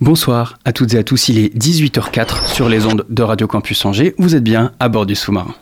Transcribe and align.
Bonsoir 0.00 0.58
à 0.64 0.72
toutes 0.72 0.94
et 0.94 0.98
à 0.98 1.02
tous, 1.04 1.28
il 1.28 1.38
est 1.38 1.54
18h04 1.54 2.46
sur 2.54 2.70
les 2.70 2.86
ondes 2.86 3.04
de 3.10 3.22
Radio 3.22 3.46
Campus 3.46 3.84
Angers. 3.84 4.14
Vous 4.16 4.34
êtes 4.34 4.42
bien 4.42 4.72
à 4.80 4.88
bord 4.88 5.04
du 5.04 5.14
sous-marin. 5.14 5.54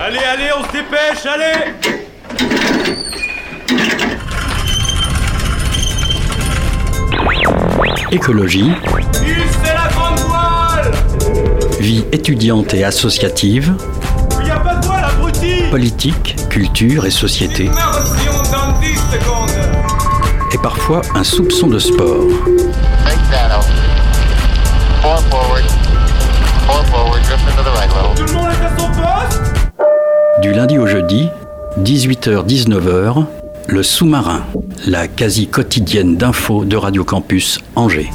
Allez, 0.00 0.18
allez, 0.18 0.50
on 0.58 0.64
se 0.66 0.72
dépêche, 0.72 1.26
allez. 1.26 2.78
Écologie, 8.10 8.72
Hissez 9.22 9.74
la 9.74 9.88
grande 9.92 10.18
voile. 10.20 10.92
Vie 11.78 12.04
étudiante 12.10 12.74
et 12.74 12.82
associative, 12.84 13.74
Y 14.44 14.50
a 14.50 14.58
pas 14.60 14.74
de 14.76 14.86
voile, 14.86 15.04
abruti. 15.04 15.62
Politique, 15.70 16.36
culture 16.48 17.04
et 17.06 17.10
société, 17.10 17.64
Immersion 17.64 18.32
dans 18.50 18.80
10 18.80 18.86
secondes 19.12 19.37
et 20.52 20.58
parfois 20.58 21.02
un 21.14 21.24
soupçon 21.24 21.68
de 21.68 21.78
sport. 21.78 22.24
Du 30.42 30.52
lundi 30.52 30.78
au 30.78 30.86
jeudi, 30.86 31.28
18h-19h, 31.80 33.24
le 33.68 33.82
sous-marin, 33.82 34.42
la 34.86 35.08
quasi 35.08 35.48
quotidienne 35.48 36.16
d'infos 36.16 36.64
de 36.64 36.76
Radio 36.76 37.04
Campus 37.04 37.58
Angers. 37.76 38.10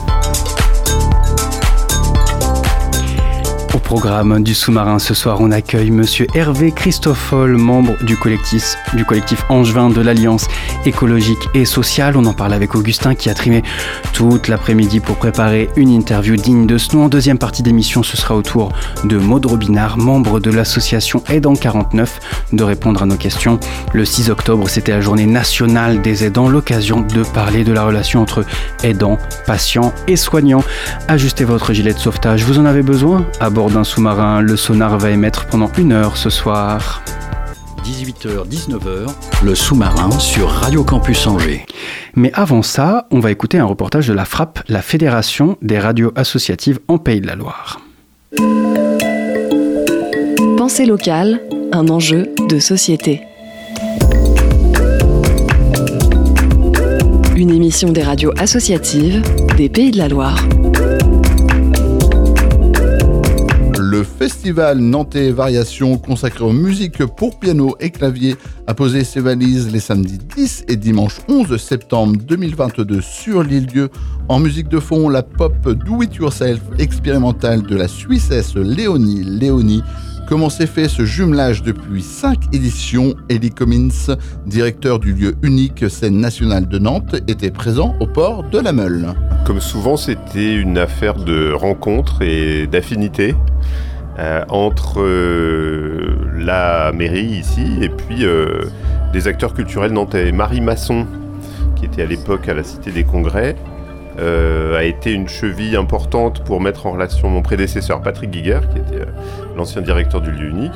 Programme 3.94 4.42
du 4.42 4.56
sous-marin 4.56 4.98
ce 4.98 5.14
soir, 5.14 5.38
on 5.40 5.52
accueille 5.52 5.92
monsieur 5.92 6.26
Hervé 6.34 6.72
Christoffol, 6.72 7.58
membre 7.58 7.94
du 8.04 8.18
collectif, 8.18 8.76
du 8.96 9.06
collectif 9.06 9.46
Angevin 9.50 9.92
de 9.92 10.02
l'Alliance 10.02 10.48
écologique 10.88 11.48
et 11.54 11.64
sociale. 11.64 12.18
On 12.18 12.26
en 12.26 12.34
parle 12.34 12.54
avec 12.54 12.74
Augustin 12.74 13.14
qui 13.14 13.30
a 13.30 13.36
trimé 13.36 13.62
toute 14.14 14.48
l'après-midi 14.48 15.00
pour 15.00 15.18
préparer 15.18 15.70
une 15.76 15.90
interview 15.90 16.36
digne 16.38 16.66
de 16.66 16.80
ce 16.80 16.96
nom. 16.96 17.06
En 17.06 17.08
deuxième 17.08 17.38
partie 17.38 17.62
d'émission, 17.62 18.02
ce 18.02 18.18
sera 18.18 18.36
au 18.36 18.42
tour 18.42 18.72
de 19.04 19.20
Maud 19.20 19.46
Robinard, 19.46 20.00
membre 20.00 20.40
de 20.40 20.50
l'association 20.50 21.24
Aidant 21.30 21.56
49, 21.56 22.48
de 22.52 22.64
répondre 22.64 23.04
à 23.04 23.06
nos 23.06 23.16
questions. 23.16 23.60
Le 23.94 24.06
6 24.06 24.32
octobre, 24.32 24.68
c'était 24.70 24.94
la 24.94 25.02
journée 25.02 25.28
nationale 25.28 26.02
des 26.02 26.24
aidants, 26.24 26.50
l'occasion 26.50 27.02
de 27.02 27.22
parler 27.22 27.64
de 27.64 27.72
la 27.72 27.84
relation 27.86 28.24
entre 28.24 28.44
aidants, 28.82 29.20
patients 29.46 29.94
et 30.08 30.16
soignants. 30.16 30.64
Ajustez 31.08 31.44
votre 31.44 31.74
gilet 31.74 31.94
de 31.94 32.00
sauvetage, 32.00 32.44
vous 32.44 32.58
en 32.58 32.66
avez 32.66 32.82
besoin? 32.82 33.28
À 33.40 33.52
bord 33.52 33.70
d'un 33.70 33.83
sous-marin, 33.84 34.42
le 34.42 34.56
sonar 34.58 34.98
va 34.98 35.10
émettre 35.10 35.48
pendant 35.48 35.72
une 35.78 35.92
heure 35.92 36.18
ce 36.18 36.30
soir. 36.30 37.02
18h-19h, 37.84 39.10
le 39.44 39.56
sous-marin 39.56 40.12
sur 40.12 40.50
Radio 40.50 40.84
Campus 40.84 41.28
Angers. 41.28 41.66
Mais 42.16 42.32
avant 42.34 42.62
ça, 42.62 43.08
on 43.12 43.20
va 43.20 43.32
écouter 43.32 43.58
un 43.58 43.66
reportage 43.66 44.08
de 44.08 44.14
la 44.14 44.24
FRAP, 44.24 44.60
la 44.70 44.82
Fédération 44.82 45.58
des 45.62 45.80
radios 45.80 46.14
associatives 46.16 46.80
en 46.88 46.98
Pays 46.98 47.20
de 47.20 47.28
la 47.28 47.36
Loire. 47.36 47.82
Pensée 50.58 50.86
locale, 50.86 51.42
un 51.74 51.90
enjeu 51.90 52.30
de 52.48 52.60
société. 52.60 53.22
Une 57.36 57.50
émission 57.50 57.92
des 57.92 58.04
radios 58.04 58.32
associatives 58.38 59.22
des 59.58 59.68
Pays 59.68 59.92
de 59.92 59.98
la 59.98 60.08
Loire. 60.08 60.38
Le 63.94 64.04
festival 64.04 64.80
Nantais 64.80 65.30
Variations 65.30 66.00
consacré 66.00 66.44
aux 66.44 66.52
musiques 66.52 67.06
pour 67.06 67.38
piano 67.38 67.76
et 67.80 67.92
clavier 67.92 68.36
a 68.66 68.74
posé 68.74 69.04
ses 69.04 69.20
valises 69.20 69.72
les 69.72 69.80
samedis 69.80 70.18
10 70.18 70.66
et 70.68 70.78
dimanche 70.78 71.20
11 71.28 71.56
septembre 71.58 72.18
2022 72.18 73.02
sur 73.02 73.44
l'île 73.44 73.68
Dieu. 73.68 73.90
En 74.30 74.40
musique 74.40 74.68
de 74.68 74.80
fond, 74.80 75.10
la 75.10 75.22
pop 75.22 75.54
Do 75.70 76.02
It 76.02 76.16
Yourself 76.16 76.60
expérimentale 76.80 77.62
de 77.62 77.76
la 77.76 77.88
Suissesse 77.88 78.56
Léonie 78.56 79.24
Léonie. 79.24 79.84
Comment 80.28 80.50
s'est 80.50 80.68
fait 80.68 80.88
ce 80.88 81.04
jumelage 81.04 81.64
depuis 81.64 82.02
5 82.02 82.54
éditions? 82.54 83.14
Elie 83.30 83.52
Cummins, 83.52 84.16
directeur 84.46 85.00
du 85.00 85.14
lieu 85.14 85.36
unique 85.44 85.90
scène 85.90 86.18
nationale 86.18 86.68
de 86.68 86.80
Nantes, 86.80 87.16
était 87.28 87.52
présent 87.52 87.96
au 88.00 88.08
port 88.08 88.44
de 88.44 88.58
la 88.58 88.72
Meule. 88.72 89.14
Comme 89.46 89.60
souvent, 89.60 89.98
c'était 89.98 90.56
une 90.56 90.78
affaire 90.78 91.16
de 91.16 91.52
rencontre 91.52 92.22
et 92.22 92.68
d'affinité 92.68 93.36
euh, 94.18 94.46
entre 94.48 95.02
euh, 95.02 96.16
la 96.38 96.94
mairie 96.94 97.26
ici 97.26 97.80
et 97.82 97.90
puis 97.90 98.26
euh, 98.26 98.64
des 99.12 99.28
acteurs 99.28 99.54
culturels 99.54 99.92
nantais. 99.92 100.32
Marie 100.32 100.62
Masson, 100.62 101.06
qui 101.76 101.86
était 101.86 102.04
à 102.04 102.06
l'époque 102.06 102.48
à 102.48 102.54
la 102.54 102.64
Cité 102.64 102.92
des 102.92 103.04
Congrès, 103.04 103.58
euh, 104.20 104.78
a 104.78 104.84
été 104.84 105.12
une 105.12 105.28
cheville 105.28 105.76
importante 105.76 106.44
pour 106.44 106.62
mettre 106.62 106.86
en 106.86 106.92
relation 106.92 107.30
mon 107.30 107.42
prédécesseur 107.42 108.02
Patrick 108.02 108.32
Guiguer, 108.32 108.60
qui 108.72 108.80
était 108.80 109.02
euh, 109.02 109.12
l'ancien 109.58 109.82
directeur 109.82 110.22
du 110.22 110.32
lieu 110.32 110.50
unique, 110.50 110.74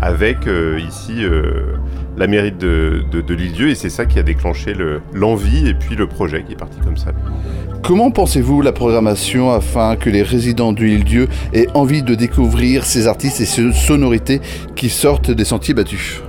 avec 0.00 0.46
euh, 0.46 0.78
ici 0.86 1.24
euh, 1.24 1.76
la 2.16 2.26
mairie 2.26 2.52
de, 2.52 3.02
de, 3.10 3.20
de 3.20 3.34
l'île-dieu, 3.34 3.70
et 3.70 3.74
c'est 3.74 3.90
ça 3.90 4.06
qui 4.06 4.18
a 4.18 4.22
déclenché 4.22 4.74
le- 4.74 5.00
l'envie 5.12 5.68
et 5.68 5.74
puis 5.74 5.96
le 5.96 6.06
projet 6.06 6.42
qui 6.44 6.52
est 6.52 6.56
parti 6.56 6.78
comme 6.80 6.96
ça. 6.96 7.10
Comment 7.82 8.10
pensez-vous 8.10 8.60
la 8.60 8.72
programmation 8.72 9.52
afin 9.52 9.96
que 9.96 10.10
les 10.10 10.22
résidents 10.22 10.72
du 10.72 10.90
Île-Dieu 10.90 11.28
aient 11.52 11.68
envie 11.74 12.02
de 12.02 12.14
découvrir 12.14 12.84
ces 12.84 13.06
artistes 13.06 13.40
et 13.40 13.44
ces 13.44 13.72
sonorités 13.72 14.40
qui 14.74 14.88
sortent 14.88 15.30
des 15.30 15.44
sentiers 15.44 15.74
battus? 15.74 16.22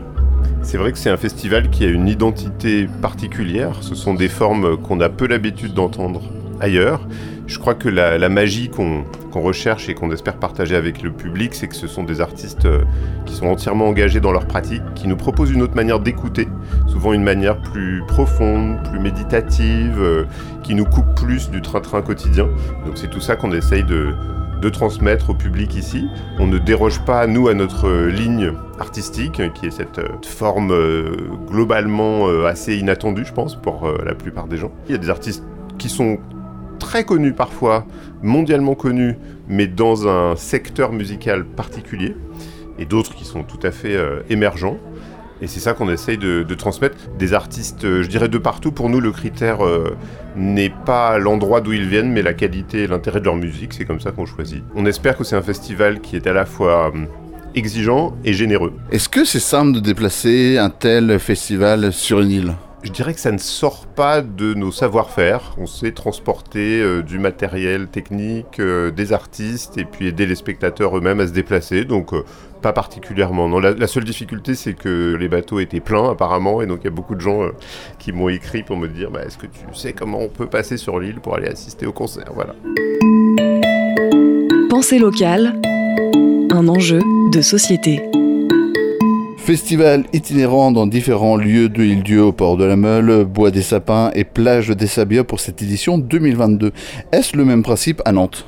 C'est 0.62 0.78
vrai 0.78 0.92
que 0.92 1.00
c'est 1.00 1.10
un 1.10 1.18
festival 1.18 1.72
qui 1.72 1.84
a 1.86 1.88
une 1.88 2.08
identité 2.08 2.88
particulière. 3.02 3.78
Ce 3.82 3.96
sont 3.96 4.14
des 4.14 4.28
formes 4.28 4.78
qu'on 4.78 5.00
a 5.00 5.10
peu 5.10 5.26
l'habitude 5.26 5.74
d'entendre 5.74 6.22
ailleurs. 6.60 7.02
Je 7.50 7.58
crois 7.58 7.74
que 7.74 7.90
la, 7.90 8.30
magie 8.30 8.70
qu'on 8.70 9.06
recherche 9.34 9.90
et 9.90 9.96
qu'on 9.96 10.12
espère 10.12 10.38
partager 10.38 10.76
avec 10.76 11.02
le 11.02 11.12
public, 11.12 11.56
c'est 11.56 11.68
que 11.68 11.76
ce 11.76 11.88
sont 11.88 12.04
des 12.04 12.22
artistes 12.22 12.66
euh, 12.66 12.84
qui 13.26 13.34
sont 13.34 13.48
entièrement 13.48 13.88
engagés 13.88 14.20
dans 14.20 14.32
leur 14.32 14.46
pratique, 14.46 14.84
qui 14.94 15.08
nous 15.08 15.18
proposent 15.18 15.50
une 15.50 15.64
autre 15.64 15.76
manière 15.76 16.00
d'écouter, 16.00 16.48
souvent 16.86 17.12
une 17.12 17.24
manière 17.24 17.60
plus 17.60 18.04
profonde, 18.08 18.78
plus 18.92 19.00
méditative, 19.00 19.98
euh, 20.00 20.26
qui 20.62 20.76
nous 20.76 20.86
coupe 20.86 21.16
plus 21.16 21.50
du 21.50 21.64
train-train 21.64 22.04
quotidien. 22.04 22.48
Donc 22.86 23.00
c'est 23.00 23.10
tout 23.10 23.20
ça 23.20 23.36
qu'on 23.36 23.52
essaye 23.52 23.84
de, 23.84 24.14
transmettre 24.72 25.32
au 25.32 25.34
public 25.34 25.74
ici. 25.74 26.08
On 26.38 26.46
ne 26.46 26.60
déroge 26.60 27.00
pas, 27.00 27.26
nous, 27.26 27.48
à 27.48 27.56
notre 27.56 27.88
euh, 27.88 28.12
ligne 28.12 28.52
artistique, 28.80 29.42
qui 29.56 29.66
est 29.66 29.72
cette 29.72 30.00
forme 30.24 30.72
globalement 31.50 32.30
assez 32.46 32.78
inattendue, 32.78 33.26
je 33.26 33.34
pense, 33.34 33.56
pour 33.56 33.92
la 34.06 34.14
plupart 34.14 34.48
des 34.48 34.56
gens. 34.56 34.72
Il 34.88 34.92
y 34.92 34.96
a 34.96 34.98
des 35.00 35.10
artistes 35.10 35.44
qui 35.78 35.90
sont 35.90 36.20
très 36.80 37.04
connus 37.04 37.34
parfois, 37.34 37.86
mondialement 38.24 38.76
connus, 38.76 39.16
mais 39.48 39.68
dans 39.68 40.08
un 40.08 40.36
secteur 40.36 40.92
musical 40.92 41.46
particulier, 41.46 42.16
et 42.80 42.86
d'autres 42.86 43.14
qui 43.14 43.26
sont 43.26 43.44
tout 43.44 43.60
à 43.64 43.72
fait 43.72 43.96
euh, 43.96 44.22
émergents. 44.30 44.78
Et 45.42 45.48
c'est 45.48 45.60
ça 45.62 45.74
qu'on 45.74 45.90
essaye 45.90 46.18
de, 46.18 46.44
transmettre. 46.56 46.98
Des 47.18 47.34
artistes, 47.34 47.86
euh, 47.86 48.04
je 48.04 48.08
dirais 48.08 48.28
de 48.28 48.38
partout, 48.38 48.72
pour 48.72 48.90
nous 48.90 49.00
le 49.00 49.12
critère 49.12 49.66
euh, 49.66 49.96
n'est 50.36 50.74
pas 50.86 51.18
l'endroit 51.18 51.62
d'où 51.62 51.72
ils 51.72 51.88
viennent, 51.88 52.12
mais 52.12 52.22
la 52.22 52.34
qualité 52.34 52.84
et 52.84 52.88
l'intérêt 52.88 53.20
de 53.20 53.26
leur 53.26 53.36
musique, 53.36 53.74
c'est 53.74 53.86
comme 53.86 54.02
ça 54.02 54.12
qu'on 54.12 54.26
choisit. 54.26 54.64
On 54.76 54.86
espère 54.86 55.18
que 55.18 55.24
c'est 55.24 55.38
un 55.38 55.42
festival 55.42 56.02
qui 56.02 56.16
est 56.16 56.28
à 56.28 56.34
la 56.34 56.46
fois 56.46 56.92
exigeant 57.56 58.16
et 58.26 58.34
généreux. 58.34 58.74
Est-ce 58.92 59.10
que 59.10 59.24
c'est 59.24 59.40
simple 59.40 59.74
de 59.74 59.80
déplacer 59.80 60.58
un 60.58 60.70
tel 60.70 61.20
festival 61.20 61.94
sur 61.94 62.20
une 62.20 62.32
île? 62.32 62.54
Je 62.82 62.92
dirais 62.92 63.14
que 63.14 63.20
ça 63.20 63.32
ne 63.32 63.38
sort 63.38 63.88
pas 63.88 64.22
de 64.22 64.54
nos 64.54 64.72
savoir-faire. 64.72 65.56
On 65.58 65.66
sait 65.66 65.92
transporter 65.92 66.82
euh, 66.82 67.02
du 67.02 67.20
matériel 67.20 67.88
technique, 67.88 68.60
euh, 68.60 68.90
des 68.90 69.12
artistes, 69.12 69.78
et 69.78 69.84
puis 69.84 70.08
aider 70.08 70.26
les 70.26 70.36
spectateurs 70.36 70.98
eux-mêmes 70.98 71.20
à 71.20 71.28
se 71.28 71.34
déplacer. 71.34 71.84
Donc, 71.84 72.14
euh, 72.14 72.24
pas 72.62 72.72
particulièrement. 72.72 73.50
Non, 73.50 73.60
la, 73.60 73.88
seule 73.88 74.06
difficulté, 74.06 74.56
c'est 74.56 74.74
que 74.74 75.16
les 75.20 75.28
bateaux 75.28 75.60
étaient 75.60 75.82
pleins, 75.82 76.12
apparemment, 76.12 76.62
et 76.62 76.68
donc 76.68 76.80
il 76.82 76.86
y 76.86 76.88
a 76.88 76.92
beaucoup 76.92 77.16
de 77.16 77.22
gens 77.22 77.50
qui 78.00 78.12
m'ont 78.12 78.30
écrit 78.30 78.64
pour 78.64 78.76
me 78.76 78.88
dire 78.88 79.12
bah, 79.12 79.24
Est-ce 79.26 79.38
que 79.38 79.48
tu 79.48 79.60
sais 79.74 79.94
comment 79.94 80.20
on 80.20 80.28
peut 80.30 80.48
passer 80.48 80.76
sur 80.76 81.00
l'île 81.00 81.22
pour 81.22 81.36
aller 81.36 81.48
assister 81.48 81.86
au 81.86 81.94
concert? 81.94 82.32
Voilà. 82.34 82.56
Pensée 84.70 85.00
locale, 85.00 85.60
un 86.52 86.68
enjeu 86.68 87.02
de 87.32 87.42
société. 87.42 88.02
Festival 89.50 90.06
itinérant 90.14 90.72
dans 90.72 90.86
différents 90.86 91.36
lieux 91.36 91.70
de 91.70 91.84
Île-Dieu 91.84 92.22
au 92.22 92.32
port 92.32 92.56
de 92.56 92.64
la 92.64 92.76
Meule, 92.76 93.26
Bois 93.26 93.50
des 93.50 93.64
Sapins 93.64 94.12
et 94.14 94.24
Plage 94.24 94.68
des 94.70 94.86
Sabias 94.86 95.24
pour 95.24 95.40
cette 95.40 95.64
édition 95.64 95.98
2022. 95.98 96.72
Est-ce 97.12 97.36
le 97.36 97.46
même 97.46 97.64
principe 97.64 98.00
à 98.06 98.12
Nantes? 98.12 98.46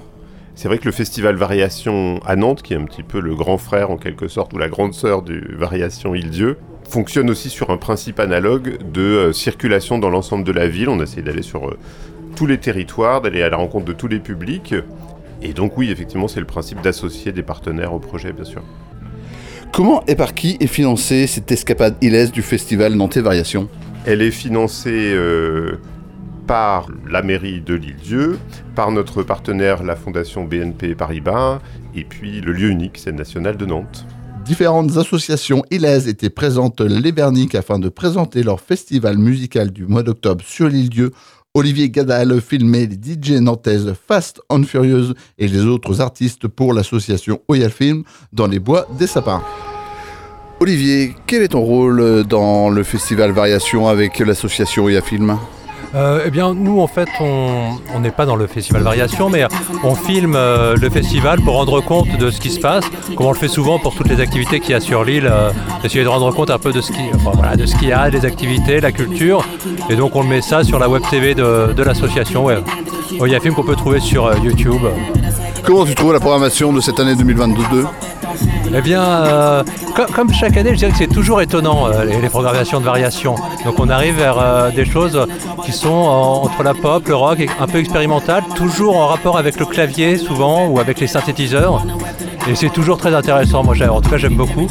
C'est 0.53 0.67
vrai 0.67 0.77
que 0.77 0.85
le 0.85 0.91
festival 0.91 1.37
Variation 1.37 2.19
à 2.23 2.35
Nantes, 2.35 2.61
qui 2.61 2.75
est 2.75 2.77
un 2.77 2.85
petit 2.85 3.01
peu 3.01 3.19
le 3.19 3.33
grand 3.33 3.57
frère 3.57 3.89
en 3.89 3.97
quelque 3.97 4.27
sorte, 4.27 4.53
ou 4.53 4.59
la 4.59 4.69
grande 4.69 4.93
sœur 4.93 5.23
du 5.23 5.41
Variation 5.57 6.13
Île-Dieu, 6.13 6.59
fonctionne 6.87 7.31
aussi 7.31 7.49
sur 7.49 7.71
un 7.71 7.77
principe 7.77 8.19
analogue 8.19 8.77
de 8.93 9.01
euh, 9.01 9.33
circulation 9.33 9.97
dans 9.97 10.11
l'ensemble 10.11 10.43
de 10.43 10.51
la 10.51 10.67
ville. 10.67 10.87
On 10.87 11.01
essaie 11.01 11.23
d'aller 11.23 11.41
sur 11.41 11.67
euh, 11.67 11.79
tous 12.35 12.45
les 12.45 12.59
territoires, 12.59 13.21
d'aller 13.21 13.41
à 13.41 13.49
la 13.49 13.57
rencontre 13.57 13.85
de 13.85 13.93
tous 13.93 14.07
les 14.07 14.19
publics. 14.19 14.75
Et 15.41 15.53
donc 15.53 15.79
oui, 15.79 15.89
effectivement, 15.89 16.27
c'est 16.27 16.41
le 16.41 16.45
principe 16.45 16.79
d'associer 16.81 17.31
des 17.31 17.41
partenaires 17.41 17.91
au 17.91 17.99
projet, 17.99 18.33
bien 18.33 18.45
sûr. 18.45 18.61
Comment 19.73 20.03
et 20.05 20.15
par 20.15 20.33
qui 20.33 20.57
est 20.59 20.67
financée 20.67 21.27
cette 21.27 21.49
escapade 21.49 21.95
ilaise 22.01 22.33
du 22.33 22.41
festival 22.41 22.93
Nantais 22.95 23.21
Variation 23.21 23.69
Elle 24.05 24.21
est 24.21 24.31
financée 24.31 25.13
euh, 25.13 25.77
par 26.45 26.87
la 27.09 27.21
mairie 27.21 27.61
de 27.61 27.75
l'île-Dieu, 27.75 28.37
par 28.75 28.91
notre 28.91 29.23
partenaire 29.23 29.81
la 29.81 29.95
Fondation 29.95 30.43
BNP 30.43 30.93
Paribas, 30.93 31.61
et 31.95 32.03
puis 32.03 32.41
le 32.41 32.51
lieu 32.51 32.69
unique, 32.69 32.97
scène 32.97 33.15
nationale 33.15 33.55
de 33.55 33.65
Nantes. 33.65 34.05
Différentes 34.43 34.97
associations 34.97 35.63
ilaises 35.71 36.09
étaient 36.09 36.29
présentes 36.29 36.81
les 36.81 37.13
Berniques 37.13 37.55
afin 37.55 37.79
de 37.79 37.87
présenter 37.87 38.43
leur 38.43 38.59
festival 38.59 39.17
musical 39.17 39.71
du 39.71 39.85
mois 39.85 40.03
d'octobre 40.03 40.43
sur 40.45 40.67
l'île-Dieu. 40.67 41.11
Olivier 41.53 41.89
Gadal 41.89 42.39
filmait 42.39 42.87
les 42.87 42.95
DJ 42.95 43.41
nantaises 43.41 43.93
Fast 44.07 44.39
and 44.47 44.63
Furious 44.63 45.13
et 45.37 45.49
les 45.49 45.65
autres 45.65 45.99
artistes 45.99 46.47
pour 46.47 46.73
l'association 46.73 47.41
Oyal 47.49 47.71
Film 47.71 48.03
dans 48.31 48.47
les 48.47 48.59
bois 48.59 48.87
des 48.97 49.05
sapins. 49.05 49.43
Olivier, 50.61 51.13
quel 51.27 51.41
est 51.41 51.49
ton 51.49 51.59
rôle 51.59 52.23
dans 52.23 52.69
le 52.69 52.83
festival 52.83 53.31
Variation 53.31 53.89
avec 53.89 54.19
l'association 54.19 54.85
Oyal 54.85 55.03
Film? 55.03 55.37
Euh, 55.93 56.23
eh 56.25 56.31
bien, 56.31 56.53
nous, 56.53 56.79
en 56.79 56.87
fait, 56.87 57.09
on 57.19 57.99
n'est 57.99 58.11
pas 58.11 58.25
dans 58.25 58.35
le 58.35 58.47
festival 58.47 58.83
Variation, 58.83 59.29
mais 59.29 59.45
on 59.83 59.95
filme 59.95 60.35
euh, 60.35 60.75
le 60.75 60.89
festival 60.89 61.41
pour 61.41 61.55
rendre 61.55 61.81
compte 61.81 62.17
de 62.17 62.31
ce 62.31 62.39
qui 62.39 62.49
se 62.49 62.59
passe, 62.59 62.85
comme 63.15 63.25
on 63.25 63.31
le 63.31 63.37
fait 63.37 63.47
souvent 63.47 63.79
pour 63.79 63.93
toutes 63.93 64.07
les 64.07 64.19
activités 64.21 64.59
qu'il 64.59 64.71
y 64.71 64.73
a 64.73 64.79
sur 64.79 65.03
l'île, 65.03 65.29
euh, 65.29 65.51
essayer 65.83 66.03
de 66.03 66.09
rendre 66.09 66.33
compte 66.33 66.49
un 66.49 66.59
peu 66.59 66.71
de 66.71 66.81
ce 66.81 66.91
qu'il 66.91 67.11
voilà, 67.17 67.55
y 67.81 67.91
a, 67.91 68.09
des 68.09 68.25
activités, 68.25 68.79
la 68.79 68.91
culture. 68.91 69.45
Et 69.89 69.95
donc, 69.95 70.15
on 70.15 70.23
met 70.23 70.41
ça 70.41 70.63
sur 70.63 70.79
la 70.79 70.87
web 70.87 71.03
TV 71.09 71.35
de, 71.35 71.73
de 71.73 71.83
l'association. 71.83 72.45
Ouais. 72.45 72.57
Il 73.11 73.27
y 73.27 73.33
a 73.33 73.37
un 73.37 73.41
film 73.41 73.53
qu'on 73.53 73.63
peut 73.63 73.75
trouver 73.75 73.99
sur 73.99 74.33
YouTube. 74.43 74.81
Comment 75.65 75.85
tu 75.85 75.93
trouves 75.93 76.13
la 76.13 76.19
programmation 76.19 76.71
de 76.73 76.81
cette 76.81 76.99
année 76.99 77.15
2022 77.15 77.85
eh 78.73 78.81
bien, 78.81 79.03
euh, 79.03 79.63
comme 80.13 80.31
chaque 80.33 80.55
année, 80.55 80.71
je 80.71 80.77
dirais 80.77 80.91
que 80.91 80.97
c'est 80.97 81.07
toujours 81.07 81.41
étonnant, 81.41 81.87
euh, 81.87 82.05
les, 82.05 82.29
programmations 82.29 82.79
de 82.79 82.85
variation. 82.85 83.35
Donc 83.65 83.79
on 83.79 83.89
arrive 83.89 84.15
vers 84.15 84.39
euh, 84.39 84.71
des 84.71 84.85
choses 84.85 85.19
qui 85.65 85.71
sont 85.73 85.89
entre 85.89 86.63
la 86.63 86.73
pop, 86.73 87.05
le 87.07 87.15
rock, 87.15 87.39
un 87.59 87.67
peu 87.67 87.79
expérimental, 87.79 88.43
toujours 88.55 88.95
en 88.95 89.07
rapport 89.07 89.37
avec 89.37 89.59
le 89.59 89.65
clavier 89.65 90.17
souvent, 90.17 90.67
ou 90.67 90.79
avec 90.79 90.99
les 90.99 91.07
synthétiseurs. 91.07 91.85
Et 92.49 92.55
c'est 92.55 92.71
toujours 92.71 92.97
très 92.97 93.13
intéressant, 93.13 93.63
moi 93.63 93.75
en 93.89 94.01
tout 94.01 94.09
cas 94.09 94.17
j'aime 94.17 94.35
beaucoup. 94.35 94.67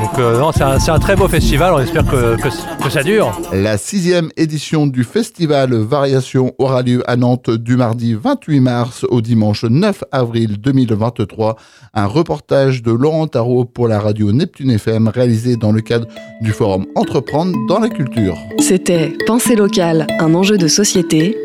Donc 0.00 0.18
non, 0.18 0.50
c'est 0.52 0.90
un, 0.90 0.98
très 0.98 1.16
beau 1.16 1.28
festival, 1.28 1.74
on 1.74 1.78
espère 1.78 2.06
que, 2.06 2.36
que, 2.40 2.90
ça 2.90 3.02
dure. 3.02 3.38
La 3.52 3.78
sixième 3.78 4.30
édition 4.36 4.86
du 4.86 5.04
festival 5.04 5.74
Variation 5.74 6.52
aura 6.58 6.82
lieu 6.82 7.02
à 7.08 7.16
Nantes 7.16 7.50
du 7.50 7.76
mardi 7.76 8.14
28 8.14 8.60
mars 8.60 9.06
au 9.08 9.20
dimanche 9.20 9.64
9 9.64 10.04
avril 10.12 10.58
2023. 10.58 11.56
Un 11.94 12.06
reportage 12.06 12.82
de 12.82 12.90
Laurent 12.90 13.23
Tarot 13.26 13.64
pour 13.64 13.88
la 13.88 14.00
radio 14.00 14.32
Neptune 14.32 14.70
FM 14.70 15.08
réalisé 15.08 15.56
dans 15.56 15.72
le 15.72 15.80
cadre 15.80 16.06
du 16.40 16.52
forum 16.52 16.86
Entreprendre 16.94 17.56
dans 17.68 17.78
la 17.78 17.88
culture. 17.88 18.36
C'était 18.58 19.16
Pensée 19.26 19.56
locale, 19.56 20.06
un 20.20 20.34
enjeu 20.34 20.58
de 20.58 20.68
société. 20.68 21.36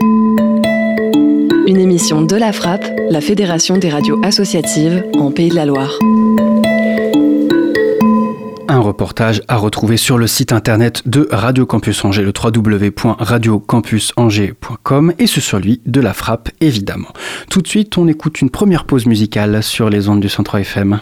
Une 1.67 1.77
émission 1.77 2.21
de 2.21 2.35
la 2.35 2.51
Frappe, 2.51 2.85
la 3.09 3.21
Fédération 3.21 3.77
des 3.77 3.89
radios 3.89 4.19
associatives 4.23 5.03
en 5.19 5.31
Pays 5.31 5.49
de 5.49 5.55
la 5.55 5.65
Loire. 5.65 5.99
Un 8.71 8.81
reportage 8.81 9.41
à 9.47 9.57
retrouver 9.57 9.97
sur 9.97 10.19
le 10.19 10.27
site 10.27 10.53
internet 10.53 11.01
de 11.07 11.27
Radio 11.31 11.65
Campus 11.65 12.05
Angers, 12.05 12.21
le 12.21 12.31
www.radiocampusangers.com 12.31 15.13
et 15.17 15.25
ce 15.25 15.41
sur 15.41 15.59
lui 15.59 15.81
de 15.87 15.99
la 15.99 16.13
frappe 16.13 16.49
évidemment. 16.61 17.07
Tout 17.49 17.63
de 17.63 17.67
suite, 17.67 17.97
on 17.97 18.07
écoute 18.07 18.41
une 18.41 18.51
première 18.51 18.85
pause 18.85 19.07
musicale 19.07 19.63
sur 19.63 19.89
les 19.89 20.07
ondes 20.07 20.19
du 20.19 20.29
Centre 20.29 20.55
FM. 20.55 20.99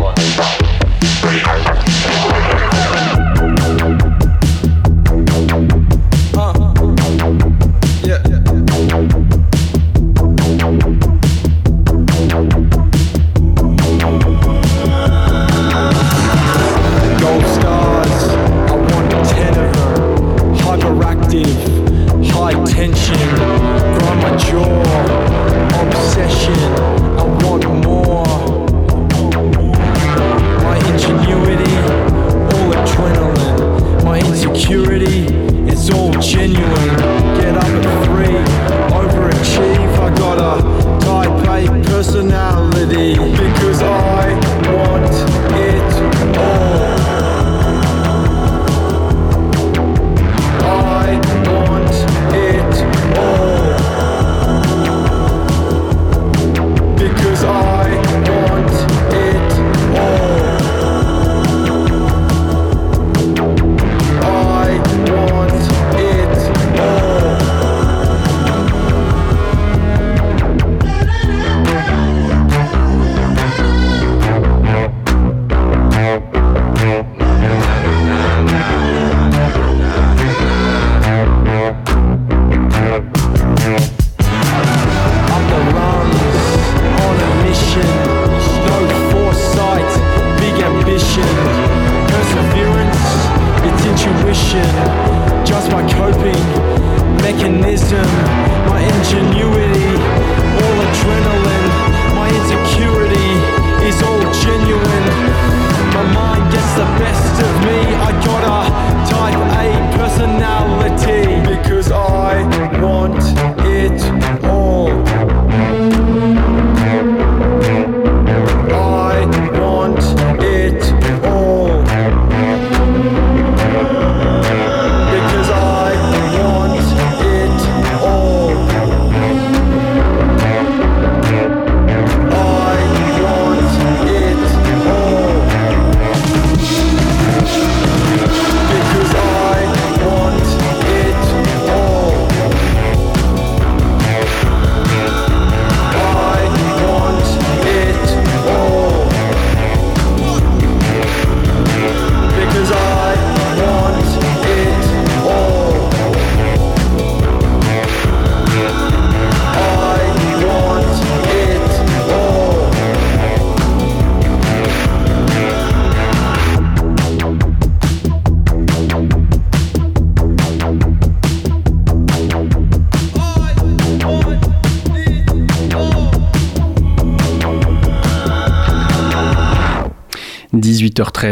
On 0.00 0.14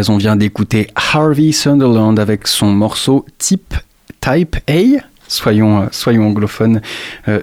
vient 0.01 0.37
d'écouter 0.37 0.89
Harvey 0.95 1.53
Sunderland 1.53 2.19
avec 2.19 2.47
son 2.47 2.73
morceau 2.73 3.27
Type 3.39 3.75
Type 4.21 4.57
A. 4.69 5.03
soyons, 5.29 5.89
soyons 5.91 6.27
anglophones 6.29 6.81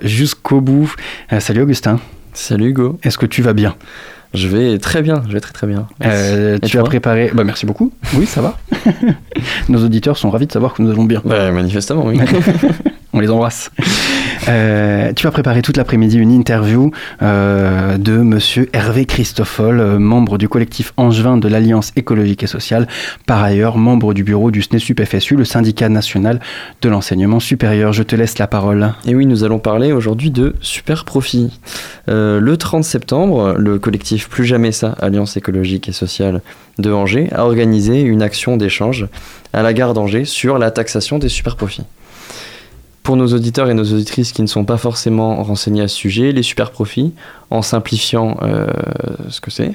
jusqu'au 0.02 0.60
bout. 0.62 0.94
salut 1.40 1.62
Augustin. 1.62 2.00
Salut 2.34 2.70
Hugo. 2.70 3.00
Est-ce 3.04 3.18
que 3.18 3.26
tu 3.26 3.42
vas 3.42 3.54
bien? 3.54 3.76
Je 4.34 4.48
vais 4.48 4.78
très 4.78 5.02
bien, 5.02 5.24
je 5.28 5.34
vais 5.34 5.40
très 5.40 5.54
très 5.54 5.68
bien. 5.68 5.88
tu 6.64 6.78
as 6.80 6.84
préparé. 6.84 7.32
Bah, 7.34 7.44
merci 7.44 7.66
beaucoup. 7.66 7.92
Oui, 8.16 8.26
ça 8.26 8.42
va. 8.42 8.58
Nos 9.68 9.84
auditeurs 9.84 10.18
sont 10.18 10.30
ravis 10.30 10.48
de 10.48 10.52
savoir 10.52 10.74
que 10.74 10.82
nous 10.82 10.90
allons 10.92 11.04
bien. 11.04 11.22
Bah, 11.26 11.52
manifestement, 11.52 12.06
oui. 12.06 12.20
On 13.14 13.20
les 13.20 13.30
embrasse. 13.30 13.72
Euh, 14.48 15.12
tu 15.14 15.28
as 15.28 15.32
préparé 15.32 15.62
toute 15.62 15.78
l'après-midi 15.78 16.18
une 16.18 16.32
interview 16.32 16.92
euh, 17.22 17.98
de 17.98 18.18
monsieur 18.18 18.70
Hervé 18.74 19.06
Christoffol, 19.06 19.80
euh, 19.80 20.00
membre 20.00 20.38
du 20.38 20.48
collectif 20.48 20.94
Angevin 20.98 21.38
de 21.38 21.48
l'Alliance 21.48 21.92
écologique 21.96 22.44
et 22.44 22.48
sociale, 22.48 22.88
par 23.26 23.44
ailleurs 23.44 23.78
membre 23.78 24.14
du 24.14 24.24
bureau 24.24 24.52
du 24.52 24.62
SNESUP 24.62 25.04
FSU, 25.04 25.36
le 25.36 25.46
syndicat 25.46 25.90
national 25.90 26.40
de 26.82 26.90
l'enseignement 26.90 27.40
supérieur. 27.40 27.94
Je 27.94 28.04
te 28.04 28.16
laisse 28.16 28.38
la 28.38 28.48
parole. 28.48 28.94
Et 29.06 29.16
oui, 29.16 29.26
nous 29.26 29.44
allons 29.44 29.60
parler 29.60 29.92
aujourd'hui 29.92 30.32
de 30.32 30.56
super 30.62 31.06
profit. 31.06 31.60
le 32.08 32.56
30 32.56 32.84
septembre, 32.84 33.56
le 33.58 33.78
collectif 33.80 34.30
Plus 34.30 34.46
jamais 34.46 34.72
ça, 34.72 34.96
Alliance 35.00 35.38
écologique 35.38 35.90
et 35.90 35.92
sociale 35.92 36.42
de 36.78 36.92
Angers, 36.92 37.30
a 37.34 37.46
organisé 37.46 38.02
une 38.02 38.22
action 38.22 38.58
d'échange 38.58 39.08
à 39.54 39.64
la 39.64 39.74
gare 39.74 39.94
d'Angers 39.94 40.26
sur 40.26 40.58
la 40.58 40.72
taxation 40.72 41.20
des 41.20 41.30
super 41.30 41.56
profits. 41.56 41.84
Pour 43.10 43.18
nos 43.18 43.34
auditeurs 43.34 43.72
et 43.72 43.74
nos 43.74 43.92
auditrices 43.92 44.34
qui 44.34 44.44
ne 44.44 44.48
sont 44.48 44.66
pas 44.66 44.78
forcément 44.78 45.42
renseignés 45.42 45.82
à 45.82 45.88
ce 45.88 45.96
sujet, 45.96 46.32
les 46.32 46.44
super 46.44 46.70
profits, 46.70 47.12
en 47.50 47.64
simplifiant 47.64 48.38
euh, 48.44 48.68
ce 49.30 49.42
que 49.42 49.50
c'est, 49.50 49.72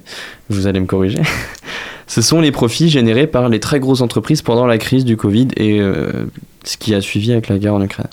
vous 0.50 0.68
allez 0.68 0.78
me 0.78 0.86
corriger, 0.86 1.20
ce 2.06 2.22
sont 2.22 2.40
les 2.40 2.52
profits 2.52 2.88
générés 2.88 3.26
par 3.26 3.48
les 3.48 3.58
très 3.58 3.80
grosses 3.80 4.02
entreprises 4.02 4.40
pendant 4.40 4.68
la 4.68 4.78
crise 4.78 5.04
du 5.04 5.16
Covid 5.16 5.48
et 5.56 5.80
euh, 5.80 6.26
ce 6.62 6.76
qui 6.76 6.94
a 6.94 7.00
suivi 7.00 7.32
avec 7.32 7.48
la 7.48 7.58
guerre 7.58 7.74
en 7.74 7.82
Ukraine. 7.82 8.06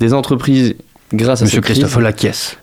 Des 0.00 0.14
entreprises 0.14 0.76
grâce 1.14 1.42
à 1.42 1.44
Monsieur 1.44 1.56
cette 1.56 1.64
Christophe 1.64 1.98
Laquies. 1.98 2.56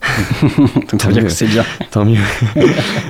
Tant 0.97 1.09
mieux. 1.09 1.29
c'est 1.29 1.47
bien. 1.47 1.65
Tant 1.91 2.05
mieux. 2.05 2.19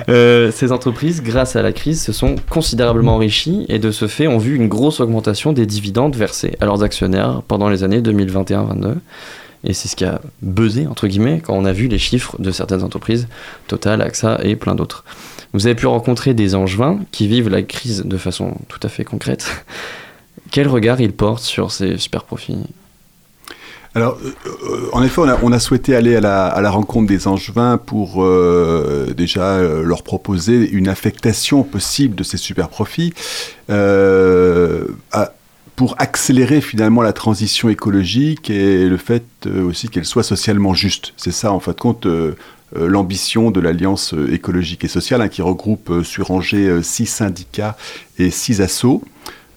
Euh, 0.08 0.50
ces 0.50 0.72
entreprises, 0.72 1.22
grâce 1.22 1.54
à 1.54 1.62
la 1.62 1.72
crise, 1.72 2.02
se 2.02 2.12
sont 2.12 2.34
considérablement 2.50 3.14
enrichies 3.14 3.64
et 3.68 3.78
de 3.78 3.90
ce 3.90 4.08
fait 4.08 4.26
ont 4.26 4.38
vu 4.38 4.56
une 4.56 4.68
grosse 4.68 5.00
augmentation 5.00 5.52
des 5.52 5.64
dividendes 5.64 6.16
versés 6.16 6.56
à 6.60 6.66
leurs 6.66 6.82
actionnaires 6.82 7.42
pendant 7.46 7.68
les 7.68 7.84
années 7.84 8.00
2021-22. 8.00 8.96
Et 9.64 9.74
c'est 9.74 9.88
ce 9.88 9.94
qui 9.94 10.04
a 10.04 10.20
buzzé, 10.42 10.86
entre 10.86 11.06
guillemets, 11.06 11.40
quand 11.40 11.54
on 11.54 11.64
a 11.64 11.72
vu 11.72 11.86
les 11.86 11.98
chiffres 11.98 12.36
de 12.40 12.50
certaines 12.50 12.82
entreprises, 12.82 13.28
Total, 13.68 14.02
AXA 14.02 14.40
et 14.42 14.56
plein 14.56 14.74
d'autres. 14.74 15.04
Vous 15.52 15.66
avez 15.66 15.76
pu 15.76 15.86
rencontrer 15.86 16.34
des 16.34 16.54
angevins 16.54 16.98
qui 17.12 17.28
vivent 17.28 17.48
la 17.48 17.62
crise 17.62 18.02
de 18.04 18.16
façon 18.16 18.56
tout 18.68 18.80
à 18.82 18.88
fait 18.88 19.04
concrète. 19.04 19.64
Quel 20.50 20.66
regard 20.66 21.00
ils 21.00 21.12
portent 21.12 21.44
sur 21.44 21.70
ces 21.70 21.96
super 21.96 22.24
profits? 22.24 22.58
Alors, 23.94 24.18
euh, 24.24 24.30
euh, 24.46 24.88
en 24.92 25.02
effet, 25.02 25.20
on 25.20 25.52
a, 25.52 25.58
souhaité 25.58 25.94
aller 25.94 26.16
à 26.16 26.20
la, 26.20 26.70
rencontre 26.70 27.08
des 27.08 27.28
Angevins 27.28 27.78
pour 27.78 28.24
euh, 28.24 29.12
déjà 29.14 29.60
leur 29.60 30.02
proposer 30.02 30.68
une 30.70 30.88
affectation 30.88 31.62
possible 31.62 32.14
de 32.14 32.22
ces 32.22 32.36
super 32.36 32.68
profits 32.68 33.12
pour 35.74 35.94
accélérer 35.98 36.60
finalement 36.60 37.02
la 37.02 37.14
transition 37.14 37.70
écologique 37.70 38.50
et 38.50 38.86
le 38.86 38.96
fait 38.98 39.24
aussi 39.46 39.88
qu'elle 39.88 40.04
soit 40.04 40.22
socialement 40.22 40.74
juste. 40.74 41.14
C'est 41.16 41.32
ça, 41.32 41.52
en 41.52 41.60
fait, 41.60 41.78
compte. 41.78 42.06
l'ambition 42.74 43.50
de 43.50 43.60
l'Alliance 43.60 44.14
écologique 44.30 44.84
et 44.84 44.88
sociale, 44.88 45.20
hein, 45.20 45.28
qui 45.28 45.42
regroupe 45.42 46.02
sur 46.04 46.30
Angers 46.30 46.82
six 46.82 47.06
syndicats 47.06 47.76
et 48.18 48.30
six 48.30 48.60
assos. 48.60 49.02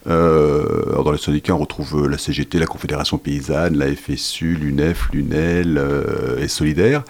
Euh, 0.08 1.02
dans 1.02 1.10
les 1.10 1.18
syndicats, 1.18 1.54
on 1.54 1.58
retrouve 1.58 2.04
euh, 2.04 2.08
la 2.08 2.18
CGT, 2.18 2.58
la 2.58 2.66
Confédération 2.66 3.18
paysanne, 3.18 3.76
la 3.76 3.86
FSU, 3.94 4.54
l'UNEF, 4.54 5.08
l'UNEL 5.12 5.78
euh, 5.78 6.38
et 6.40 6.48
Solidaire. 6.48 7.02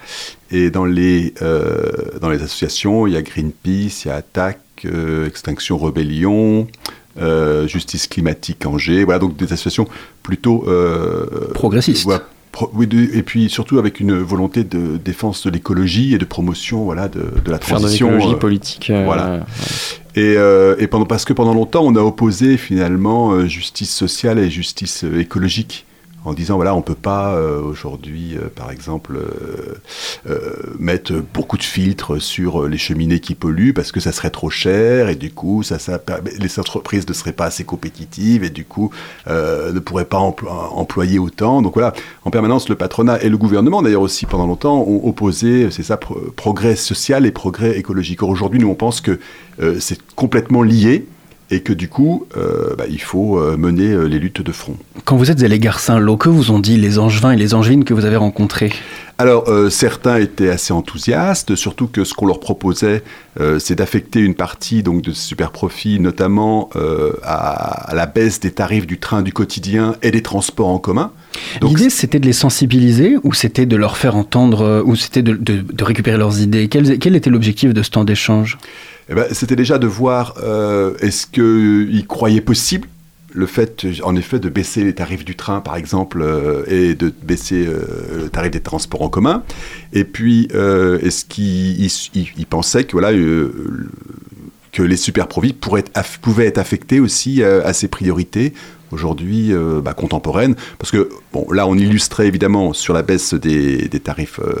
Et 0.49 0.69
dans 0.69 0.85
les, 0.85 1.33
dans 2.21 2.29
les 2.29 2.41
associations, 2.41 3.05
il 3.05 3.13
y 3.13 3.17
a 3.17 3.21
Greenpeace, 3.21 4.05
il 4.05 4.07
y 4.07 4.11
a 4.11 4.15
Attaque, 4.15 4.87
Extinction 5.25 5.77
Rebellion, 5.77 6.67
Justice 7.65 8.07
Climatique 8.07 8.65
Angers. 8.65 9.03
Voilà, 9.03 9.19
donc 9.19 9.35
des 9.35 9.45
associations 9.45 9.87
plutôt... 10.23 10.65
progressistes. 11.53 12.09
oui, 12.73 12.87
et 13.13 13.23
puis 13.23 13.49
surtout 13.49 13.77
avec 13.77 13.99
une 13.99 14.17
volonté 14.17 14.63
de 14.63 14.95
défense 14.95 15.45
de 15.45 15.51
l'écologie 15.51 16.13
et 16.13 16.17
de 16.17 16.23
promotion 16.23 16.85
voilà, 16.85 17.09
de, 17.09 17.25
de 17.43 17.51
la 17.51 17.59
transition. 17.59 18.07
Faire 18.07 18.15
de 18.15 18.21
l'écologie 18.21 18.39
politique. 18.39 18.91
voilà. 19.03 19.45
Euh, 20.17 20.75
et, 20.79 20.87
pendant, 20.87 21.05
parce 21.05 21.25
que 21.25 21.33
pendant 21.33 21.53
longtemps, 21.53 21.83
on 21.83 21.95
a 21.95 22.01
opposé 22.01 22.57
finalement 22.57 23.31
euh, 23.31 23.47
justice 23.47 23.93
sociale 23.93 24.39
et 24.39 24.49
justice 24.49 25.03
euh, 25.03 25.19
écologique 25.19 25.86
en 26.27 26.33
disant 26.33 26.55
voilà 26.55 26.75
on 26.75 26.81
peut 26.81 26.95
pas 26.95 27.39
aujourd'hui 27.41 28.37
par 28.55 28.71
exemple 28.71 29.17
mettre 30.79 31.13
beaucoup 31.33 31.57
de 31.57 31.63
filtres 31.63 32.21
sur 32.21 32.67
les 32.67 32.77
cheminées 32.77 33.19
qui 33.19 33.35
polluent 33.35 33.73
parce 33.73 33.91
que 33.91 33.99
ça 33.99 34.11
serait 34.11 34.29
trop 34.29 34.49
cher 34.49 35.09
et 35.09 35.15
du 35.15 35.31
coup 35.31 35.63
ça, 35.63 35.77
les 36.39 36.59
entreprises 36.59 37.07
ne 37.07 37.13
seraient 37.13 37.31
pas 37.31 37.45
assez 37.45 37.63
compétitives 37.63 38.43
et 38.43 38.49
du 38.49 38.65
coup 38.65 38.91
ne 39.27 39.79
pourraient 39.79 40.05
pas 40.05 40.17
employer 40.17 41.19
autant. 41.19 41.61
Donc 41.61 41.73
voilà 41.73 41.93
en 42.25 42.31
permanence 42.31 42.69
le 42.69 42.75
patronat 42.75 43.21
et 43.21 43.29
le 43.29 43.37
gouvernement 43.37 43.81
d'ailleurs 43.81 44.01
aussi 44.01 44.25
pendant 44.25 44.47
longtemps 44.47 44.81
ont 44.81 45.07
opposé 45.07 45.71
c'est 45.71 45.83
ça 45.83 45.97
progrès 45.97 46.75
social 46.75 47.25
et 47.25 47.31
progrès 47.31 47.77
écologique. 47.77 48.23
Aujourd'hui 48.23 48.59
nous 48.59 48.69
on 48.69 48.75
pense 48.75 49.01
que 49.01 49.19
euh, 49.61 49.79
c'est 49.79 49.99
complètement 50.15 50.63
lié 50.63 51.05
et 51.49 51.61
que 51.61 51.73
du 51.73 51.87
coup, 51.87 52.27
euh, 52.35 52.75
bah, 52.77 52.85
il 52.89 53.01
faut 53.01 53.39
euh, 53.39 53.57
mener 53.57 54.07
les 54.07 54.19
luttes 54.19 54.41
de 54.41 54.51
front. 54.51 54.75
Quand 55.05 55.15
vous 55.15 55.31
êtes 55.31 55.41
allé 55.43 55.59
Saint-Lô, 55.77 56.17
que 56.17 56.29
vous 56.29 56.51
ont 56.51 56.59
dit 56.59 56.77
les 56.77 56.99
Angevins 56.99 57.31
et 57.31 57.37
les 57.37 57.53
Angevines 57.53 57.83
que 57.83 57.93
vous 57.93 58.05
avez 58.05 58.15
rencontrés? 58.15 58.71
Alors, 59.19 59.49
certains 59.71 60.17
étaient 60.17 60.49
assez 60.49 60.73
enthousiastes, 60.73 61.55
surtout 61.55 61.87
que 61.87 62.03
ce 62.03 62.13
qu'on 62.13 62.27
leur 62.27 62.39
proposait, 62.39 63.01
c'est 63.57 63.73
d'affecter 63.73 64.19
une 64.19 64.35
partie 64.35 64.83
donc 64.83 65.01
de 65.01 65.11
ces 65.11 65.21
super 65.21 65.51
profits, 65.51 65.99
notamment 65.99 66.69
à, 67.23 67.95
la 67.95 68.05
baisse 68.05 68.39
des 68.39 68.51
tarifs 68.51 68.85
du 68.85 68.99
train 68.99 69.23
du 69.23 69.33
quotidien 69.33 69.95
et 70.03 70.11
des 70.11 70.21
transports 70.21 70.67
en 70.67 70.77
commun. 70.77 71.11
L'idée, 71.63 71.89
c'était 71.89 72.19
de 72.19 72.27
les 72.27 72.33
sensibiliser 72.33 73.17
ou 73.23 73.33
c'était 73.33 73.65
de 73.65 73.75
leur 73.75 73.97
faire 73.97 74.15
entendre, 74.15 74.83
ou 74.85 74.95
c'était 74.95 75.23
de, 75.23 75.83
récupérer 75.83 76.17
leurs 76.17 76.39
idées? 76.39 76.67
Quel, 76.67 76.99
quel 76.99 77.15
était 77.15 77.31
l'objectif 77.31 77.73
de 77.73 77.81
ce 77.81 77.89
temps 77.89 78.03
d'échange? 78.03 78.59
Eh 79.09 79.15
ben, 79.15 79.25
c'était 79.31 79.55
déjà 79.55 79.77
de 79.77 79.87
voir 79.87 80.35
euh, 80.43 80.95
est-ce 80.99 81.27
qu'ils 81.27 82.05
croyaient 82.07 82.41
possible 82.41 82.87
le 83.33 83.45
fait, 83.45 83.85
en 84.03 84.15
effet, 84.15 84.39
de 84.39 84.49
baisser 84.49 84.83
les 84.83 84.93
tarifs 84.95 85.23
du 85.23 85.35
train, 85.35 85.61
par 85.61 85.75
exemple, 85.75 86.21
euh, 86.23 86.63
et 86.67 86.95
de 86.95 87.13
baisser 87.21 87.67
euh, 87.67 88.23
le 88.23 88.29
tarif 88.29 88.51
des 88.51 88.61
transports 88.61 89.03
en 89.03 89.09
commun. 89.09 89.43
Et 89.93 90.05
puis, 90.05 90.47
est-ce 90.51 91.25
qu'ils 91.25 92.45
pensaient 92.49 92.85
que, 92.85 92.97
les 94.79 94.97
super 94.97 95.27
profits 95.27 95.53
pouvaient 95.53 96.47
être 96.47 96.57
affectés 96.57 96.99
aussi 96.99 97.43
à 97.43 97.73
ces 97.73 97.87
priorités 97.87 98.53
aujourd'hui 98.91 99.53
euh, 99.53 99.81
bah, 99.81 99.93
contemporaine. 99.93 100.55
Parce 100.79 100.91
que, 100.91 101.09
bon, 101.33 101.47
là, 101.51 101.67
on 101.67 101.75
illustrait 101.75 102.27
évidemment 102.27 102.73
sur 102.73 102.93
la 102.93 103.01
baisse 103.01 103.33
des, 103.33 103.89
tarifs 104.03 104.39
euh, 104.39 104.55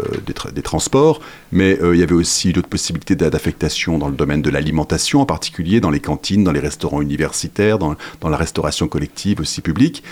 des, 0.53 0.61
transports, 0.61 1.21
mais 1.51 1.77
euh, 1.81 1.95
il 1.95 1.99
y 1.99 2.03
avait 2.03 2.13
aussi 2.13 2.53
d'autres 2.53 2.67
possibilités 2.67 3.15
d'affectation 3.15 3.97
dans 3.97 4.09
le 4.09 4.15
domaine 4.15 4.41
de 4.41 4.49
l'alimentation, 4.49 5.21
en 5.21 5.25
particulier 5.25 5.79
dans 5.79 5.89
les 5.89 5.99
cantines, 5.99 6.43
dans 6.43 6.51
les 6.51 6.59
restaurants 6.59 7.01
universitaires, 7.01 7.79
dans, 7.79 7.95
la 8.23 8.37
restauration 8.37 8.87
collective 8.87 9.39
aussi 9.39 9.61
publique. 9.61 10.03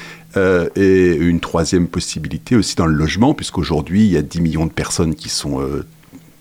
et 0.75 1.15
une 1.15 1.39
troisième 1.39 1.87
possibilité 1.87 2.55
aussi 2.55 2.75
dans 2.75 2.85
le 2.85 2.93
logement, 2.93 3.33
puisqu'aujourd'hui, 3.33 4.05
il 4.05 4.11
y 4.11 4.17
a 4.17 4.21
10 4.21 4.41
millions 4.41 4.65
de 4.65 4.71
personnes 4.71 5.15
qui 5.15 5.29
sont 5.29 5.61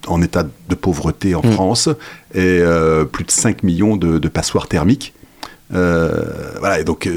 en 0.07 0.23
état 0.23 0.45
de 0.45 0.75
pauvreté 0.75 1.35
en 1.35 1.43
mmh. 1.45 1.53
France 1.53 1.89
et 2.35 2.63
plus 3.13 3.25
de 3.25 3.31
5 3.31 3.63
millions 3.65 3.97
de, 3.97 4.29
passoires 4.29 4.69
thermiques. 4.69 5.15
voilà, 5.71 6.81
et 6.81 6.85
donc 6.85 7.09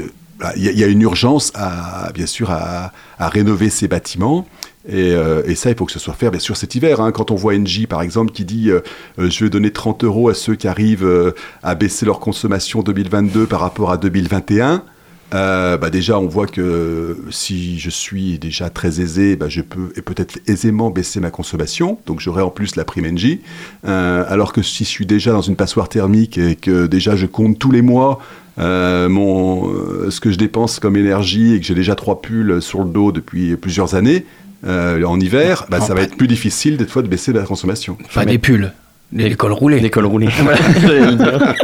il 0.56 0.62
y, 0.62 0.84
a 0.84 0.86
une 0.86 1.02
urgence 1.02 1.50
à, 1.54 2.10
bien 2.14 2.26
sûr, 2.26 2.50
à, 2.50 2.92
rénover 3.18 3.70
ces 3.70 3.88
bâtiments. 3.88 4.46
Euh, 4.90 5.42
et, 5.46 5.54
ça, 5.54 5.70
il 5.70 5.76
faut 5.76 5.84
que 5.84 5.92
ce 5.92 5.98
soit 5.98 6.14
fait, 6.14 6.30
bien 6.30 6.38
sûr, 6.38 6.56
cet 6.56 6.74
hiver. 6.74 7.00
Hein. 7.00 7.12
Quand 7.12 7.30
on 7.30 7.34
voit 7.34 7.54
Engie, 7.54 7.86
par 7.86 8.02
exemple, 8.02 8.32
qui 8.32 8.44
dit 8.44 8.70
euh, 8.70 8.80
euh, 9.18 9.30
Je 9.30 9.44
vais 9.44 9.50
donner 9.50 9.72
30 9.72 10.04
euros 10.04 10.28
à 10.28 10.34
ceux 10.34 10.54
qui 10.54 10.68
arrivent 10.68 11.34
à 11.62 11.74
baisser 11.74 12.06
leur 12.06 12.20
consommation 12.20 12.82
2022 12.82 13.46
par 13.46 13.60
rapport 13.60 13.90
à 13.90 13.96
2021 13.96 14.84
bah 15.30 15.90
déjà, 15.90 16.18
on 16.18 16.26
voit 16.26 16.46
que 16.46 17.18
si 17.30 17.78
je 17.78 17.90
suis 17.90 18.38
déjà 18.38 18.70
très 18.70 19.02
aisé, 19.02 19.36
bah 19.36 19.50
je 19.50 19.60
peux 19.60 19.88
peut-être 20.00 20.38
aisément 20.46 20.88
baisser 20.88 21.20
ma 21.20 21.30
consommation. 21.30 21.98
Donc 22.06 22.20
j'aurai 22.20 22.40
en 22.40 22.48
plus 22.48 22.76
la 22.76 22.86
prime 22.86 23.04
Engie. 23.04 23.42
alors 23.84 24.54
que 24.54 24.62
si 24.62 24.84
je 24.84 24.88
suis 24.88 25.04
déjà 25.04 25.32
dans 25.32 25.42
une 25.42 25.56
passoire 25.56 25.90
thermique 25.90 26.38
et 26.38 26.56
que 26.56 26.86
déjà 26.86 27.14
je 27.14 27.26
compte 27.26 27.58
tous 27.58 27.70
les 27.70 27.82
mois 27.82 28.20
euh, 28.58 29.08
mon, 29.08 29.68
euh, 29.68 30.10
ce 30.10 30.20
que 30.20 30.30
je 30.30 30.38
dépense 30.38 30.80
comme 30.80 30.96
énergie 30.96 31.54
et 31.54 31.60
que 31.60 31.66
j'ai 31.66 31.74
déjà 31.74 31.94
trois 31.94 32.20
pulls 32.20 32.60
sur 32.60 32.82
le 32.82 32.90
dos 32.90 33.12
depuis 33.12 33.56
plusieurs 33.56 33.94
années, 33.94 34.24
euh, 34.66 35.02
en 35.04 35.20
hiver, 35.20 35.66
bah, 35.70 35.80
ça 35.80 35.94
va 35.94 36.02
être 36.02 36.16
plus 36.16 36.26
difficile 36.26 36.76
des 36.76 36.86
fois 36.86 37.02
de 37.02 37.08
baisser 37.08 37.32
la 37.32 37.42
consommation. 37.42 37.96
Pas 38.14 38.24
des 38.24 38.38
pulls. 38.38 38.72
L'école 39.10 39.52
roulée. 39.52 39.80
L'école 39.80 40.04
roulée. 40.04 40.28
Voilà, 40.42 40.58
j'allais 40.80 41.00
le 41.00 41.14
dire. 41.14 41.54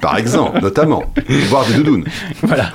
Par 0.00 0.16
exemple, 0.16 0.60
notamment. 0.62 1.02
Voire 1.48 1.66
des 1.66 1.74
doudounes. 1.74 2.04
Voilà. 2.42 2.72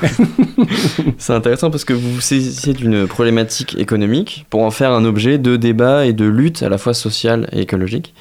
C'est 1.18 1.34
intéressant 1.34 1.72
parce 1.72 1.84
que 1.84 1.94
vous 1.94 2.14
vous 2.14 2.22
saisissez 2.22 2.74
d'une 2.74 3.08
problématique 3.08 3.76
économique 3.80 4.46
pour 4.52 4.62
en 4.62 4.72
faire 4.72 4.92
un 4.92 5.04
objet 5.06 5.40
de 5.40 5.56
débat 5.56 6.06
et 6.06 6.14
de 6.14 6.26
lutte 6.26 6.62
à 6.62 6.70
la 6.70 6.78
fois 6.78 6.94
sociale 6.94 7.50
et 7.54 7.62
écologique. 7.62 8.14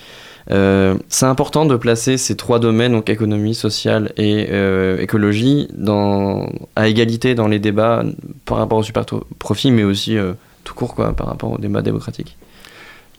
Euh, 0.50 0.96
c'est 1.08 1.26
important 1.26 1.66
de 1.66 1.76
placer 1.76 2.18
ces 2.18 2.36
trois 2.36 2.58
domaines, 2.58 2.92
donc 2.92 3.08
économie, 3.08 3.54
sociale 3.54 4.12
et 4.16 4.48
euh, 4.50 4.98
écologie, 5.00 5.68
dans, 5.72 6.48
à 6.74 6.88
égalité 6.88 7.34
dans 7.34 7.46
les 7.48 7.58
débats 7.60 8.04
par 8.44 8.58
rapport 8.58 8.78
au 8.78 8.82
super 8.82 9.04
profit, 9.38 9.70
mais 9.70 9.84
aussi 9.84 10.16
euh, 10.18 10.32
tout 10.64 10.74
court 10.74 10.94
quoi, 10.94 11.12
par 11.12 11.28
rapport 11.28 11.52
au 11.52 11.58
débat 11.58 11.82
démocratique. 11.82 12.36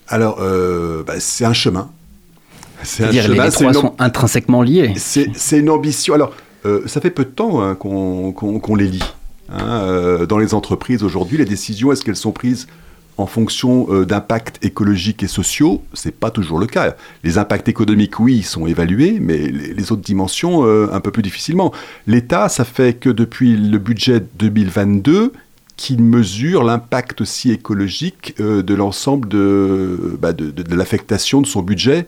Alors, 0.09 0.39
euh, 0.41 1.03
bah, 1.03 1.13
c'est 1.19 1.45
un 1.45 1.53
chemin. 1.53 1.89
C'est 2.83 3.03
un 3.03 3.11
C'est-à-dire 3.11 3.23
les, 3.29 3.35
chemin, 3.35 3.45
les 3.45 3.51
c'est 3.51 3.57
trois 3.59 3.67
une, 3.73 3.79
sont 3.79 3.95
intrinsèquement 3.99 4.61
liés. 4.61 4.91
c'est- 4.97 5.29
c'est 5.35 5.59
une 5.59 5.69
ambition. 5.69 6.13
Alors, 6.15 6.33
euh, 6.65 6.81
ça 6.85 6.99
fait 6.99 7.11
peu 7.11 7.23
de 7.23 7.29
temps 7.29 7.61
hein, 7.61 7.75
qu'on 7.75 8.33
qu'on- 8.33 8.59
qu'on 8.59 8.75
les 8.75 8.87
lit. 8.87 9.03
hein. 9.49 9.79
Euh, 9.83 10.25
dans 10.25 10.37
les 10.37 10.53
entreprises 10.53 11.01
aujourd'hui, 11.03 11.37
les 11.37 11.45
décisions, 11.45 11.93
est-ce 11.93 12.03
qu'elles 12.03 12.17
sont 12.17 12.33
prises 12.33 12.67
en 13.17 13.25
fonction 13.25 13.87
euh, 13.89 14.05
d'impacts 14.05 14.63
écologiques 14.63 15.23
et 15.23 15.27
sociaux 15.27 15.83
C'est 15.93 16.15
pas 16.15 16.31
toujours 16.31 16.59
le 16.59 16.67
cas. 16.67 16.95
Les 17.23 17.37
impacts 17.37 17.67
économiques, 17.67 18.19
oui, 18.19 18.41
sont 18.43 18.67
évalués, 18.67 19.17
mais 19.19 19.37
les, 19.37 19.91
autres 19.91 20.01
dimensions, 20.01 20.65
euh, 20.65 20.87
un 20.91 20.99
peu 20.99 21.11
plus 21.11 21.23
difficilement. 21.23 21.71
L'État, 22.07 22.49
ça 22.49 22.65
fait 22.65 22.93
que 22.93 23.09
depuis 23.09 23.55
le 23.55 23.77
budget 23.77 24.21
2022, 24.39 25.33
qu'il 25.75 26.03
mesure 26.03 26.63
l'impact 26.63 27.21
aussi 27.21 27.51
écologique 27.51 28.35
euh, 28.39 28.61
de 28.61 28.73
l'ensemble 28.73 29.27
de, 29.27 30.17
bah, 30.19 30.33
de, 30.33 30.75
l'affectation 30.75 31.41
de 31.41 31.47
son 31.47 31.61
budget 31.61 32.07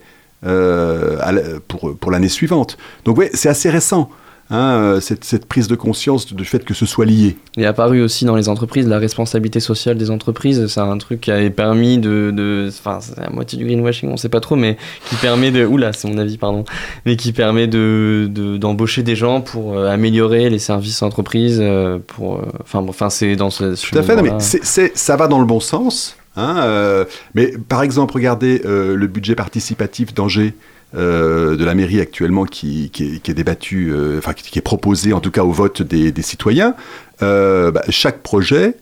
pour, 1.68 1.98
pour 1.98 2.12
l'année 2.12 2.30
suivante. 2.30 2.78
Donc 3.04 3.18
oui, 3.18 3.26
c'est 3.34 3.50
assez 3.50 3.72
récent, 3.72 4.12
hein, 4.50 4.58
euh, 4.76 5.00
cette, 5.00 5.24
cette 5.24 5.46
prise 5.46 5.68
de 5.68 5.76
conscience 5.76 6.34
du 6.34 6.46
fait 6.46 6.64
que 6.64 6.74
ce 6.74 6.86
soit 6.86 7.06
lié. 7.06 7.38
Il 7.58 7.64
est 7.64 7.66
apparu 7.66 8.02
aussi 8.02 8.26
dans 8.26 8.36
les 8.36 8.50
entreprises 8.50 8.88
la 8.88 9.00
responsabilité 9.00 9.60
sociale 9.60 9.98
des 9.98 10.10
entreprises. 10.12 10.68
C'est 10.68 10.80
un 10.80 10.98
truc 10.98 11.22
qui 11.22 11.32
avait 11.32 11.50
permis 11.50 11.98
de. 11.98 12.32
de- 12.36 12.68
Enfin, 12.70 13.00
c'est 13.02 13.20
à 13.20 13.30
moitié 13.30 13.58
du 13.58 13.66
greenwashing, 13.66 14.10
on 14.10 14.18
sait 14.18 14.30
pas 14.30 14.40
trop, 14.40 14.56
mais 14.56 14.78
qui 15.10 15.16
permet 15.16 15.52
de. 15.52 15.66
Oula, 15.66 15.94
c'est 15.94 16.08
mon 16.08 16.18
avis, 16.18 16.38
pardon. 16.38 16.66
Mais 17.06 17.16
qui 17.16 17.32
permet 17.34 17.68
de, 17.68 18.28
de- 18.30 18.58
d'embaucher 18.58 19.04
des 19.04 19.16
gens 19.16 19.42
pour 19.42 19.78
euh, 19.78 19.90
améliorer 19.90 20.50
les 20.50 20.60
services 20.60 21.02
entreprises. 21.02 21.60
euh, 21.62 22.00
pour, 22.06 22.42
enfin, 22.62 22.82
bon, 22.82 22.90
enfin, 22.90 23.10
c'est 23.10 23.36
dans 23.36 23.50
ce. 23.50 23.76
Tout 23.90 23.98
à 23.98 24.04
fait, 24.04 24.16
non, 24.16 24.24
mais 24.24 24.32
ça 24.40 25.16
va 25.16 25.28
dans 25.28 25.40
le 25.40 25.46
bon 25.46 25.60
sens. 25.60 26.16
hein, 26.38 26.58
euh, 26.60 27.06
mais 27.34 27.54
par 27.70 27.82
exemple, 27.82 28.14
regardez 28.14 28.62
euh, 28.66 28.96
le 28.96 29.08
budget 29.08 29.36
participatif 29.36 30.14
d'Angers. 30.14 30.54
Euh, 30.96 31.56
de 31.56 31.66
la 31.66 31.76
mairie 31.76 32.00
actuellement 32.00 32.46
qui, 32.46 32.90
qui 32.92 33.16
est, 33.16 33.20
qui 33.20 33.34
euh, 33.76 34.18
enfin 34.18 34.34
qui, 34.34 34.58
est 34.58 34.62
proposé 34.62 35.14
en 35.14 35.20
tout 35.20 35.32
cas 35.32 35.44
au 35.44 35.52
vote 35.52 35.82
des, 35.82 36.22
citoyens, 36.22 36.76
euh, 37.22 37.72
bah, 37.72 37.82
chaque 37.90 38.22
projet, 38.22 38.76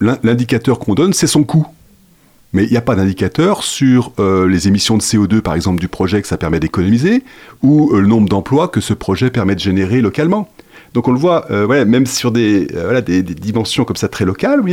l'in- 0.00 0.18
l'indicateur 0.22 0.78
qu'on 0.78 0.94
donne, 0.94 1.12
c'est 1.12 1.26
son 1.26 1.44
coût. 1.44 1.66
Mais 2.52 2.64
il 2.64 2.70
n'y 2.70 2.76
a 2.76 2.82
pas 2.82 2.96
d'indicateur 2.96 3.62
sur 3.62 4.12
les 4.18 4.68
émissions 4.68 4.98
de 4.98 5.02
CO2, 5.02 5.40
par 5.40 5.54
exemple, 5.54 5.80
du 5.80 5.88
projet 5.88 6.20
que 6.20 6.28
ça 6.28 6.36
permet 6.36 6.60
d'économiser, 6.60 7.24
ou 7.62 7.94
le 7.94 8.06
nombre 8.06 8.28
d'emplois 8.28 8.68
que 8.68 8.82
ce 8.82 8.92
projet 8.92 9.30
permet 9.30 9.54
de 9.54 9.60
générer 9.60 10.02
localement. 10.02 10.50
Donc 10.94 11.08
on 11.08 11.12
le 11.12 11.18
voit, 11.18 11.50
euh, 11.50 11.84
même 11.86 12.06
sur 12.06 12.32
des, 12.32 12.68
euh, 12.74 13.00
des, 13.00 13.22
dimensions 13.22 13.84
comme 13.84 13.96
ça 13.96 14.08
très 14.08 14.24
locales, 14.24 14.60
vous 14.60 14.68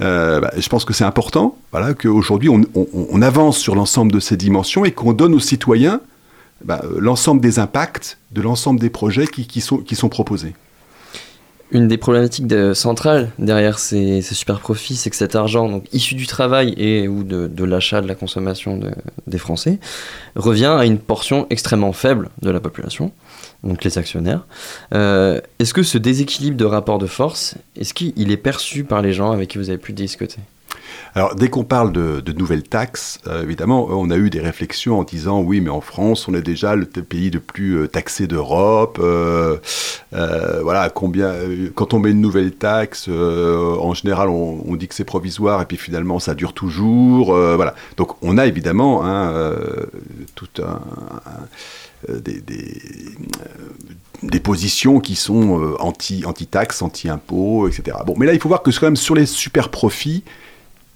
euh, 0.00 0.40
bah, 0.40 0.52
je 0.56 0.68
pense 0.68 0.84
que 0.84 0.92
c'est 0.92 1.04
important 1.04 1.56
voilà, 1.72 1.94
qu'aujourd'hui 1.94 2.48
on, 2.48 3.22
avance 3.22 3.58
sur 3.58 3.74
l'ensemble 3.74 4.12
de 4.12 4.20
ces 4.20 4.36
dimensions 4.36 4.84
et 4.84 4.92
qu'on 4.92 5.12
donne 5.12 5.34
aux 5.34 5.40
citoyens 5.40 6.00
bah, 6.64 6.82
l'ensemble 6.96 7.40
des 7.40 7.58
impacts 7.58 8.18
de 8.30 8.40
l'ensemble 8.40 8.78
des 8.78 8.90
projets 8.90 9.26
qui, 9.26 9.60
sont, 9.60 10.08
proposés. 10.08 10.54
Une 11.72 11.88
des 11.88 11.98
problématiques 11.98 12.52
centrales 12.74 13.30
derrière 13.38 13.78
ces, 13.78 14.22
ces 14.22 14.34
super 14.34 14.60
profits, 14.60 14.94
c'est 14.94 15.10
que 15.10 15.16
cet 15.16 15.34
argent, 15.34 15.82
issu 15.92 16.14
du 16.14 16.26
travail 16.26 16.74
et 16.76 17.08
ou 17.08 17.24
de, 17.24 17.64
l'achat, 17.64 18.00
de 18.00 18.06
la 18.06 18.14
consommation 18.14 18.76
de- 18.76 18.92
des 19.26 19.38
Français, 19.38 19.80
revient 20.36 20.76
à 20.78 20.84
une 20.84 20.98
portion 20.98 21.46
extrêmement 21.50 21.92
faible 21.92 22.30
de 22.42 22.50
la 22.50 22.60
population, 22.60 23.12
donc 23.64 23.84
les 23.84 23.98
actionnaires. 23.98 24.44
Euh, 24.94 25.40
est-ce 25.58 25.74
que 25.74 25.82
ce 25.82 25.98
déséquilibre 25.98 26.56
de 26.56 26.64
rapport 26.64 26.98
de 26.98 27.06
force, 27.06 27.56
est-ce 27.76 27.94
qu'il 27.94 28.30
est 28.30 28.36
perçu 28.36 28.84
par 28.84 29.02
les 29.02 29.12
gens 29.12 29.30
avec 29.30 29.50
qui 29.50 29.58
vous 29.58 29.70
avez 29.70 29.78
pu 29.78 29.92
discuter 29.92 30.38
Alors, 31.14 31.36
dès 31.36 31.48
qu'on 31.48 31.62
parle 31.62 31.92
de, 31.92 32.32
nouvelles 32.32 32.64
taxes, 32.64 33.20
euh, 33.28 33.42
évidemment, 33.42 33.86
on 33.88 34.10
a 34.10 34.16
eu 34.16 34.30
des 34.30 34.40
réflexions 34.40 34.98
en 34.98 35.04
disant 35.04 35.40
oui, 35.40 35.60
mais 35.60 35.70
en 35.70 35.80
France, 35.80 36.26
on 36.26 36.34
est 36.34 36.42
déjà 36.42 36.74
le 36.74 36.86
pays 36.86 37.30
le 37.30 37.38
plus 37.38 37.82
euh, 37.82 37.86
taxé 37.86 38.26
d'Europe. 38.26 38.98
voilà, 40.10 40.90
combien 40.90 41.32
Quand 41.76 41.94
on 41.94 42.00
met 42.00 42.10
une 42.10 42.20
nouvelle 42.20 42.52
taxe, 42.52 43.08
en 43.08 43.94
général, 43.94 44.28
on, 44.28 44.74
dit 44.74 44.88
que 44.88 44.94
c'est 44.94 45.04
provisoire 45.04 45.62
et 45.62 45.66
puis 45.66 45.76
finalement, 45.76 46.18
ça 46.18 46.34
dure 46.34 46.52
toujours. 46.52 47.32
voilà. 47.32 47.74
Donc, 47.96 48.16
on 48.22 48.38
a 48.38 48.46
évidemment 48.46 49.04
hein, 49.04 49.32
tout 50.34 50.48
un, 50.60 50.80
des, 52.08 52.40
des, 52.40 52.80
euh, 53.40 53.68
des 54.22 54.40
positions 54.40 55.00
qui 55.00 55.16
sont 55.16 55.60
euh, 55.60 55.76
anti, 55.80 56.24
anti-taxes, 56.24 56.82
anti-impôts, 56.82 57.68
etc. 57.68 57.98
Bon, 58.06 58.14
mais 58.16 58.26
là, 58.26 58.34
il 58.34 58.40
faut 58.40 58.48
voir 58.48 58.62
que 58.62 58.70
quand 58.70 58.86
même 58.86 58.96
sur 58.96 59.14
les 59.14 59.26
super 59.26 59.68
profits, 59.68 60.24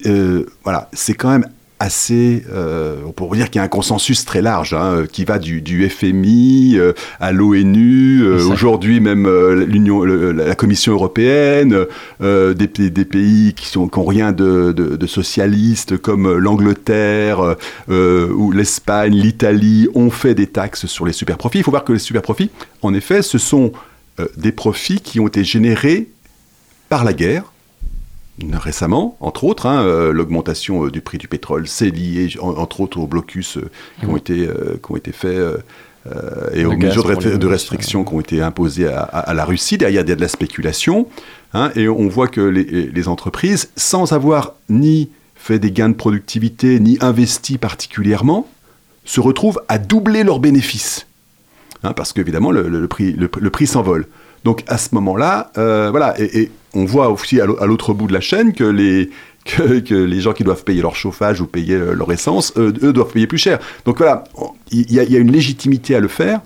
euh, 0.06 0.46
voilà, 0.62 0.88
c'est 0.92 1.14
quand 1.14 1.30
même 1.30 1.48
assez, 1.78 2.44
euh, 2.50 2.96
on 3.06 3.12
pourrait 3.12 3.36
dire 3.36 3.50
qu'il 3.50 3.58
y 3.58 3.60
a 3.60 3.64
un 3.64 3.68
consensus 3.68 4.24
très 4.24 4.40
large 4.40 4.72
hein, 4.72 5.04
qui 5.12 5.24
va 5.26 5.38
du, 5.38 5.60
du 5.60 5.86
FMI 5.88 6.76
euh, 6.78 6.92
à 7.20 7.32
l'ONU, 7.32 8.22
euh, 8.22 8.38
aujourd'hui 8.46 8.98
même 9.00 9.26
euh, 9.26 9.66
l'Union, 9.66 10.02
la 10.04 10.54
Commission 10.54 10.92
européenne, 10.92 11.84
euh, 12.22 12.54
des, 12.54 12.66
pays- 12.68 12.90
des 12.90 13.04
pays 13.04 13.52
qui 13.54 13.66
sont 13.66 13.88
qui 13.88 13.98
ont 13.98 14.06
rien 14.06 14.32
de, 14.32 14.72
de, 14.72 14.96
de 14.96 15.06
socialistes 15.06 15.98
comme 15.98 16.26
euh, 16.26 16.38
l'Angleterre 16.38 17.56
euh, 17.90 18.28
ou 18.32 18.52
l'Espagne, 18.52 19.14
l'Italie 19.14 19.88
ont 19.94 20.10
fait 20.10 20.34
des 20.34 20.46
taxes 20.46 20.86
sur 20.86 21.04
les 21.04 21.12
super 21.12 21.36
profits. 21.36 21.58
Il 21.58 21.64
faut 21.64 21.70
voir 21.70 21.84
que 21.84 21.92
les 21.92 21.98
super 21.98 22.22
profits, 22.22 22.50
en 22.80 22.94
effet, 22.94 23.20
ce 23.20 23.36
sont 23.36 23.72
euh, 24.18 24.26
des 24.38 24.52
profits 24.52 25.00
qui 25.00 25.20
ont 25.20 25.26
été 25.28 25.44
générés 25.44 26.08
par 26.88 27.04
la 27.04 27.12
guerre 27.12 27.52
récemment, 28.54 29.16
entre 29.20 29.44
autres, 29.44 29.66
hein, 29.66 29.82
euh, 29.84 30.12
l'augmentation 30.12 30.84
euh, 30.86 30.90
du 30.90 31.00
prix 31.00 31.18
du 31.18 31.28
pétrole, 31.28 31.66
c'est 31.66 31.90
lié, 31.90 32.28
en- 32.40 32.50
entre 32.56 32.80
autres, 32.80 32.98
aux 32.98 33.06
blocus 33.06 33.56
euh, 33.56 33.70
qui, 34.00 34.06
ont 34.06 34.16
été, 34.16 34.46
qui 34.82 34.92
ont 34.92 34.96
été 34.96 35.12
faits 35.12 35.38
et 36.54 36.62
Le 36.62 36.68
aux 36.68 36.76
mesures 36.76 37.02
de, 37.38 37.46
restriction 37.48 38.04
qui 38.04 38.14
ont 38.14 38.20
été 38.20 38.40
imposées 38.40 38.86
à, 38.86 39.00
à- 39.00 39.18
à 39.30 39.34
la 39.34 39.44
Russie. 39.44 39.76
Derrière, 39.76 40.02
il 40.04 40.08
y 40.08 40.12
a 40.12 40.14
de 40.16 40.20
la 40.20 40.28
spéculation. 40.28 41.08
hein, 41.52 41.72
et 41.74 41.88
on 41.88 42.06
voit 42.08 42.28
que 42.28 42.40
les, 42.40 42.64
les 42.64 43.08
entreprises, 43.08 43.70
sans 43.76 44.12
avoir 44.12 44.52
ni 44.68 45.08
fait 45.34 45.58
des 45.58 45.72
gains 45.72 45.88
de 45.88 45.94
productivité, 45.94 46.78
ni 46.78 46.96
investi 47.00 47.58
particulièrement, 47.58 48.46
se 49.04 49.20
retrouvent 49.20 49.60
à 49.68 49.78
doubler 49.78 50.22
leurs 50.24 50.38
bénéfices. 50.40 51.06
Hein, 51.82 51.92
parce 51.92 52.12
qu'évidemment, 52.12 52.50
le, 52.52 52.68
le- 52.68 52.80
le 52.80 52.88
prix, 52.88 53.12
le, 53.12 53.28
le 53.40 53.50
prix 53.50 53.66
s'envole. 53.66 54.06
Donc 54.46 54.62
à 54.68 54.78
ce 54.78 54.90
moment-là, 54.94 55.50
euh, 55.58 55.88
voilà, 55.90 56.14
et, 56.20 56.28
et 56.42 56.50
on 56.72 56.84
voit 56.84 57.08
aussi 57.10 57.40
à 57.40 57.46
l'au- 57.46 57.60
à 57.60 57.66
l'autre 57.66 57.92
bout 57.94 58.06
de 58.06 58.12
la 58.12 58.20
chaîne 58.20 58.52
que 58.52 58.64
les, 58.64 59.10
que, 59.44 59.80
que 59.80 59.94
les 59.94 60.20
gens 60.20 60.32
qui 60.32 60.44
doivent 60.44 60.62
payer 60.64 60.82
leur 60.82 60.94
chauffage 60.96 61.40
ou 61.40 61.46
payer 61.46 61.74
euh, 61.74 61.92
leur 61.94 62.10
essence, 62.12 62.52
eux 62.56 62.92
doivent 62.92 63.12
payer 63.12 63.26
plus 63.26 63.38
cher. 63.38 63.58
Donc 63.84 63.98
voilà, 63.98 64.24
il 64.70 64.90
y, 64.92 65.00
a- 65.00 65.02
il 65.02 65.12
y 65.12 65.16
a 65.16 65.18
une 65.18 65.32
légitimité 65.32 65.94
à 65.96 66.00
le 66.00 66.08
faire. 66.08 66.40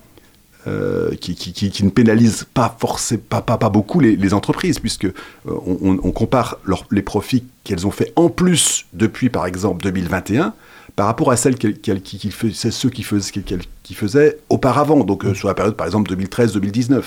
euh, 0.66 1.10
qui, 1.22 1.34
qui- 1.34 1.54
qui- 1.54 1.70
qui 1.70 1.84
ne 1.84 1.90
pénalise 1.90 2.46
pas 2.52 2.76
forcément 2.78 3.22
pas, 3.30 3.40
pas, 3.40 3.56
pas 3.56 3.70
beaucoup 3.70 3.98
les, 3.98 4.14
les 4.14 4.34
entreprises 4.34 4.78
puisque 4.78 5.06
euh, 5.06 5.12
on, 5.46 6.12
compare 6.12 6.58
les 6.90 7.00
profits 7.00 7.44
qu'elles 7.64 7.86
ont 7.86 7.90
fait 7.90 8.12
en 8.14 8.28
plus 8.28 8.84
depuis 8.92 9.30
par 9.30 9.46
exemple 9.46 9.82
2021 9.84 10.52
par 10.96 11.06
rapport 11.06 11.30
à 11.30 11.36
celles 11.36 11.56
qu'elles- 11.56 12.02
qui, 12.02 12.30
faisaient- 12.30 12.70
ceux 12.70 12.90
qui 12.90 13.02
faisaient, 13.04 13.32
qu'elles- 13.40 13.62
faisaient 13.94 14.36
auparavant 14.50 15.02
donc 15.10 15.24
euh, 15.24 15.32
sur 15.32 15.48
la 15.48 15.54
période 15.54 15.76
par 15.76 15.86
exemple 15.86 16.10
2013-2019 16.14 16.94
Euh, 16.98 17.02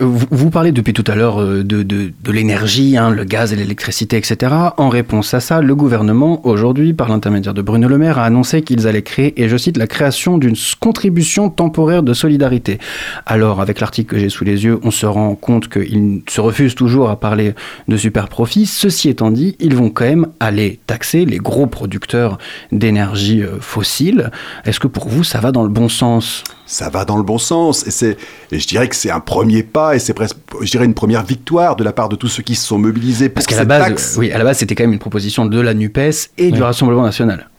Vous, 0.00 0.26
vous 0.30 0.50
parlez 0.50 0.72
depuis 0.72 0.92
tout 0.92 1.04
à 1.06 1.14
l'heure 1.14 1.40
euh, 1.40 1.62
de, 1.64 2.12
l'énergie, 2.30 2.96
hein, 2.96 3.10
le 3.10 3.24
gaz 3.24 3.52
et 3.52 3.56
l'électricité, 3.56 4.16
etc. 4.16 4.52
En 4.76 4.88
réponse 4.88 5.34
à 5.34 5.40
ça, 5.40 5.60
le 5.60 5.74
gouvernement, 5.74 6.46
aujourd'hui, 6.46 6.92
par 6.92 7.08
l'intermédiaire 7.08 7.54
de 7.54 7.62
Bruno 7.62 7.88
Le 7.88 7.98
Maire, 7.98 8.18
a 8.18 8.24
annoncé 8.24 8.62
qu'ils 8.62 8.86
allaient 8.86 9.02
créer, 9.02 9.40
et 9.42 9.48
je 9.48 9.56
cite, 9.56 9.76
la 9.76 9.86
création 9.86 10.38
d'une 10.38 10.56
contribution 10.80 11.50
temporaire 11.50 12.02
de 12.02 12.14
solidarité. 12.14 12.78
Alors, 13.26 13.60
avec 13.60 13.80
l'article 13.80 14.14
que 14.14 14.18
j'ai 14.18 14.28
sous 14.28 14.44
les 14.44 14.64
yeux, 14.64 14.78
on 14.82 14.90
se 14.90 15.06
rend 15.06 15.34
compte 15.34 15.68
qu'ils 15.68 16.22
se 16.28 16.40
refusent 16.40 16.74
toujours 16.74 17.10
à 17.10 17.18
parler 17.18 17.54
de 17.88 17.96
super 17.96 18.28
profits. 18.28 18.66
Ceci 18.66 19.08
étant 19.08 19.30
dit, 19.30 19.56
ils 19.60 19.74
vont 19.74 19.90
quand 19.90 20.04
même 20.04 20.28
aller 20.40 20.80
taxer 20.86 21.24
les 21.24 21.38
gros 21.38 21.66
producteurs 21.66 22.38
d'énergie 22.72 23.42
euh, 23.42 23.60
fossile. 23.60 24.30
Est-ce 24.64 24.80
que 24.80 24.88
pour 24.88 25.08
vous, 25.08 25.24
ça 25.24 25.40
va 25.40 25.52
dans 25.52 25.62
le 25.62 25.68
bon 25.68 25.88
sens? 25.88 26.44
Ça 26.66 26.88
va 26.88 27.04
dans 27.04 27.16
le 27.18 27.22
bon 27.22 27.36
sens 27.38 27.86
et 27.86 27.90
c'est 27.90 28.16
et 28.50 28.58
je 28.58 28.66
dirais 28.66 28.88
que 28.88 28.96
c'est 28.96 29.10
un 29.10 29.20
premier 29.20 29.62
pas 29.62 29.94
et 29.96 29.98
c'est 29.98 30.14
presque 30.14 30.36
je 30.62 30.70
dirais 30.70 30.84
une 30.86 30.94
première 30.94 31.22
victoire 31.24 31.76
de 31.76 31.84
la 31.84 31.92
part 31.92 32.08
de 32.08 32.16
tous 32.16 32.28
ceux 32.28 32.42
qui 32.42 32.54
se 32.54 32.66
sont 32.66 32.78
mobilisés 32.78 33.28
pour 33.28 33.34
Parce 33.34 33.46
qu'à 33.46 33.56
la 33.56 33.60
cette 33.62 33.68
base, 33.68 33.84
taxe. 33.88 34.16
oui, 34.18 34.32
à 34.32 34.38
la 34.38 34.44
base, 34.44 34.58
c'était 34.58 34.74
quand 34.74 34.84
même 34.84 34.92
une 34.94 34.98
proposition 34.98 35.44
de 35.46 35.60
la 35.60 35.74
NUPES 35.74 36.30
et 36.38 36.50
du. 36.50 36.62
Rassemblement 36.62 37.02
national. 37.02 37.50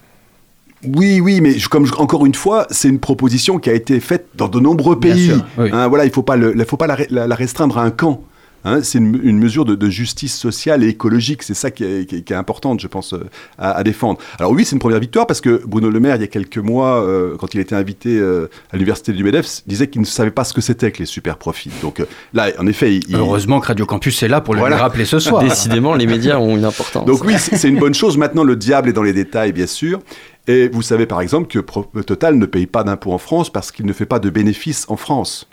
Oui, 0.95 1.19
oui, 1.19 1.41
mais 1.41 1.57
je- 1.57 1.67
comme 1.67 1.85
je- 1.85 1.93
encore 1.95 2.25
une 2.25 2.35
fois, 2.35 2.67
c'est 2.69 2.87
une 2.89 2.99
proposition 2.99 3.57
qui 3.57 3.69
a 3.69 3.73
été 3.73 3.99
faite 3.99 4.27
dans 4.35 4.47
de 4.47 4.59
nombreux 4.59 4.95
Bien 4.95 5.13
pays. 5.13 5.25
sûr, 5.27 5.45
oui. 5.57 5.69
Hein, 5.71 5.87
voilà, 5.87 6.05
il 6.05 6.09
ne 6.09 6.13
faut 6.13 6.21
pas, 6.21 6.35
le- 6.35 6.53
faut 6.65 6.77
pas 6.77 6.85
la, 6.87 6.95
re- 6.95 7.07
la- 7.09 7.25
la 7.27 7.35
restreindre 7.35 7.77
à 7.79 7.83
un 7.83 7.89
camp. 7.91 8.21
Hein, 8.65 8.79
c'est 8.83 8.97
une, 8.97 9.19
une 9.23 9.37
mesure 9.39 9.63
de, 9.63 9.75
de 9.75 9.89
justice 9.89 10.35
sociale 10.35 10.83
et 10.83 10.87
écologique. 10.89 11.43
C'est 11.43 11.53
ça 11.53 11.71
qui 11.71 11.83
est, 11.83 12.09
qui 12.09 12.15
est- 12.17 12.21
qui 12.23 12.33
est 12.33 12.35
importante, 12.35 12.79
je 12.81 12.87
pense, 12.87 13.13
euh, 13.13 13.23
à, 13.57 13.71
à 13.73 13.83
défendre. 13.83 14.19
Alors 14.39 14.51
oui, 14.51 14.65
c'est 14.65 14.75
une 14.75 14.79
première 14.79 14.99
victoire 14.99 15.27
parce 15.27 15.39
que 15.39 15.61
Bruno 15.65 15.89
Le 15.89 15.99
Maire, 15.99 16.15
il 16.15 16.21
y 16.21 16.25
a 16.25 16.27
quelques 16.27 16.57
mois, 16.57 17.01
euh, 17.05 17.35
quand 17.37 17.53
il 17.53 17.59
était 17.59 17.75
invité 17.75 18.17
euh, 18.17 18.49
à 18.71 18.75
l'université 18.75 19.13
du 19.13 19.23
MEDEF, 19.23 19.61
disait 19.67 19.87
qu'il 19.87 20.01
ne 20.01 20.05
savait 20.05 20.31
pas 20.31 20.43
ce 20.43 20.53
que 20.53 20.61
c'était 20.61 20.91
que 20.91 20.99
les 20.99 21.05
super 21.05 21.37
profits. 21.37 21.69
Donc 21.81 21.99
euh, 21.99 22.05
là, 22.33 22.47
en 22.57 22.67
effet, 22.67 22.95
il, 22.95 23.03
il- 23.07 23.15
Heureusement 23.15 23.59
que 23.59 23.67
Radio 23.67 23.85
Campus 23.85 24.23
est 24.23 24.27
là 24.27 24.41
pour 24.41 24.53
le 24.55 24.59
Voilà. 24.61 24.77
rappeler 24.77 25.05
ce 25.05 25.19
soir. 25.19 25.43
Décidément, 25.47 25.93
les 25.95 26.07
médias 26.07 26.37
ont 26.39 26.57
une 26.57 26.65
importance. 26.65 27.05
Donc 27.05 27.23
oui, 27.23 27.35
c'est 27.37 27.69
une 27.69 27.77
bonne 27.79 27.93
chose. 27.93 28.17
Maintenant, 28.17 28.43
le 28.43 28.55
diable 28.55 28.89
est 28.89 28.93
dans 28.93 29.03
les 29.03 29.13
détails, 29.13 29.53
bien 29.53 29.67
sûr. 29.67 29.99
Et 30.47 30.67
vous 30.69 30.81
savez 30.81 31.05
par 31.05 31.21
exemple 31.21 31.47
que 31.47 31.59
Total 32.01 32.35
ne 32.37 32.45
paye 32.45 32.67
pas 32.67 32.83
d'impôts 32.83 33.11
en 33.13 33.17
France 33.17 33.51
parce 33.51 33.71
qu'il 33.71 33.85
ne 33.85 33.93
fait 33.93 34.05
pas 34.05 34.19
de 34.19 34.29
bénéfices 34.29 34.85
en 34.89 34.95
France. 34.97 35.47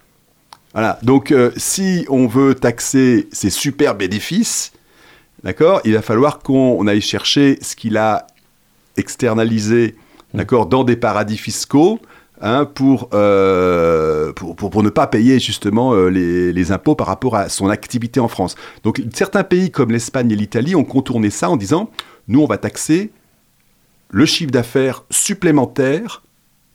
Voilà. 0.72 0.98
Donc 1.02 1.32
euh, 1.32 1.50
si 1.56 2.06
on 2.08 2.26
veut 2.26 2.54
taxer 2.54 3.28
ces 3.32 3.50
super 3.50 3.94
bénéfices, 3.94 4.72
d'accord, 5.44 5.80
il 5.84 5.94
va 5.94 6.02
falloir 6.02 6.38
qu'on 6.38 6.76
on 6.78 6.86
aille 6.86 7.00
chercher 7.00 7.58
ce 7.60 7.76
qu'il 7.76 7.96
a 7.96 8.26
externalisé, 8.96 9.96
d'accord, 10.34 10.66
dans 10.66 10.84
des 10.84 10.96
paradis 10.96 11.38
fiscaux. 11.38 12.00
hein, 12.42 12.64
pour, 12.66 13.08
euh, 13.14 14.32
pour, 14.32 14.56
pour, 14.56 14.70
pour 14.70 14.82
ne 14.82 14.90
pas 14.90 15.06
payer 15.06 15.38
justement 15.38 15.94
euh, 15.94 16.08
les, 16.08 16.52
les 16.52 16.72
impôts 16.72 16.94
par 16.94 17.06
rapport 17.06 17.36
à 17.36 17.48
son 17.48 17.70
activité 17.70 18.20
en 18.20 18.28
France. 18.28 18.56
Donc 18.82 19.00
certains 19.14 19.44
pays 19.44 19.70
comme 19.70 19.90
l'Espagne 19.90 20.30
et 20.30 20.36
l'Italie 20.36 20.74
ont 20.74 20.84
contourné 20.84 21.30
ça 21.30 21.48
en 21.48 21.56
disant, 21.56 21.90
nous 22.28 22.42
on 22.42 22.46
va 22.46 22.58
taxer 22.58 23.10
le 24.10 24.26
chiffre 24.26 24.50
d'affaires 24.50 25.04
supplémentaire 25.10 26.22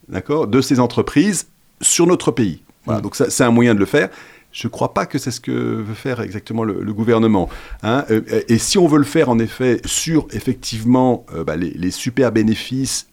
d'accord, 0.08 0.48
de 0.48 0.60
ces 0.60 0.80
entreprises 0.80 1.48
sur 1.80 2.06
notre 2.06 2.32
pays. 2.32 2.62
Voilà, 2.84 3.00
donc 3.00 3.16
ça, 3.16 3.30
c'est 3.30 3.44
un 3.44 3.50
moyen 3.50 3.74
de 3.74 3.80
le 3.80 3.86
faire. 3.86 4.08
Je 4.50 4.66
ne 4.66 4.70
crois 4.70 4.94
pas 4.94 5.04
que 5.04 5.18
c'est 5.18 5.30
ce 5.30 5.40
que 5.40 5.52
veut 5.52 5.94
faire 5.94 6.20
exactement 6.20 6.64
le, 6.64 6.80
le 6.82 6.92
gouvernement. 6.94 7.50
hein. 7.82 8.04
Euh, 8.10 8.22
et 8.48 8.56
si 8.58 8.78
on 8.78 8.86
veut 8.86 8.98
le 8.98 9.04
faire 9.04 9.28
en 9.28 9.38
effet 9.38 9.80
sur 9.84 10.26
effectivement 10.32 11.26
euh, 11.34 11.44
bah, 11.44 11.56
les, 11.56 11.70
les 11.70 11.90
super 11.90 12.32
bénéfices 12.32 13.08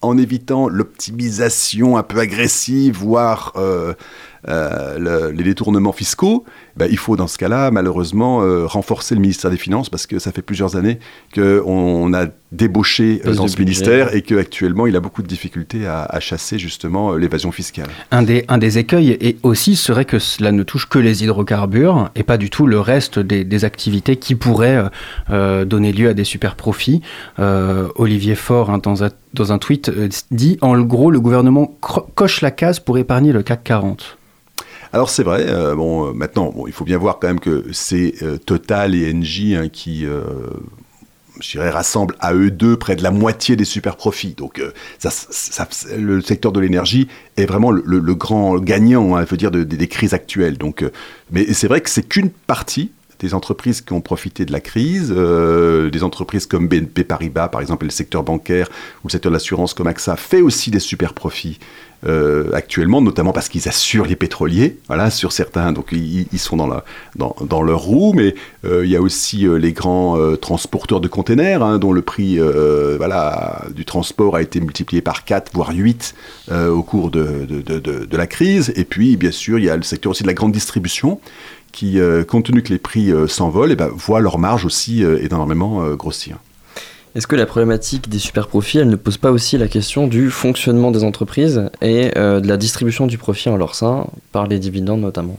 en 0.00 0.16
évitant 0.16 0.68
l'optimisation 0.68 1.96
un 1.96 2.02
peu 2.02 2.20
agressive, 2.20 2.96
voire 2.98 3.52
euh, 3.56 3.94
euh, 4.48 4.98
le- 4.98 5.30
les 5.32 5.44
détournements 5.44 5.92
fiscaux, 5.92 6.44
ben, 6.76 6.88
il 6.90 6.98
faut 6.98 7.16
dans 7.16 7.26
ce 7.26 7.38
cas-là, 7.38 7.70
malheureusement, 7.70 8.42
euh, 8.42 8.66
renforcer 8.66 9.14
le 9.14 9.20
ministère 9.20 9.50
des 9.50 9.56
Finances 9.56 9.88
parce 9.88 10.06
que 10.06 10.18
ça 10.18 10.32
fait 10.32 10.42
plusieurs 10.42 10.76
années 10.76 10.98
qu'on 11.34 11.62
on 11.66 12.12
a 12.14 12.26
débauché 12.52 13.20
euh, 13.26 13.34
dans 13.34 13.48
ce 13.48 13.58
ministère 13.58 14.14
et 14.14 14.22
qu'actuellement, 14.22 14.86
il 14.86 14.94
a 14.96 15.00
beaucoup 15.00 15.22
de 15.22 15.26
difficultés 15.26 15.86
à, 15.86 16.02
à 16.04 16.20
chasser 16.20 16.58
justement 16.58 17.14
l'évasion 17.14 17.50
fiscale. 17.50 17.86
Un 18.10 18.22
des, 18.22 18.44
un 18.48 18.58
des 18.58 18.78
écueils 18.78 19.16
et 19.20 19.36
aussi 19.42 19.74
serait 19.76 20.04
que 20.04 20.18
cela 20.18 20.52
ne 20.52 20.62
touche 20.62 20.88
que 20.88 20.98
les 20.98 21.24
hydrocarbures 21.24 22.10
et 22.14 22.22
pas 22.22 22.36
du 22.38 22.50
tout 22.50 22.66
le 22.66 22.78
reste 22.78 23.18
des, 23.18 23.44
des 23.44 23.64
activités 23.64 24.16
qui 24.16 24.34
pourraient 24.36 24.84
donner 25.30 25.92
lieu 25.92 26.08
à 26.08 26.14
des 26.14 26.24
super 26.24 26.54
profits. 26.56 27.02
Olivier 27.96 28.34
Faure, 28.34 28.70
hein, 28.70 28.78
dans, 28.78 29.04
un, 29.04 29.08
dans 29.34 29.52
un 29.52 29.58
tweet, 29.58 29.90
dit 30.30 30.58
en 30.60 30.80
gros, 30.82 31.10
le 31.10 31.20
gouvernement 31.20 31.74
coche 32.14 32.40
la 32.42 32.50
case 32.50 32.80
pour 32.80 32.98
épargner 32.98 33.32
le 33.32 33.42
CAC 33.42 33.64
40. 33.64 34.18
Alors 34.92 35.10
c'est 35.10 35.22
vrai, 35.22 35.46
euh, 35.48 35.74
bon, 35.74 36.08
euh, 36.08 36.12
maintenant, 36.12 36.52
bon, 36.54 36.66
il 36.66 36.72
faut 36.72 36.84
bien 36.84 36.98
voir 36.98 37.18
quand 37.18 37.28
même 37.28 37.40
que 37.40 37.64
c'est 37.72 38.14
euh, 38.22 38.36
Total 38.38 38.94
et 38.94 39.12
Engie 39.12 39.54
hein, 39.56 39.68
qui, 39.68 40.06
je 41.40 41.50
dirais, 41.50 41.70
rassemblent 41.70 42.16
à 42.20 42.34
eux 42.34 42.50
deux 42.50 42.76
près 42.76 42.96
de 42.96 43.02
la 43.02 43.10
moitié 43.10 43.56
des 43.56 43.64
super 43.64 43.96
profits. 43.96 44.34
Donc 44.36 44.60
le 45.96 46.20
secteur 46.20 46.52
de 46.52 46.60
l'énergie 46.60 47.08
est 47.36 47.46
vraiment 47.46 47.70
le, 47.70 48.14
grand 48.14 48.56
gagnant, 48.58 49.16
hein, 49.16 49.24
dire, 49.32 49.50
de- 49.50 49.64
de- 49.64 49.76
des 49.76 49.88
crises 49.88 50.14
actuelles. 50.14 50.56
Donc, 50.58 50.84
mais 51.30 51.52
c'est 51.52 51.68
vrai 51.68 51.80
que 51.80 51.90
c'est 51.90 52.08
qu'une 52.08 52.30
partie 52.30 52.90
des 53.18 53.32
entreprises 53.32 53.80
qui 53.80 53.94
ont 53.94 54.02
profité 54.02 54.44
de 54.44 54.52
la 54.52 54.60
crise, 54.60 55.10
des 55.10 56.02
entreprises 56.02 56.44
comme 56.46 56.68
BNP 56.68 57.02
Paribas, 57.04 57.48
par 57.48 57.62
exemple, 57.62 57.84
et 57.84 57.88
le 57.88 57.92
secteur 57.92 58.22
bancaire 58.22 58.68
ou 59.02 59.08
le 59.08 59.12
secteur 59.12 59.30
de 59.32 59.36
l'assurance 59.36 59.72
comme 59.74 59.86
AXA 59.86 60.16
fait 60.16 60.42
aussi 60.42 60.70
des 60.70 60.80
super 60.80 61.14
profits 61.14 61.58
euh, 62.06 62.50
actuellement, 62.52 63.00
notamment 63.00 63.32
parce 63.32 63.48
qu'ils 63.48 63.68
assurent 63.68 64.06
les 64.06 64.16
pétroliers, 64.16 64.78
voilà, 64.86 65.10
sur 65.10 65.32
certains, 65.32 65.72
donc 65.72 65.92
ils, 65.92 66.38
sont 66.38 66.56
dans, 66.56 67.62
leur 67.62 67.80
roue, 67.80 68.12
mais 68.14 68.34
euh, 68.64 68.84
il 68.84 68.90
y 68.90 68.96
a 68.96 69.00
aussi 69.00 69.46
euh, 69.46 69.56
les 69.56 69.72
grands 69.72 70.16
transporteurs 70.36 71.00
de 71.00 71.08
containers, 71.08 71.62
hein, 71.62 71.78
dont 71.78 71.92
le 71.92 72.02
prix 72.02 72.38
voilà, 72.38 73.64
du 73.74 73.84
transport 73.84 74.36
a 74.36 74.42
été 74.42 74.60
multiplié 74.60 75.02
par 75.02 75.24
4, 75.24 75.52
voire 75.54 75.70
8 75.72 76.14
euh, 76.50 76.68
au 76.68 76.82
cours 76.82 77.10
de, 77.10 78.16
la 78.16 78.26
crise, 78.26 78.72
et 78.76 78.84
puis 78.84 79.16
bien 79.16 79.30
sûr, 79.32 79.58
il 79.58 79.64
y 79.64 79.70
a 79.70 79.76
le 79.76 79.82
secteur 79.82 80.10
aussi 80.10 80.22
de 80.22 80.28
la 80.28 80.34
grande 80.34 80.52
distribution, 80.52 81.20
qui, 81.72 81.98
compte 82.28 82.46
tenu 82.46 82.62
que 82.62 82.72
les 82.72 82.78
prix 82.78 83.12
s'envolent, 83.28 83.72
eh 83.72 83.76
ben, 83.76 83.88
voient 83.88 84.20
leur 84.20 84.38
marge 84.38 84.64
aussi 84.64 85.04
euh, 85.04 85.18
énormément 85.22 85.94
grossir. 85.94 86.38
Est-ce 87.16 87.26
que 87.26 87.34
la 87.34 87.46
problématique 87.46 88.10
des 88.10 88.18
super 88.18 88.46
profits, 88.46 88.76
elle 88.76 88.90
ne 88.90 88.96
pose 88.96 89.16
pas 89.16 89.30
aussi 89.30 89.56
la 89.56 89.68
question 89.68 90.06
du 90.06 90.30
fonctionnement 90.30 90.90
des 90.90 91.02
entreprises 91.02 91.70
et 91.80 92.10
euh, 92.18 92.40
de 92.40 92.46
la 92.46 92.58
distribution 92.58 93.06
du 93.06 93.16
profit 93.16 93.48
en 93.48 93.56
leur 93.56 93.74
sein, 93.74 94.06
par 94.32 94.46
les 94.46 94.58
dividendes 94.58 95.00
notamment? 95.00 95.38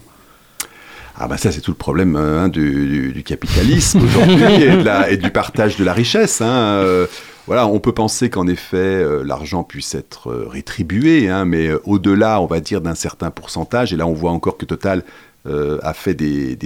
Ah 1.20 1.28
bah 1.28 1.38
ça 1.38 1.52
c'est 1.52 1.62
tout 1.62 1.70
le 1.70 1.78
problème 1.78 2.16
euh, 2.16 2.40
hein, 2.40 2.48
du, 2.48 3.22
capitalisme 3.24 4.02
aujourd'hui 4.04 4.64
et, 5.10 5.18
du 5.18 5.30
partage 5.30 5.78
de 5.78 5.84
la 5.84 5.94
richesse. 5.94 6.42
hein. 6.42 6.48
Euh, 6.48 7.06
voilà, 7.46 7.68
on 7.68 7.80
peut 7.80 7.94
penser 7.94 8.32
qu'en 8.32 8.48
effet 8.48 9.06
l'argent 9.24 9.64
puisse 9.64 9.94
être 9.94 10.34
rétribué, 10.50 11.30
hein, 11.30 11.46
mais 11.46 11.70
au-delà, 11.86 12.42
on 12.42 12.48
va 12.48 12.60
dire, 12.60 12.82
d'un 12.82 12.96
certain 12.96 13.30
pourcentage, 13.30 13.94
et 13.94 13.98
là 13.98 14.08
on 14.08 14.14
voit 14.14 14.32
encore 14.32 14.58
que 14.58 14.66
Total 14.66 15.04
a 15.46 15.94
fait 15.94 16.16
des, 16.16 16.58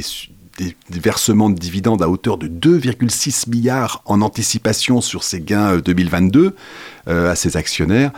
des- 0.58 0.76
des 0.90 1.00
versements 1.00 1.50
de 1.50 1.56
dividendes 1.58 2.02
à 2.04 2.10
hauteur 2.10 2.38
de 2.38 2.48
2,6 2.48 3.48
milliards 3.50 4.02
en 4.06 4.22
anticipation 4.22 5.02
sur 5.02 5.24
ses 5.24 5.40
gains 5.42 5.76
euh, 5.76 5.82
2022 5.82 6.56
euh, 7.08 7.32
à 7.32 7.36
ses 7.36 7.58
actionnaires. 7.58 8.12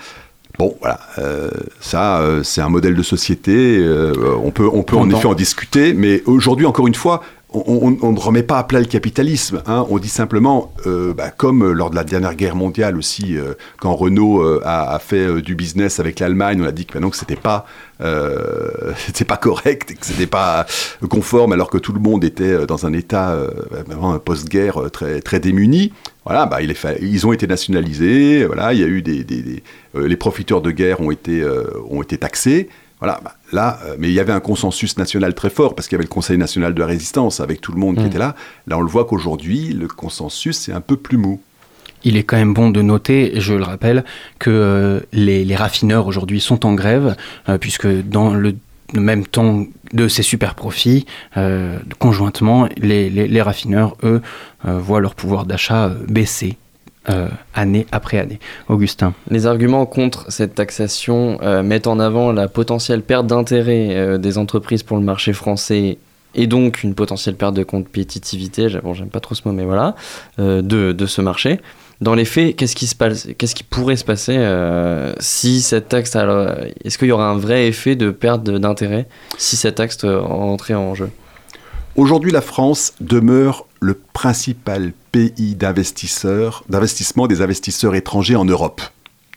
Bon, 0.59 0.75
voilà, 0.81 0.99
euh, 1.17 1.49
ça, 1.79 2.19
euh, 2.19 2.43
c'est 2.43 2.61
un 2.61 2.69
modèle 2.69 2.93
de 2.95 3.01
société. 3.03 3.77
euh, 3.79 4.13
on 4.43 4.51
peut, 4.51 4.69
on 4.71 4.83
peut 4.83 4.95
en 4.95 5.09
effet 5.09 5.25
en 5.25 5.33
discuter, 5.33 5.93
mais 5.95 6.21
aujourd'hui, 6.27 6.65
encore 6.67 6.85
une 6.87 6.93
fois, 6.93 7.23
on, 7.53 8.11
ne 8.11 8.19
remet 8.19 8.43
pas 8.43 8.57
à 8.57 8.63
plat 8.63 8.79
le 8.79 8.85
capitalisme. 8.85 9.61
hein. 9.67 9.85
On 9.89 9.99
dit 9.99 10.09
simplement, 10.09 10.73
euh, 10.87 11.13
bah, 11.13 11.29
comme 11.29 11.63
euh, 11.63 11.73
lors 11.73 11.89
de 11.89 11.95
la 11.95 12.03
dernière 12.03 12.35
guerre 12.35 12.55
mondiale 12.55 12.97
aussi, 12.97 13.37
euh, 13.37 13.53
quand 13.79 13.95
Renault 13.95 14.43
a, 14.63 14.99
fait 14.99 15.41
du 15.41 15.55
business 15.55 15.99
avec 15.99 16.19
l'Allemagne, 16.19 16.61
on 16.61 16.65
a 16.65 16.71
dit 16.71 16.85
que 16.85 16.93
maintenant 16.93 17.09
que 17.09 17.17
c'était 17.17 17.35
pas, 17.35 17.65
c'était 18.97 19.25
pas 19.25 19.37
correct, 19.37 19.95
que 19.99 20.05
c'était 20.05 20.27
pas 20.27 20.65
conforme, 21.09 21.53
alors 21.53 21.69
que 21.69 21.77
tout 21.77 21.93
le 21.93 21.99
monde 21.99 22.23
était 22.23 22.65
dans 22.65 22.85
un 22.85 22.93
état 22.93 23.37
un 24.01 24.19
post-guerre 24.19 24.91
très, 24.91 25.21
très 25.21 25.39
démuni. 25.39 25.93
Voilà, 26.25 26.45
bah, 26.45 26.61
il 26.61 26.71
est 26.71 26.87
ils 27.01 27.27
ont 27.27 27.33
été 27.33 27.47
nationalisés. 27.47 28.45
Voilà, 28.45 28.73
il 28.73 28.79
y 28.79 28.83
a 28.83 28.87
eu 28.87 29.01
des, 29.01 29.25
les 29.93 30.15
profiteurs 30.15 30.61
de 30.61 30.71
guerre 30.71 31.01
ont 31.01 31.11
été, 31.11 31.45
ont 31.89 32.01
été 32.01 32.17
taxés. 32.17 32.69
Voilà, 32.99 33.19
bah, 33.23 33.35
là, 33.51 33.79
euh, 33.85 33.95
mais 33.99 34.07
il 34.07 34.13
y 34.13 34.19
avait 34.19 34.31
un 34.31 34.39
consensus 34.39 34.97
national 34.97 35.33
très 35.35 35.49
fort 35.49 35.75
parce 35.75 35.87
qu'il 35.87 35.95
y 35.95 35.97
avait 35.97 36.05
le 36.05 36.09
Conseil 36.09 36.37
national 36.37 36.73
de 36.73 36.79
la 36.79 36.85
résistance 36.85 37.39
avec 37.41 37.59
tout 37.59 37.71
le 37.73 37.79
monde 37.79 37.97
qui 37.97 38.03
Mm. 38.03 38.07
était 38.07 38.17
là. 38.17 38.35
Là, 38.67 38.77
on 38.77 38.81
le 38.81 38.87
voit 38.89 39.05
qu'aujourd'hui, 39.05 39.73
le 39.73 39.87
consensus 39.87 40.69
est 40.69 40.73
un 40.73 40.81
peu 40.81 40.95
plus 40.95 41.17
mou. 41.17 41.41
Il 42.05 42.17
est 42.17 42.23
quand 42.23 42.37
même 42.37 42.53
bon 42.53 42.69
de 42.69 42.81
noter, 42.81 43.33
je 43.39 43.53
le 43.53 43.63
rappelle, 43.63 44.03
que 44.39 44.49
euh, 44.49 44.99
les, 45.13 45.43
les 45.45 45.55
raffineurs 45.55 46.07
aujourd'hui 46.07 46.39
sont 46.41 46.65
en 46.65 46.73
grève, 46.73 47.15
euh, 47.49 47.57
puisque 47.57 47.87
dans 47.87 48.33
le, 48.33 48.55
même 48.93 49.25
temps 49.25 49.65
de 49.93 50.07
ces 50.07 50.21
super 50.21 50.53
profits, 50.53 51.05
conjointement, 51.99 52.67
les, 52.77 53.09
les- 53.09 53.27
les 53.27 53.41
raffineurs, 53.41 53.95
eux, 54.03 54.21
voient 54.65 54.99
leur 55.01 55.15
pouvoir 55.15 55.45
d'achat 55.45 55.89
baisser 56.07 56.57
euh, 57.09 57.27
année 57.53 57.85
après 57.91 58.19
année. 58.19 58.39
Augustin. 58.69 59.13
Les 59.29 59.45
arguments 59.45 59.85
contre 59.85 60.25
cette 60.31 60.55
taxation 60.55 61.37
euh, 61.41 61.63
mettent 61.63 61.87
en 61.87 61.99
avant 61.99 62.31
la 62.31 62.47
potentielle 62.47 63.01
perte 63.01 63.27
d'intérêt 63.27 63.89
euh, 63.91 64.17
des 64.17 64.37
entreprises 64.37 64.83
pour 64.83 64.97
le 64.97 65.03
marché 65.03 65.33
français 65.33 65.97
et 66.35 66.47
donc 66.47 66.83
une 66.83 66.95
potentielle 66.95 67.35
perte 67.35 67.53
de 67.53 67.63
compétitivité, 67.63 68.67
bon, 68.83 68.93
j'aime 68.93 69.09
pas 69.09 69.19
trop 69.19 69.35
ce 69.35 69.41
mot, 69.45 69.53
mais 69.53 69.65
voilà, 69.65 69.95
euh, 70.39 70.61
de, 70.61 70.91
de 70.91 71.05
ce 71.05 71.21
marché. 71.21 71.59
Dans 72.01 72.15
les 72.15 72.25
faits, 72.25 72.55
qu'est-ce 72.55 72.75
qui, 72.75 72.87
se 72.87 72.95
passe, 72.95 73.27
qu'est-ce 73.37 73.55
qui 73.55 73.63
pourrait 73.63 73.95
se 73.95 74.03
passer 74.03 74.35
euh, 74.37 75.13
si 75.19 75.61
cette 75.61 75.89
taxe, 75.89 76.15
alors, 76.15 76.49
est-ce 76.83 76.97
qu'il 76.97 77.07
y 77.07 77.11
aura 77.11 77.29
un 77.29 77.37
vrai 77.37 77.67
effet 77.67 77.95
de 77.95 78.09
perte 78.09 78.43
d'intérêt 78.43 79.07
si 79.37 79.55
cette 79.55 79.75
taxe 79.75 80.03
entrait 80.03 80.73
en 80.73 80.95
jeu? 80.95 81.09
Aujourd'hui, 81.95 82.31
la 82.31 82.41
France 82.41 82.93
demeure 82.99 83.67
le 83.83 83.99
principal 84.13 84.93
pays 85.11 85.55
d'investissement 85.55 87.27
des 87.27 87.41
investisseurs 87.41 87.95
étrangers 87.95 88.35
en 88.35 88.45
Europe. 88.45 88.81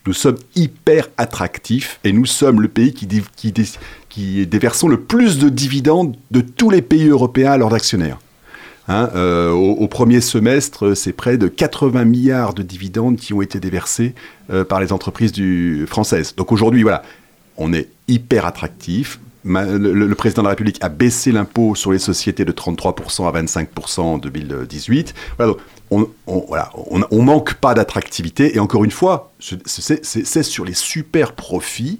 Nous 0.07 0.13
sommes 0.13 0.39
hyper 0.55 1.09
attractifs 1.19 1.99
et 2.05 2.13
nous 2.13 2.27
sommes 2.27 2.61
le 2.61 2.69
pays 2.69 2.95
qui, 2.95 4.47
déversons 4.47 4.89
le 4.89 5.01
plus 5.01 5.39
de 5.39 5.49
dividendes 5.49 6.17
de 6.31 6.41
tous 6.41 6.71
les 6.71 6.81
pays 6.81 7.09
européens 7.09 7.53
à 7.53 7.59
leurs 7.59 7.75
actionnaires. 7.75 8.19
Hein, 8.89 9.11
euh, 9.17 9.51
au, 9.51 9.89
premier 9.89 10.21
semestre, 10.21 10.95
c'est 10.95 11.13
près 11.13 11.39
de 11.39 11.49
80 11.49 12.05
milliards 12.05 12.55
de 12.55 12.63
dividendes 12.63 13.17
qui 13.17 13.35
ont 13.35 13.43
été 13.43 13.59
déversés 13.59 14.15
euh, 14.51 14.65
par 14.65 14.79
les 14.81 14.93
entreprises 14.93 15.33
françaises. 15.87 16.37
Donc 16.37 16.53
aujourd'hui, 16.53 16.83
voilà, 16.83 17.03
on 17.57 17.73
est 17.73 17.89
hyper 18.07 18.47
attractif. 18.47 19.19
Le, 19.47 20.15
président 20.15 20.43
de 20.43 20.47
la 20.47 20.51
République 20.51 20.79
a 20.83 20.89
baissé 20.89 21.31
l'impôt 21.33 21.75
sur 21.75 21.93
les 21.93 21.99
sociétés 21.99 22.45
de 22.45 22.53
33% 22.53 23.29
à 23.29 23.43
25% 23.43 24.01
en 24.01 24.19
2018. 24.19 25.15
Voilà, 25.37 25.53
donc 25.53 25.61
on, 25.91 26.09
on- 26.27 26.45
voilà, 26.49 26.71
on, 26.91 27.01
on 27.11 27.23
manque 27.23 27.55
pas 27.55 27.75
d'attractivité. 27.75 28.57
Et 28.57 28.59
encore 28.59 28.85
une 28.85 28.91
fois, 28.91 29.33
ce- 29.39 29.55
c'est 29.67 30.43
sur 30.43 30.65
les 30.65 30.75
super 30.75 31.33
profits. 31.33 31.99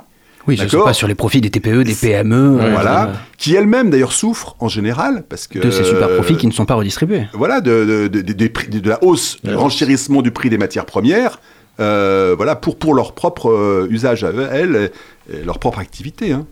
Oui, 0.49 0.57
ne 0.57 0.63
D'accord 0.65 0.85
pas 0.85 0.93
sur 0.95 1.09
les 1.09 1.17
profits 1.17 1.41
des 1.41 1.51
TPE, 1.51 1.83
des 1.83 1.95
PME. 1.95 2.61
euh, 2.61 2.71
Voilà, 2.71 3.09
euh, 3.09 3.13
qui 3.37 3.55
elles-mêmes 3.57 3.91
d'ailleurs 3.91 4.13
souffrent 4.13 4.55
en 4.61 4.69
général 4.69 5.25
parce 5.29 5.49
que 5.49 5.59
de 5.59 5.71
ces 5.73 5.83
super 5.83 6.09
profits 6.15 6.37
qui 6.37 6.47
ne 6.47 6.53
sont 6.53 6.67
pas 6.67 6.75
redistribués. 6.77 7.27
voilà, 7.33 7.61
de, 7.61 8.09
la 8.89 9.03
hausse, 9.03 9.39
du 9.43 9.55
renchérissement 9.55 10.23
du 10.23 10.31
prix 10.31 10.49
des 10.49 10.59
matières 10.59 10.87
premières, 10.87 11.41
euh, 11.81 12.35
voilà, 12.37 12.55
pour, 12.55 12.77
pour 12.79 12.95
leur 12.95 13.13
propre 13.13 13.51
euh, 13.51 13.89
usage 13.91 14.23
à 14.23 14.31
elles, 14.53 14.93
et 15.33 15.43
leur 15.45 15.59
propre 15.59 15.81
activité. 15.81 16.31
hein. 16.33 16.47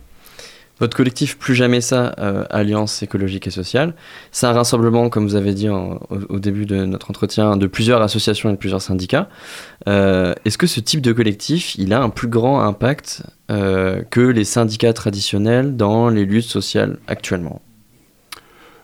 Votre 0.79 0.97
collectif 0.97 1.37
Plus 1.37 1.55
Jamais 1.55 1.79
Ça, 1.79 2.13
euh, 2.19 2.43
Alliance 2.49 3.01
écologique 3.01 3.47
et 3.47 3.51
sociale, 3.51 3.93
c'est 4.31 4.45
un 4.45 4.51
rassemblement, 4.51 5.09
comme 5.09 5.25
vous 5.25 5.35
avez 5.35 5.53
dit 5.53 5.69
au, 5.69 6.39
début 6.39 6.65
de 6.65 6.83
notre 6.83 7.09
entretien, 7.09 7.55
de 7.55 7.65
plusieurs 7.65 8.01
associations 8.01 8.49
et 8.49 8.53
de 8.53 8.57
plusieurs 8.57 8.81
syndicats. 8.81 9.29
Euh, 9.87 10.33
Est-ce 10.43 10.57
que 10.57 10.67
ce 10.67 10.81
type 10.81 10.99
de 10.99 11.13
collectif, 11.13 11.75
il 11.75 11.93
a 11.93 12.01
un 12.01 12.09
plus 12.09 12.27
grand 12.27 12.59
impact 12.61 13.23
euh, 13.51 14.01
que 14.09 14.19
les 14.19 14.43
syndicats 14.43 14.91
traditionnels 14.91 15.77
dans 15.77 16.09
les 16.09 16.25
luttes 16.25 16.43
sociales 16.43 16.97
actuellement? 17.07 17.61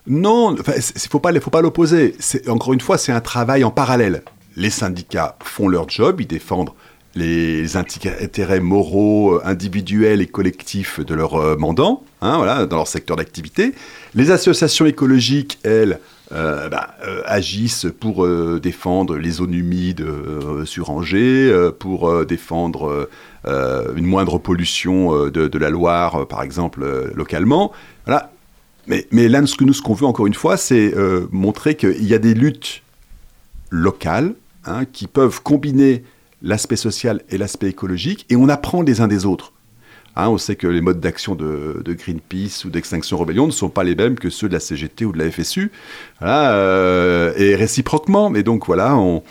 Non, 0.08 0.56
il 0.56 0.60
ne 0.60 1.10
faut 1.10 1.19
pas, 1.19 1.38
faut 1.41 1.51
pas 1.51 1.62
l'opposer. 1.62 2.15
Encore 2.47 2.71
une 2.71 2.82
fois, 2.82 2.97
c'est 2.97 3.12
un 3.12 3.21
travail 3.21 3.65
en 3.65 3.71
parallèle. 3.71 4.23
Les 4.56 4.69
syndicats 4.69 5.38
font 5.43 5.67
leur 5.67 5.89
job, 5.89 6.21
ils 6.21 6.27
défendent 6.27 6.71
les 7.15 7.76
intérêts 7.76 8.60
moraux, 8.60 9.36
euh, 9.36 9.41
individuels 9.43 10.21
et 10.21 10.28
collectifs 10.28 11.00
de 11.00 11.13
leurs 11.13 11.36
euh, 11.36 11.58
mandants, 11.58 12.04
hein, 12.21 12.38
voilà, 12.38 12.65
dans 12.65 12.78
leur 12.78 12.88
secteur 12.88 13.17
d'activité. 13.17 13.74
Les 14.15 14.32
associations 14.32 14.86
écologiques, 14.86 15.60
elles, 15.63 16.00
euh, 16.32 16.69
bah, 16.69 16.95
agissent 17.26 17.88
pour 18.00 18.26
défendre 18.60 19.17
les 19.17 19.32
zones 19.32 19.54
humides 19.54 20.06
sur 20.63 20.89
Angers, 20.89 21.54
pour 21.78 22.26
défendre 22.26 23.10
une 23.45 24.06
moindre 24.06 24.38
pollution 24.38 25.28
de, 25.30 25.58
la 25.58 25.69
Loire, 25.69 26.26
par 26.28 26.41
exemple, 26.41 27.12
localement. 27.13 27.74
Voilà. 28.06 28.32
Mais, 28.88 29.28
là, 29.28 29.45
ce 29.45 29.56
que 29.56 29.65
nous, 29.65 29.74
ce 29.74 29.82
qu'on 29.82 29.93
veut, 29.93 30.06
encore 30.06 30.26
une 30.26 30.34
fois, 30.34 30.56
c'est 30.56 30.93
montrer 31.32 31.76
qu'il 31.76 32.06
y 32.06 32.13
a 32.13 32.19
des 32.19 32.34
luttes 32.34 32.82
locales 33.69 34.34
hein, 34.65 34.86
qui 34.86 35.08
peuvent 35.08 35.41
combiner 35.41 36.04
l'aspect 36.41 36.75
social 36.75 37.21
et 37.30 37.38
l'aspect 37.38 37.67
écologique, 37.67 38.25
et 38.30 38.36
on 38.36 38.49
apprend 38.49 38.82
les 38.82 39.01
uns 39.01 39.08
des 39.08 39.25
autres. 39.25 39.54
Hein, 40.15 40.27
on 40.30 40.38
sait 40.38 40.56
que 40.56 40.67
les 40.67 40.82
modes 40.82 40.99
d'action 40.99 41.36
de, 41.36 41.82
Greenpeace 41.88 42.65
ou 42.65 42.69
d'Extinction 42.69 43.17
Rebellion 43.17 43.47
ne 43.47 43.51
sont 43.51 43.69
pas 43.69 43.84
les 43.84 43.95
mêmes 43.95 44.15
que 44.15 44.30
ceux 44.30 44.49
de 44.49 44.54
la 44.54 44.60
CGT 44.60 45.06
ou 45.06 45.13
de 45.13 45.19
la 45.19 45.32
FSU, 45.32 45.71
euh, 46.21 47.34
et 47.38 47.56
réciproquement. 47.56 48.30
Mais 48.30 48.43
donc 48.43 48.65
voilà, 48.65 48.97
on, 48.97 49.23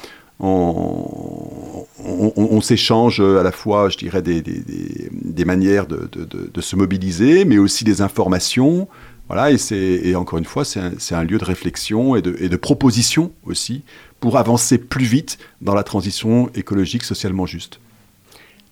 s'échange 2.63 3.21
à 3.21 3.43
la 3.43 3.53
fois, 3.53 3.91
je 3.91 3.99
dirais, 3.99 4.23
des, 4.23 5.45
manières 5.45 5.87
de 5.87 6.61
se 6.61 6.77
mobiliser, 6.77 7.45
mais 7.45 7.59
aussi 7.59 7.85
des 7.85 8.01
informations. 8.01 8.89
Voilà, 9.31 9.53
et, 9.53 10.09
et 10.09 10.17
encore 10.17 10.41
une 10.41 10.45
fois, 10.45 10.65
c'est 10.65 11.15
un, 11.15 11.23
lieu 11.23 11.39
de 11.39 11.45
réflexion 11.45 12.17
et 12.17 12.21
de, 12.21 12.35
et 12.41 12.49
de 12.49 12.57
proposition 12.57 13.31
aussi 13.45 13.85
pour 14.19 14.37
avancer 14.37 14.77
plus 14.77 15.05
vite 15.05 15.39
dans 15.61 15.73
la 15.73 15.85
transition 15.85 16.51
écologique 16.57 17.05
socialement 17.05 17.47
juste. 17.47 17.79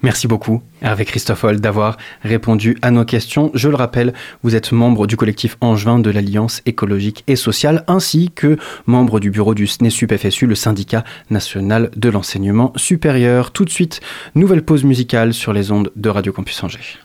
Merci 0.02 0.26
beaucoup, 0.26 0.60
Hervé 0.82 1.04
Christoffel, 1.04 1.60
d'avoir 1.60 1.96
répondu 2.22 2.76
à 2.82 2.90
nos 2.90 3.04
questions. 3.04 3.52
Je 3.54 3.68
le 3.68 3.76
rappelle, 3.76 4.14
vous 4.42 4.56
êtes 4.56 4.72
membre 4.72 5.06
du 5.06 5.16
collectif 5.16 5.56
Angevin 5.60 6.00
de 6.00 6.10
l'Alliance 6.10 6.60
écologique 6.66 7.22
et 7.28 7.36
sociale, 7.36 7.84
ainsi 7.86 8.32
que 8.34 8.56
membre 8.86 9.20
du 9.20 9.30
bureau 9.30 9.54
du 9.54 9.68
SNESUP-FSU, 9.68 10.46
le 10.46 10.56
syndicat 10.56 11.04
national 11.30 11.92
de 11.94 12.08
l'enseignement 12.08 12.72
supérieur. 12.74 13.52
Tout 13.52 13.64
de 13.64 13.70
suite, 13.70 14.00
nouvelle 14.34 14.64
pause 14.64 14.82
musicale 14.82 15.34
sur 15.34 15.52
les 15.52 15.70
ondes 15.70 15.92
de 15.94 16.08
Radio 16.08 16.32
Campus 16.32 16.64
Angers. 16.64 16.98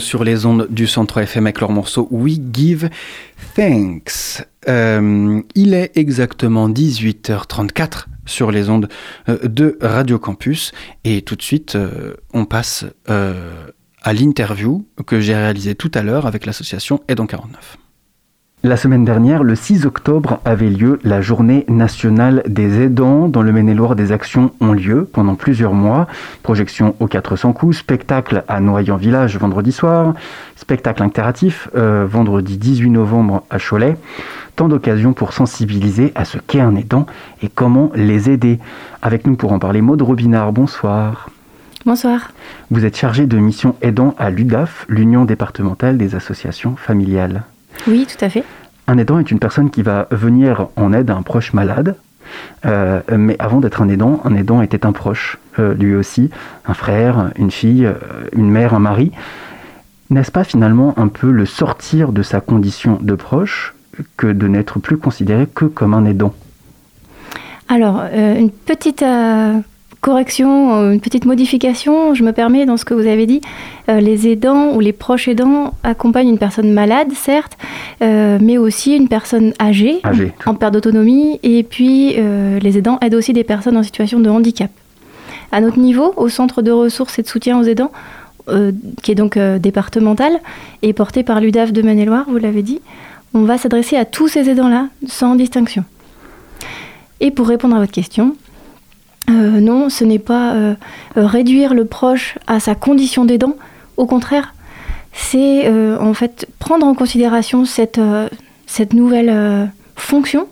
Sur 0.00 0.24
les 0.24 0.44
ondes 0.44 0.66
du 0.70 0.88
Centre 0.88 1.18
FM 1.18 1.46
avec 1.46 1.60
leur 1.60 1.70
morceau 1.70 2.08
We 2.10 2.40
Give 2.52 2.90
Thanks. 3.54 4.44
Euh, 4.68 5.40
il 5.54 5.72
est 5.72 5.96
exactement 5.96 6.68
18h34 6.68 8.06
sur 8.26 8.50
les 8.50 8.70
ondes 8.70 8.88
euh, 9.28 9.38
de 9.44 9.78
Radio 9.80 10.18
Campus 10.18 10.72
et 11.04 11.22
tout 11.22 11.36
de 11.36 11.42
suite 11.42 11.76
euh, 11.76 12.14
on 12.34 12.44
passe 12.44 12.86
à 13.06 14.12
l'interview 14.12 14.84
que 15.06 15.20
j'ai 15.20 15.36
réalisée 15.36 15.76
tout 15.76 15.92
à 15.94 16.02
l'heure 16.02 16.26
avec 16.26 16.44
l'association 16.44 17.00
Aidant 17.06 17.26
49. 17.26 17.78
La 18.64 18.76
semaine 18.76 19.04
dernière, 19.04 19.44
le 19.44 19.54
6 19.54 19.86
octobre, 19.86 20.40
avait 20.44 20.68
lieu 20.68 20.98
la 21.04 21.20
journée 21.20 21.64
nationale 21.68 22.42
des 22.48 22.82
aidants. 22.82 23.28
Dans 23.28 23.40
le 23.40 23.52
Maine-et-Loire, 23.52 23.94
des 23.94 24.10
actions 24.10 24.50
ont 24.60 24.72
lieu 24.72 25.04
pendant 25.04 25.36
plusieurs 25.36 25.74
mois. 25.74 26.08
Projection 26.42 26.96
aux 26.98 27.06
400 27.06 27.52
coups, 27.52 27.76
spectacle 27.76 28.42
à 28.48 28.58
Noyant-Village 28.58 29.38
vendredi 29.38 29.70
soir, 29.70 30.14
spectacle 30.56 31.04
interactif 31.04 31.68
euh, 31.76 32.04
vendredi 32.10 32.58
18 32.58 32.90
novembre 32.90 33.44
à 33.48 33.60
Cholet. 33.60 33.96
Tant 34.56 34.66
d'occasions 34.66 35.12
pour 35.12 35.34
sensibiliser 35.34 36.10
à 36.16 36.24
ce 36.24 36.38
qu'est 36.38 36.60
un 36.60 36.74
aidant 36.74 37.06
et 37.42 37.48
comment 37.48 37.92
les 37.94 38.28
aider. 38.28 38.58
Avec 39.02 39.24
nous 39.28 39.36
pour 39.36 39.52
en 39.52 39.60
parler, 39.60 39.82
Maud 39.82 40.02
Robinard, 40.02 40.52
bonsoir. 40.52 41.30
Bonsoir. 41.86 42.32
Vous 42.72 42.84
êtes 42.84 42.96
chargée 42.96 43.26
de 43.26 43.38
mission 43.38 43.76
aidant 43.82 44.16
à 44.18 44.30
l'UDAF, 44.30 44.84
l'Union 44.88 45.24
départementale 45.24 45.96
des 45.96 46.16
associations 46.16 46.74
familiales. 46.74 47.44
Oui, 47.86 48.06
tout 48.06 48.22
à 48.24 48.28
fait. 48.28 48.44
Un 48.86 48.98
aidant 48.98 49.18
est 49.18 49.30
une 49.30 49.38
personne 49.38 49.70
qui 49.70 49.82
va 49.82 50.08
venir 50.10 50.68
en 50.76 50.92
aide 50.92 51.10
à 51.10 51.14
un 51.14 51.22
proche 51.22 51.52
malade. 51.52 51.96
Euh, 52.66 53.00
mais 53.16 53.36
avant 53.38 53.60
d'être 53.60 53.82
un 53.82 53.88
aidant, 53.88 54.20
un 54.24 54.34
aidant 54.34 54.62
était 54.62 54.86
un 54.86 54.92
proche, 54.92 55.38
euh, 55.58 55.74
lui 55.74 55.94
aussi, 55.94 56.30
un 56.66 56.74
frère, 56.74 57.30
une 57.36 57.50
fille, 57.50 57.86
euh, 57.86 57.94
une 58.32 58.50
mère, 58.50 58.74
un 58.74 58.78
mari. 58.78 59.12
N'est-ce 60.10 60.32
pas 60.32 60.44
finalement 60.44 60.94
un 60.98 61.08
peu 61.08 61.30
le 61.30 61.46
sortir 61.46 62.12
de 62.12 62.22
sa 62.22 62.40
condition 62.40 62.98
de 63.00 63.14
proche 63.14 63.74
que 64.16 64.26
de 64.26 64.48
n'être 64.48 64.78
plus 64.78 64.96
considéré 64.96 65.46
que 65.46 65.66
comme 65.66 65.94
un 65.94 66.04
aidant? 66.06 66.34
Alors, 67.68 68.02
une 68.14 68.50
petite 68.50 69.04
correction, 70.00 70.74
euh, 70.74 70.92
une 70.92 71.00
petite 71.00 71.24
modification, 71.24 72.14
je 72.14 72.22
me 72.22 72.32
permets 72.32 72.66
dans 72.66 72.76
ce 72.76 72.84
que 72.84 72.94
vous 72.94 73.06
avez 73.06 73.26
dit. 73.26 73.40
Euh, 73.88 74.00
les 74.00 74.28
aidants 74.28 74.74
ou 74.74 74.80
les 74.80 74.92
proches 74.92 75.28
aidants 75.28 75.74
accompagnent 75.82 76.28
une 76.28 76.38
personne 76.38 76.72
malade, 76.72 77.08
certes, 77.14 77.58
euh, 78.02 78.38
mais 78.40 78.58
aussi 78.58 78.96
une 78.96 79.08
personne 79.08 79.52
âgée, 79.60 80.00
en 80.46 80.54
perte 80.54 80.74
d'autonomie, 80.74 81.40
et 81.42 81.62
puis 81.62 82.16
les 82.16 82.78
aidants 82.78 82.98
aident 83.00 83.14
aussi 83.14 83.32
des 83.32 83.44
personnes 83.44 83.76
en 83.76 83.82
situation 83.82 84.20
de 84.20 84.28
handicap. 84.28 84.70
À 85.52 85.60
notre 85.60 85.78
niveau, 85.78 86.12
au 86.16 86.28
centre 86.28 86.62
de 86.62 86.70
ressources 86.70 87.18
et 87.18 87.22
de 87.22 87.28
soutien 87.28 87.58
aux 87.58 87.64
aidants, 87.64 87.92
qui 89.02 89.12
est 89.12 89.14
donc 89.14 89.38
départemental 89.38 90.40
et 90.82 90.92
porté 90.92 91.22
par 91.22 91.40
l'UDAF 91.40 91.72
de 91.72 91.82
Maine-et-Loire, 91.82 92.24
vous 92.28 92.38
l'avez 92.38 92.62
dit, 92.62 92.80
on 93.34 93.42
va 93.42 93.58
s'adresser 93.58 93.96
à 93.96 94.04
tous 94.04 94.28
ces 94.28 94.48
aidants-là 94.48 94.88
sans 95.06 95.34
distinction. 95.34 95.84
Et 97.20 97.30
pour 97.30 97.48
répondre 97.48 97.76
à 97.76 97.80
votre 97.80 97.92
question, 97.92 98.36
euh, 99.28 99.60
non, 99.60 99.90
ce 99.90 100.04
n'est 100.04 100.18
pas 100.18 100.54
euh, 100.54 100.74
euh, 101.16 101.26
réduire 101.26 101.74
le 101.74 101.84
proche 101.84 102.36
à 102.46 102.60
sa 102.60 102.74
condition 102.74 103.24
d'aidant. 103.24 103.54
Au 103.96 104.06
contraire, 104.06 104.54
c'est 105.12 105.68
en 105.98 106.14
fait 106.14 106.46
prendre 106.60 106.86
en 106.86 106.94
considération 106.94 107.64
cette, 107.64 108.00
cette 108.66 108.92
nouvelle 108.92 109.68
fonction 109.96 110.46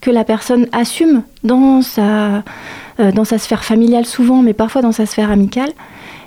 que 0.00 0.10
la 0.10 0.24
personne 0.24 0.66
assume 0.72 1.22
dans 1.44 1.82
sa, 1.82 2.42
dans 2.98 3.24
sa 3.24 3.38
sphère 3.38 3.62
familiale 3.62 4.06
souvent, 4.06 4.42
mais 4.42 4.54
parfois 4.54 4.82
dans 4.82 4.90
sa 4.90 5.06
sphère 5.06 5.30
amicale. 5.30 5.70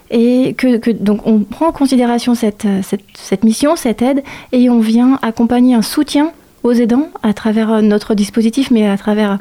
Et 0.10 0.54
que, 0.58 0.92
donc 0.92 1.28
on 1.28 1.40
prend 1.40 1.68
en 1.68 1.72
considération 1.74 2.34
cette, 2.34 2.66
cette, 2.84 3.04
cette, 3.16 3.44
mission, 3.44 3.76
cette 3.76 4.02
aide, 4.02 4.24
et 4.54 4.70
on 4.70 4.80
vient 4.80 5.20
accompagner 5.22 5.76
un 5.76 5.82
soutien 5.82 6.32
aux 6.64 6.72
aidants 6.72 7.10
à 7.24 7.34
travers 7.34 7.82
notre 7.82 8.14
dispositif, 8.14 8.72
mais 8.72 8.88
à 8.88 8.98
travers 8.98 9.40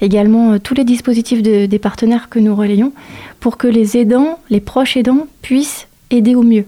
également 0.00 0.52
euh, 0.52 0.58
tous 0.58 0.74
les 0.74 0.84
dispositifs 0.84 1.42
des 1.42 1.78
partenaires 1.78 2.28
que 2.28 2.38
nous 2.38 2.54
relayons 2.54 2.92
pour 3.40 3.56
que 3.56 3.66
les 3.66 3.96
aidants, 3.96 4.38
les 4.50 4.60
proches 4.60 4.96
aidants 4.96 5.26
puissent 5.42 5.86
aider 6.10 6.34
au 6.34 6.42
mieux. 6.42 6.64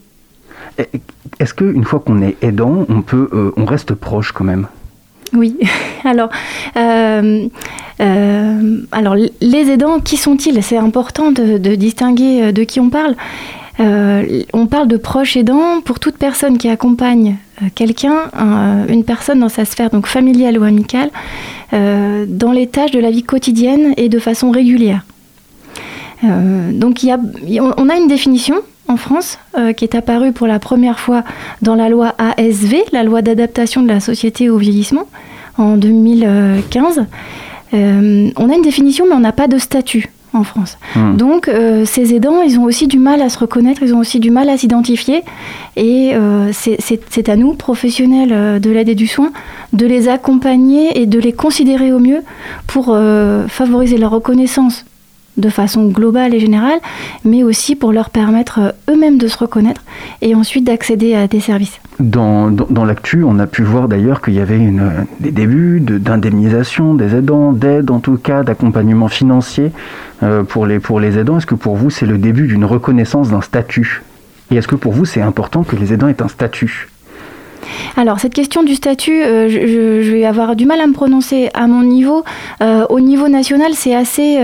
Est-ce 1.39 1.55
qu'une 1.55 1.85
fois 1.85 2.01
qu'on 2.01 2.23
est 2.23 2.37
aidant, 2.43 2.87
on, 2.89 3.03
peut, 3.03 3.29
euh, 3.33 3.53
on 3.57 3.65
reste 3.65 3.95
proche 3.95 4.33
quand 4.33 4.45
même? 4.45 4.67
Oui, 5.33 5.57
alors, 6.05 6.31
euh, 6.77 7.49
alors 7.99 9.15
les 9.15 9.71
aidants, 9.71 10.01
qui 10.01 10.17
sont-ils? 10.17 10.63
C'est 10.63 10.77
important 10.77 11.33
de, 11.33 11.57
distinguer 11.75 12.53
de 12.53 12.65
qui 12.65 12.81
on 12.81 12.91
parle. 12.91 13.15
On 13.81 14.67
parle 14.67 14.89
de 14.89 14.97
proches 14.97 15.37
aidants 15.37 15.81
pour 15.83 16.01
toute 16.01 16.19
personne 16.19 16.59
qui 16.59 16.69
accompagne 16.69 17.37
quelqu'un, 17.75 18.31
une 18.89 19.05
personne 19.05 19.41
dans 19.41 19.49
sa 19.49 19.65
sphère 19.65 19.91
familiale 20.05 20.59
ou 20.59 20.65
amicale, 20.65 21.11
euh, 21.73 22.25
dans 22.29 22.51
les 22.51 22.67
tâches 22.67 22.91
de 22.91 22.99
la 22.99 23.13
vie 23.13 23.23
quotidienne 23.23 23.95
et 23.97 24.09
de 24.09 24.19
façon 24.19 24.51
régulière. 24.51 25.05
Euh, 26.25 26.73
donc 26.73 26.99
on 27.07 27.89
a 27.89 27.97
une 27.97 28.09
définition 28.09 28.57
en 28.89 28.97
France 28.97 29.39
euh, 29.57 29.73
qui 29.73 29.85
est 29.85 29.95
apparue 29.95 30.33
pour 30.33 30.49
la 30.49 30.59
première 30.59 30.99
fois 30.99 31.23
dans 31.63 31.77
la 31.77 31.89
loi 31.89 32.15
ASV, 32.19 32.75
la 32.91 33.05
loi 33.05 33.23
d'adaptation 33.23 33.83
de 33.83 33.89
la 33.89 34.01
société 34.01 34.51
au 34.51 34.59
vieillissement, 34.59 35.07
en 35.59 35.77
2015. 35.77 37.07
on 37.73 38.51
a 38.51 38.55
une 38.55 38.63
définition 38.63 39.07
mais 39.09 39.15
on 39.15 39.21
n'a 39.21 39.33
pas 39.33 39.47
de 39.47 39.59
statut 39.59 40.11
en 40.33 40.45
France. 40.45 40.79
Hmm. 40.95 41.17
Donc 41.17 41.49
euh, 41.49 41.85
ces 41.85 42.15
aidants, 42.15 42.43
ils 42.43 42.59
ont 42.59 42.65
aussi 42.65 42.87
du 42.87 42.99
mal 42.99 43.23
à 43.23 43.29
se 43.29 43.39
reconnaître, 43.39 43.83
ils 43.83 43.95
ont 43.95 43.99
aussi 43.99 44.21
du 44.21 44.31
mal 44.31 44.49
à 44.49 44.57
s'identifier. 44.57 45.23
Et 45.77 46.13
euh, 46.15 46.51
c'est 46.53 47.29
à 47.29 47.37
nous, 47.37 47.55
professionnels 47.55 48.33
euh, 48.33 48.59
de 48.59 48.71
l'aide 48.71 48.89
et 48.89 48.95
du 48.95 49.07
soin, 49.07 49.33
de 49.73 49.87
les 49.87 50.09
accompagner 50.09 51.01
et 51.01 51.07
de 51.07 51.19
les 51.19 51.33
considérer 51.33 51.93
au 51.93 51.99
mieux 51.99 52.23
pour 52.67 52.97
favoriser 53.49 53.99
leur 53.99 54.11
reconnaissance 54.11 54.85
de 55.37 55.49
façon 55.49 55.87
globale 55.87 56.35
et 56.35 56.41
générale, 56.41 56.81
mais 57.25 57.43
aussi 57.43 57.77
pour 57.77 57.93
leur 57.93 58.11
permettre 58.11 58.75
eux-mêmes 58.89 59.19
de 59.19 59.29
se 59.29 59.39
reconnaître 59.39 59.83
et 60.23 60.35
ensuite 60.35 60.65
d'accéder 60.65 61.15
à 61.15 61.27
des 61.27 61.41
services. 61.41 61.80
Dans, 62.01 62.85
l'actu, 62.87 63.25
on 63.25 63.39
a 63.39 63.47
pu 63.47 63.63
voir 63.63 63.87
d'ailleurs 63.87 64.23
qu'il 64.23 64.33
y 64.33 64.41
avait 64.41 64.59
des 65.21 65.31
débuts 65.31 65.81
d'indemnisation 65.81 66.95
des 66.95 67.15
aidants, 67.15 67.53
d'aide 67.53 67.91
en 67.91 68.01
tout 68.01 68.17
cas, 68.17 68.43
d'accompagnement 68.43 69.09
financier 69.09 69.71
euh, 70.23 70.43
pour, 70.43 70.65
les, 70.65 70.81
pour 70.81 70.99
les 70.99 71.19
aidants. 71.19 71.37
Est-ce 71.37 71.47
que 71.47 71.55
pour 71.55 71.77
vous 71.77 71.91
c'est 71.91 72.07
le 72.07 72.17
début 72.17 72.47
d'une 72.47 72.65
reconnaissance 72.65 73.31
d'un 73.31 73.43
statut? 73.43 74.03
Et 74.51 74.57
est-ce 74.57 74.67
que 74.67 74.77
pour 74.77 74.93
vous 74.93 75.05
c'est 75.05 75.21
important 75.21 75.63
que 75.63 75.77
les 75.77 75.93
aidants 75.93 76.09
aient 76.09 76.23
un 76.23 76.29
statut? 76.29 76.89
Alors, 77.99 78.19
cette 78.19 78.33
question 78.33 78.63
du 78.63 78.75
statut, 78.75 79.23
euh, 79.23 79.51
je, 79.51 80.11
vais 80.11 80.25
avoir 80.25 80.57
du 80.57 80.65
mal 80.65 80.81
à 80.81 80.87
me 80.87 80.95
prononcer 80.95 81.51
à 81.53 81.67
mon 81.67 81.83
niveau. 81.83 82.25
Euh, 82.63 82.87
au 82.89 83.01
niveau 83.01 83.29
national, 83.29 83.73
c'est 83.75 83.95
assez 83.95 84.39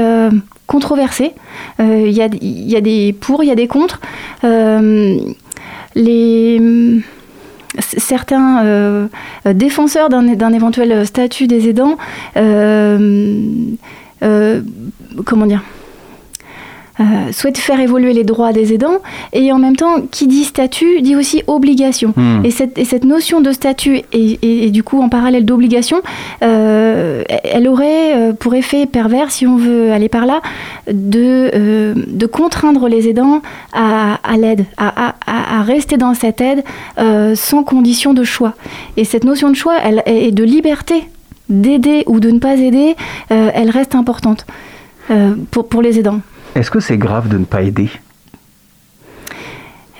controversé. 0.66 1.32
Il 1.78 2.10
y, 2.10 2.20
a, 2.20 2.28
y, 2.42 2.76
a, 2.76 2.80
des 2.82 3.14
pour, 3.18 3.42
il 3.42 3.46
y 3.46 3.50
a 3.50 3.54
des 3.54 3.66
contre. 3.66 4.02
les 5.94 6.60
certains 7.80 8.64
euh, 8.64 9.08
défenseurs 9.44 10.08
d'un 10.08 10.52
éventuel 10.52 11.06
statut 11.06 11.46
des 11.46 11.68
aidants, 11.68 11.96
euh, 12.36 13.38
euh, 14.22 14.60
comment 15.24 15.46
dire, 15.46 15.62
euh, 16.98 17.30
souhaite 17.30 17.58
faire 17.58 17.78
évoluer 17.78 18.14
les 18.14 18.24
droits 18.24 18.54
des 18.54 18.72
aidants 18.72 19.00
et 19.34 19.52
en 19.52 19.58
même 19.58 19.76
temps 19.76 20.00
qui 20.10 20.26
dit 20.26 20.44
statut 20.44 21.02
dit 21.02 21.14
aussi 21.14 21.42
obligation. 21.46 22.14
Hmm. 22.16 22.42
et, 22.42 22.50
cette, 22.50 22.78
et, 22.78 22.86
cette, 22.86 23.04
notion 23.04 23.42
de 23.42 23.52
statut 23.52 24.00
et, 24.14 24.70
du 24.70 24.82
coup 24.82 25.02
en 25.02 25.10
parallèle 25.10 25.44
d'obligation 25.44 26.00
euh, 26.42 27.22
elle 27.44 27.68
aurait 27.68 28.16
euh, 28.16 28.32
pour 28.32 28.54
effet 28.54 28.86
pervers 28.86 29.30
si 29.30 29.46
on 29.46 29.56
veut 29.56 29.92
aller 29.92 30.08
par 30.08 30.24
là 30.24 30.40
de, 30.90 31.94
de 32.06 32.26
contraindre 32.26 32.88
les 32.88 33.08
aidants 33.08 33.42
à, 33.74 34.14
à 34.24 34.38
l'aide 34.38 34.64
à, 34.78 35.08
à, 35.08 35.58
à, 35.58 35.62
rester 35.62 35.98
dans 35.98 36.14
cette 36.14 36.40
aide 36.40 36.64
sans 37.34 37.62
condition 37.62 38.14
de 38.14 38.24
choix. 38.24 38.54
Et 38.96 39.04
cette 39.04 39.24
notion 39.24 39.50
de 39.50 39.54
choix 39.54 39.74
elle, 39.84 40.02
et 40.06 40.32
de 40.32 40.44
liberté 40.44 41.08
d'aider 41.50 42.04
ou 42.06 42.20
de 42.20 42.30
ne 42.30 42.38
pas 42.38 42.56
aider 42.56 42.96
elle 43.28 43.68
reste 43.68 43.94
importante 43.94 44.46
pour, 45.50 45.68
pour 45.68 45.82
les 45.82 45.98
aidants 45.98 46.20
est-ce 46.56 46.70
que 46.70 46.80
c'est 46.80 46.98
grave 46.98 47.28
de 47.28 47.38
ne 47.38 47.44
pas 47.44 47.62
aider? 47.62 47.90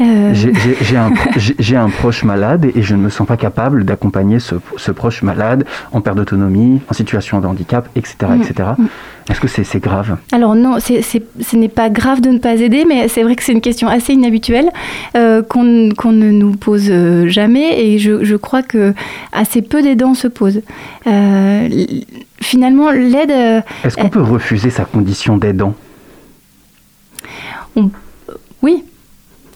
Euh. 0.00 0.34
J'ai 1.59 1.76
un, 1.76 1.88
proche 1.88 2.22
malade 2.24 2.66
et 2.74 2.82
je 2.82 2.94
ne 2.94 3.00
me 3.00 3.09
sens 3.09 3.26
pas 3.26 3.36
capable 3.36 3.84
d'accompagner 3.84 4.38
ce, 4.40 4.90
proche 4.90 5.22
malade 5.22 5.64
en 5.92 6.00
perte 6.00 6.16
d'autonomie, 6.16 6.80
en 6.90 6.92
situation 6.92 7.40
de 7.40 7.46
handicap, 7.46 7.88
etc. 7.96 8.16
etc. 8.38 8.70
Mm, 8.76 8.82
mm. 8.82 8.88
Est-ce 9.30 9.40
que 9.40 9.48
c'est 9.48 9.80
grave? 9.80 10.16
Alors 10.32 10.54
non, 10.54 10.78
ce 10.80 11.57
n'est 11.57 11.68
pas 11.68 11.88
grave 11.88 12.20
de 12.20 12.28
ne 12.30 12.38
pas 12.38 12.54
aider, 12.54 12.84
mais 12.86 13.09
c'est 13.09 13.22
vrai 13.22 13.36
que 13.36 13.42
c'est 13.42 13.52
une 13.52 13.61
question 13.61 13.88
assez 13.88 14.12
inhabituelle 14.12 14.70
euh, 15.16 15.42
qu'on 15.42 15.62
ne 15.64 16.30
nous 16.30 16.52
pose 16.52 16.88
euh, 16.90 17.26
jamais 17.28 17.80
et 17.80 17.98
je, 17.98 18.36
crois 18.36 18.62
que 18.62 18.92
assez 19.32 19.62
peu 19.62 19.82
d'aidants 19.82 20.14
se 20.14 20.28
posent. 20.28 20.61
finalement, 22.40 22.90
l'aide... 22.90 23.62
Est-ce 23.82 23.96
qu'on 23.96 24.09
peut 24.11 24.22
refuser 24.22 24.70
sa 24.70 24.84
condition 24.84 25.38
d'aidant? 25.38 25.74
Oui, 28.62 28.83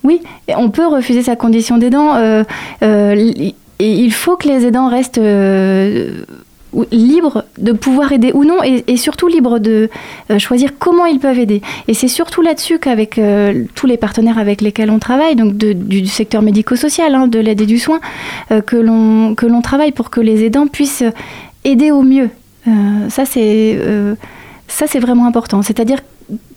Oui, 0.05 0.21
on 0.57 0.71
peut 0.71 0.87
refuser 0.87 1.23
sa 1.23 1.37
condition 1.37 1.79
d'aidant. 1.79 2.15
Euh, 2.15 2.45
euh, 2.83 3.33
il 3.79 4.13
faut 4.13 4.37
que 4.37 4.47
les 4.47 4.67
aidants 4.67 4.89
restent 4.89 5.19
euh, 5.19 6.23
libres 6.91 7.45
de 7.59 7.73
pouvoir 7.73 8.13
aider 8.13 8.31
ou 8.33 8.45
non, 8.45 8.63
et, 8.63 8.97
surtout 8.97 9.27
libres 9.27 9.59
de 9.59 9.89
choisir 10.39 10.79
comment 10.79 11.07
ils 11.07 11.19
peuvent 11.19 11.39
aider. 11.39 11.63
Et 11.89 11.95
c'est 11.95 12.09
surtout 12.09 12.43
là-dessus 12.43 12.79
qu'avec 12.79 13.21
tous 13.75 13.87
les 13.87 13.97
partenaires 13.97 14.39
avec 14.39 14.61
lesquels 14.61 14.91
on 14.91 14.99
travaille, 14.99 15.35
donc 15.35 15.57
du 15.57 16.07
secteur 16.07 16.43
médico-social, 16.43 17.15
hein, 17.15 17.27
de 17.27 17.39
l'aide 17.39 17.61
et 17.61 17.67
du 17.67 17.79
soin, 17.79 18.01
que 18.67 18.77
l'on 18.77 19.63
travaille 19.63 19.93
pour 19.93 20.11
que 20.11 20.21
les 20.21 20.45
aidants 20.45 20.67
puissent 20.67 21.05
aider 21.65 21.91
au 21.91 22.03
mieux. 22.03 22.29
Ça, 23.09 23.25
c'est 23.25 23.79
ça, 24.69 24.87
vraiment 25.01 25.27
important. 25.27 25.63
C'est-à-dire 25.63 25.99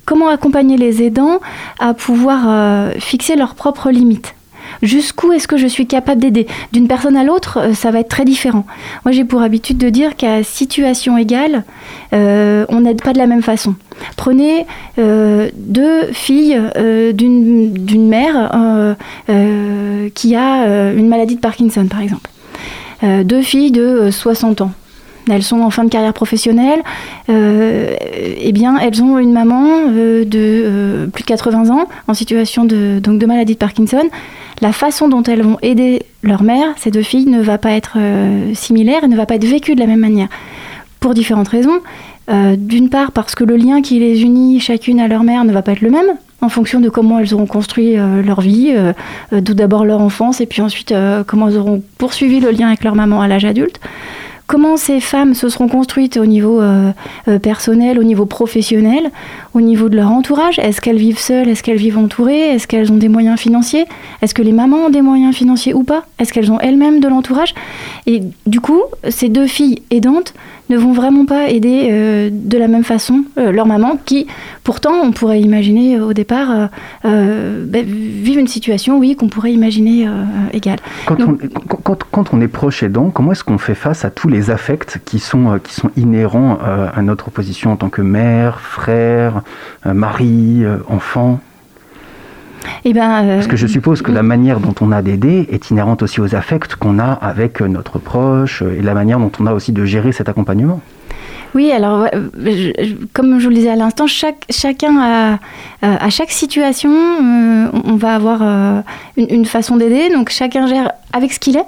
comment 0.06 0.30
accompagner 0.30 0.78
les 0.78 1.04
aidants 1.04 1.40
à 1.80 1.94
pouvoir 1.94 2.44
euh, 2.48 2.92
fixer 3.00 3.36
leurs 3.36 3.56
propres 3.56 3.92
limites? 3.92 4.36
Jusqu'où 4.82 5.32
est-ce 5.32 5.48
que 5.48 5.58
je 5.58 5.68
suis 5.68 5.88
capable 5.88 6.22
d'aider? 6.22 6.48
D'une 6.72 6.88
personne 6.88 7.16
à 7.16 7.24
l'autre, 7.24 7.60
euh, 7.60 7.74
ça 7.74 7.92
va 7.92 8.00
être 8.00 8.10
très 8.10 8.26
différent. 8.26 8.66
Moi, 9.06 9.12
j'ai 9.12 9.24
pour 9.24 9.42
habitude 9.42 9.78
de 9.78 9.90
dire 9.90 10.16
qu'à 10.16 10.44
situation 10.44 11.18
égale, 11.18 11.64
euh, 12.14 12.66
on 12.70 12.82
n'aide 12.82 13.02
pas 13.02 13.14
de 13.14 13.18
la 13.18 13.28
même 13.28 13.42
façon. 13.44 13.76
Prenez 14.18 14.66
deux 14.98 16.12
filles 16.12 16.60
d'une 17.14 18.08
mère 18.08 18.96
qui 20.16 20.36
a 20.36 20.92
une 20.92 21.08
maladie 21.08 21.36
de 21.36 21.40
Parkinson, 21.40 21.86
par 21.88 22.02
exemple. 22.02 22.30
Deux 23.04 23.42
filles 23.42 23.72
de 23.72 23.82
euh, 23.82 24.12
60 24.12 24.62
ans. 24.62 24.72
Elles 25.30 25.44
sont 25.44 25.62
en 25.62 25.70
fin 25.70 25.84
de 25.84 25.90
carrière 25.90 26.14
professionnelle. 26.14 26.82
Euh, 27.30 27.96
eh 28.02 28.52
bien, 28.52 28.78
elles 28.78 29.02
ont 29.02 29.18
une 29.20 29.32
maman 29.32 29.66
euh, 29.90 30.26
de 30.26 30.40
euh, 30.40 31.08
plus 31.08 31.24
de 31.24 31.28
80 31.28 31.70
ans 31.70 31.88
en 32.08 32.14
situation 32.14 32.66
de, 32.66 33.26
maladie 33.26 33.54
de 33.54 33.58
Parkinson. 33.58 34.04
La 34.62 34.74
façon 34.74 35.08
dont 35.08 35.24
elles 35.24 35.42
vont 35.42 35.58
aider 35.62 36.04
leur 36.24 36.44
mère, 36.44 36.68
ces 36.78 36.92
deux 36.92 37.02
filles, 37.02 37.26
ne 37.26 37.42
va 37.42 37.58
pas 37.58 37.72
être 37.72 37.98
similaire 38.54 39.04
et 39.04 39.08
ne 39.08 39.16
va 39.16 39.26
pas 39.26 39.36
être 39.36 39.46
vécue 39.46 39.76
de 39.76 39.80
la 39.80 39.88
même 39.88 40.00
manière. 40.00 40.28
Pour 41.00 41.14
différentes 41.14 41.50
raisons. 41.50 41.80
D'une 42.30 42.90
part, 42.90 43.12
parce 43.12 43.36
que 43.36 43.44
le 43.44 43.58
lien 43.58 43.82
qui 43.82 44.00
les 44.00 44.22
unit 44.22 44.62
chacune 44.62 45.02
à 45.02 45.10
leur 45.10 45.24
mère 45.24 45.44
ne 45.44 45.52
va 45.52 45.62
pas 45.62 45.74
être 45.74 45.82
le 45.82 45.90
même 45.90 46.14
en 46.40 46.48
fonction 46.48 46.80
de 46.80 46.88
comment 46.88 47.20
elles 47.20 47.34
auront 47.34 47.46
construit 47.46 47.96
leur 47.96 48.40
vie, 48.40 48.74
tout 49.32 49.54
d'abord 49.54 49.84
leur 49.84 50.00
enfance 50.00 50.40
et 50.40 50.46
puis 50.46 50.62
ensuite 50.62 50.94
comment 51.28 51.50
elles 51.50 51.58
auront 51.58 51.84
poursuivi 51.98 52.40
le 52.40 52.52
lien 52.52 52.68
avec 52.68 52.86
leur 52.86 52.96
maman 52.96 53.22
à 53.22 53.28
l'âge 53.28 53.44
adulte 53.44 53.82
comment 54.54 54.78
ces 54.78 55.00
femmes 55.00 55.34
se 55.34 55.50
seront 55.50 55.68
construites 55.68 56.16
au 56.16 56.28
niveau 56.28 56.62
euh, 56.62 56.92
euh, 57.28 57.40
personnel, 57.40 57.98
au 57.98 58.04
niveau 58.04 58.28
professionnel, 58.28 59.10
au 59.56 59.62
niveau 59.62 59.90
de 59.90 59.96
leur 59.96 60.12
entourage? 60.12 60.60
Est-ce 60.60 60.80
qu'elles 60.80 60.98
vivent 60.98 61.18
seules? 61.18 61.50
Est-ce 61.50 61.64
qu'elles 61.64 61.78
vivent 61.78 61.98
entourées? 61.98 62.52
Est-ce 62.52 62.68
qu'elles 62.68 62.92
ont 62.92 62.98
des 62.98 63.10
moyens 63.10 63.40
financiers? 63.40 63.86
Est-ce 64.22 64.36
que 64.36 64.44
les 64.44 64.52
mamans 64.52 64.86
ont 64.86 64.90
des 64.92 65.02
moyens 65.02 65.34
financiers 65.36 65.74
ou 65.74 65.82
pas? 65.82 66.06
Est-ce 66.20 66.32
qu'elles 66.32 66.52
ont 66.52 66.60
elles-mêmes 66.60 67.00
de 67.00 67.08
l'entourage? 67.08 67.56
Et 68.06 68.22
du 68.46 68.60
coup, 68.60 68.84
ces 69.10 69.28
deux 69.28 69.48
filles 69.48 69.82
aidantes 69.90 70.36
ne 70.70 70.78
vont 70.78 70.94
vraiment 70.94 71.26
pas 71.26 71.50
aider 71.50 71.90
euh, 71.92 72.30
de 72.32 72.58
la 72.58 72.68
même 72.68 72.84
façon 72.84 73.24
euh, 73.38 73.52
leur 73.52 73.66
maman 73.66 73.98
qui, 74.06 74.28
pourtant, 74.64 74.94
on 75.04 75.12
pourrait 75.12 75.42
imaginer 75.42 75.98
euh, 75.98 76.06
au 76.06 76.14
départ, 76.14 76.70
ben, 77.04 77.86
vivre 77.86 78.40
une 78.40 78.48
situation, 78.48 78.98
oui, 78.98 79.16
qu'on 79.16 79.28
pourrait 79.28 79.52
imaginer 79.54 80.08
égale. 80.54 80.80
Quand, 81.06 81.16
Donc- 81.20 81.40
on, 81.56 81.78
quand, 81.78 82.00
quand 82.12 82.34
on 82.34 82.42
est 82.42 82.48
proche 82.48 82.84
aidant, 82.84 83.10
comment 83.10 83.32
est-ce 83.34 83.44
qu'on 83.44 83.58
fait 83.58 83.76
face 83.76 84.06
à 84.06 84.10
tous 84.10 84.28
les 84.28 84.52
affects 84.52 85.00
qui 85.06 85.20
sont, 85.20 85.60
qui 85.64 85.74
sont 85.74 85.92
inhérents 85.98 86.58
à 86.60 87.02
notre 87.02 87.30
position 87.30 87.72
en 87.72 87.76
tant 87.76 87.90
que 87.90 88.02
mère, 88.02 88.60
frère, 88.62 89.42
mari, 89.86 90.64
enfant? 90.88 91.40
Eh 92.86 92.94
ben, 92.94 93.24
euh, 93.24 93.36
Parce 93.36 93.48
que 93.48 93.56
je 93.58 93.68
suppose 93.68 94.02
que 94.02 94.12
la 94.12 94.24
manière 94.24 94.60
dont 94.60 94.76
on 94.82 94.92
a 94.92 95.02
d'aider 95.02 95.48
est 95.52 95.70
inhérente 95.70 96.02
aussi 96.04 96.22
aux 96.22 96.36
affects 96.36 96.76
qu'on 96.76 97.00
a 97.00 97.12
avec 97.14 97.62
euh, 97.62 97.68
notre 97.68 98.00
proche 98.00 98.62
euh, 98.62 98.78
et 98.78 98.82
la 98.82 98.94
manière 98.94 99.20
dont 99.20 99.32
on 99.40 99.46
a 99.48 99.54
aussi 99.54 99.72
de 99.72 99.86
gérer 99.86 100.12
cet 100.12 100.30
accompagnement. 100.30 100.80
Oui, 101.56 101.72
alors 101.72 102.08
je- 102.44 102.96
comme 103.14 103.38
je 103.40 103.44
vous 103.44 103.50
le 103.50 103.56
disais 103.56 103.70
à 103.70 103.76
l'instant, 103.76 104.08
chaque, 104.08 104.46
chacun 104.50 104.98
a, 105.00 105.40
à 105.82 106.10
chaque 106.10 106.32
situation, 106.32 106.90
euh, 106.92 107.68
on 107.86 107.96
va 107.96 108.16
avoir 108.16 108.40
euh, 108.42 108.82
une, 109.18 109.28
une 109.30 109.46
façon 109.46 109.78
d'aider. 109.78 110.10
Donc 110.12 110.30
chacun 110.30 110.66
gère 110.66 110.92
avec 111.12 111.32
ce 111.32 111.40
qu'il 111.40 111.56
est. 111.58 111.66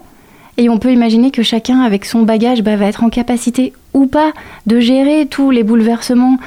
Et 0.58 0.70
on 0.70 0.78
peut 0.80 0.92
imaginer 0.92 1.30
que 1.32 1.44
chacun, 1.44 1.82
avec 1.82 2.06
son 2.06 2.24
bagage, 2.24 2.64
bah, 2.64 2.78
va 2.78 2.86
être 2.86 3.04
en 3.04 3.10
capacité 3.10 3.74
ou 3.94 4.08
pas 4.08 4.32
de 4.66 4.80
gérer 4.80 5.28
tous 5.30 5.52
les 5.52 5.64
bouleversements 5.64 6.38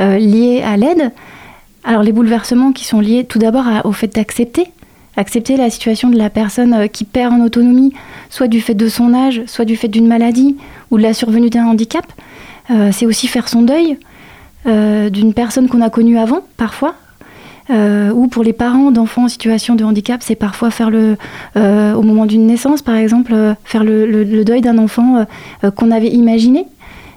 liés 0.00 0.62
à 0.66 0.76
l'aide. 0.76 1.12
Alors 1.88 2.02
les 2.02 2.12
bouleversements 2.12 2.72
qui 2.72 2.84
sont 2.84 3.00
liés 3.00 3.24
tout 3.24 3.38
d'abord 3.38 3.64
au 3.84 3.92
fait 3.92 4.14
d'accepter, 4.14 4.66
accepter 5.16 5.56
la 5.56 5.70
situation 5.70 6.10
de 6.10 6.18
la 6.18 6.28
personne 6.28 6.74
euh, 6.74 6.86
qui 6.86 7.04
perd 7.04 7.32
en 7.32 7.40
autonomie, 7.40 7.94
soit 8.28 8.46
du 8.46 8.60
fait 8.60 8.74
de 8.74 8.88
son 8.88 9.14
âge, 9.14 9.40
soit 9.46 9.64
du 9.64 9.74
fait 9.74 9.88
d'une 9.88 10.06
maladie 10.06 10.58
ou 10.90 10.98
de 10.98 11.02
la 11.02 11.14
survenue 11.14 11.48
d'un 11.48 11.64
handicap. 11.64 12.04
Euh, 12.70 12.90
c'est 12.92 13.06
aussi 13.06 13.26
faire 13.26 13.48
son 13.48 13.62
deuil 13.62 13.96
euh, 14.66 15.08
d'une 15.08 15.32
personne 15.32 15.66
qu'on 15.66 15.80
a 15.80 15.88
connue 15.88 16.18
avant, 16.18 16.40
parfois. 16.58 16.94
Ou 17.70 18.28
pour 18.28 18.44
les 18.44 18.54
parents 18.54 18.90
d'enfants 18.90 19.24
en 19.24 19.28
situation 19.28 19.74
de 19.74 19.84
handicap, 19.84 20.22
c'est 20.22 20.36
parfois 20.36 20.70
faire 20.70 20.88
le, 20.88 21.18
au 21.54 22.00
moment 22.02 22.24
d'une 22.24 22.46
naissance, 22.46 22.80
par 22.80 22.96
exemple, 22.96 23.34
faire 23.62 23.84
le, 23.84 24.06
le- 24.06 24.42
deuil 24.42 24.62
d'un 24.62 24.78
enfant 24.78 25.26
qu'on 25.76 25.90
avait 25.90 26.08
imaginé, 26.08 26.64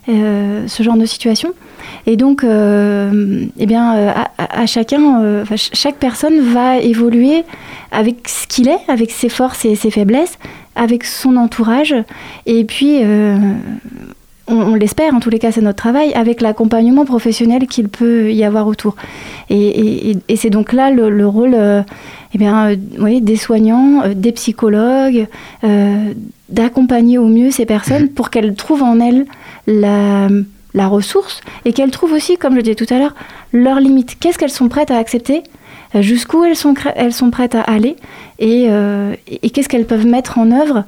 ce 0.07 0.83
genre 0.83 0.97
de 0.97 1.05
situation. 1.05 1.53
Et 2.07 2.17
donc, 2.17 2.43
euh, 2.43 3.45
eh 3.57 3.65
bien, 3.65 3.95
euh, 3.95 4.11
à, 4.37 4.65
chacun, 4.65 5.21
euh, 5.21 5.45
chaque 5.55 5.95
personne 5.95 6.39
va 6.41 6.77
évoluer 6.77 7.43
avec 7.91 8.27
ce 8.27 8.47
qu'il 8.47 8.67
est, 8.67 8.79
avec 8.87 9.11
ses 9.11 9.29
forces 9.29 9.65
et 9.65 9.75
ses 9.75 9.91
faiblesses, 9.91 10.37
avec 10.75 11.03
son 11.03 11.35
entourage, 11.35 11.93
et 12.45 12.63
puis 12.63 13.01
on, 14.47 14.75
l'espère, 14.75 15.13
en 15.13 15.19
tous 15.19 15.29
les 15.29 15.39
cas 15.39 15.51
c'est 15.51 15.61
notre 15.61 15.77
travail, 15.77 16.13
avec 16.13 16.39
l'accompagnement 16.39 17.03
professionnel 17.03 17.67
qu'il 17.67 17.89
peut 17.89 18.31
y 18.31 18.45
avoir 18.45 18.67
autour. 18.67 18.95
Et, 19.49 20.15
c'est 20.37 20.49
donc 20.49 20.71
là 20.71 20.89
le, 20.89 21.09
le 21.09 21.27
rôle 21.27 21.57
eh 22.33 22.37
bien, 22.37 22.73
des 22.77 23.35
soignants, 23.35 24.03
des 24.15 24.31
psychologues, 24.31 25.27
d'accompagner 26.47 27.17
au 27.17 27.27
mieux 27.27 27.51
ces 27.51 27.65
personnes 27.65 28.07
pour 28.07 28.29
qu'elles 28.29 28.55
trouvent 28.55 28.83
en 28.83 29.01
elles 29.01 29.25
la, 29.67 30.29
la 30.73 30.87
ressource 30.87 31.41
et 31.65 31.73
qu'elles 31.73 31.91
trouvent 31.91 32.13
aussi, 32.13 32.37
comme 32.37 32.55
je 32.55 32.61
disais 32.61 32.75
tout 32.75 32.91
à 32.93 32.97
l'heure, 32.97 33.15
leurs 33.53 33.79
limites. 33.79 34.17
Qu'est-ce 34.19 34.37
qu'elles 34.37 34.49
sont 34.49 34.69
prêtes 34.69 34.91
à 34.91 34.97
accepter 34.97 35.43
euh, 35.95 36.01
Jusqu'où 36.01 36.43
elles 36.43 36.55
sont, 36.55 36.73
prêtes 37.31 37.55
à 37.55 37.61
aller 37.61 37.95
euh, 38.41 39.15
et 39.27 39.49
qu'est-ce 39.49 39.69
qu'elles 39.69 39.85
peuvent 39.87 40.07
mettre 40.07 40.37
en 40.37 40.51
œuvre 40.51 40.85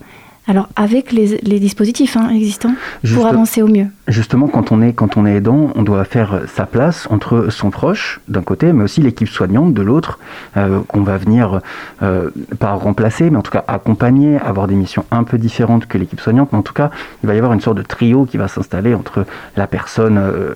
alors 0.47 0.67
avec 0.75 1.11
les, 1.11 1.39
les 1.41 1.59
dispositifs 1.59 2.17
hein, 2.17 2.29
existants 2.29 2.73
Juste- 3.03 3.15
pour 3.17 3.27
avancer 3.27 3.61
au 3.61 3.67
mieux. 3.67 3.87
Justement, 4.07 4.47
quand 4.47 4.71
on 4.71 4.81
est, 4.81 4.93
quand 4.93 5.15
on 5.17 5.25
est 5.25 5.35
aidant, 5.35 5.71
on 5.75 5.83
doit 5.83 6.03
faire 6.03 6.41
sa 6.53 6.65
place 6.65 7.07
entre 7.09 7.47
son 7.49 7.69
proche 7.69 8.19
d'un 8.27 8.41
côté, 8.41 8.73
mais 8.73 8.83
aussi 8.83 9.01
l'équipe 9.01 9.29
soignante 9.29 9.73
de 9.73 9.81
l'autre, 9.81 10.19
euh, 10.57 10.81
qu'on 10.87 11.01
va 11.01 11.17
venir 11.17 11.61
euh, 12.01 12.29
pas 12.59 12.73
remplacer, 12.73 13.29
mais 13.29 13.37
en 13.37 13.41
tout 13.41 13.51
cas 13.51 13.63
accompagner, 13.67 14.37
avoir 14.39 14.67
des 14.67 14.75
missions 14.75 15.05
un 15.11 15.23
peu 15.23 15.37
différentes 15.37 15.85
que 15.85 15.97
l'équipe 15.97 16.19
soignante. 16.19 16.49
Mais 16.51 16.57
en 16.57 16.63
tout 16.63 16.73
cas, 16.73 16.91
il 17.23 17.27
va 17.27 17.35
y 17.35 17.37
avoir 17.37 17.53
une 17.53 17.61
sorte 17.61 17.77
de 17.77 17.83
trio 17.83 18.25
qui 18.25 18.37
va 18.37 18.47
s'installer 18.47 18.93
entre 18.93 19.25
la 19.55 19.67
personne 19.67 20.17
euh, 20.17 20.53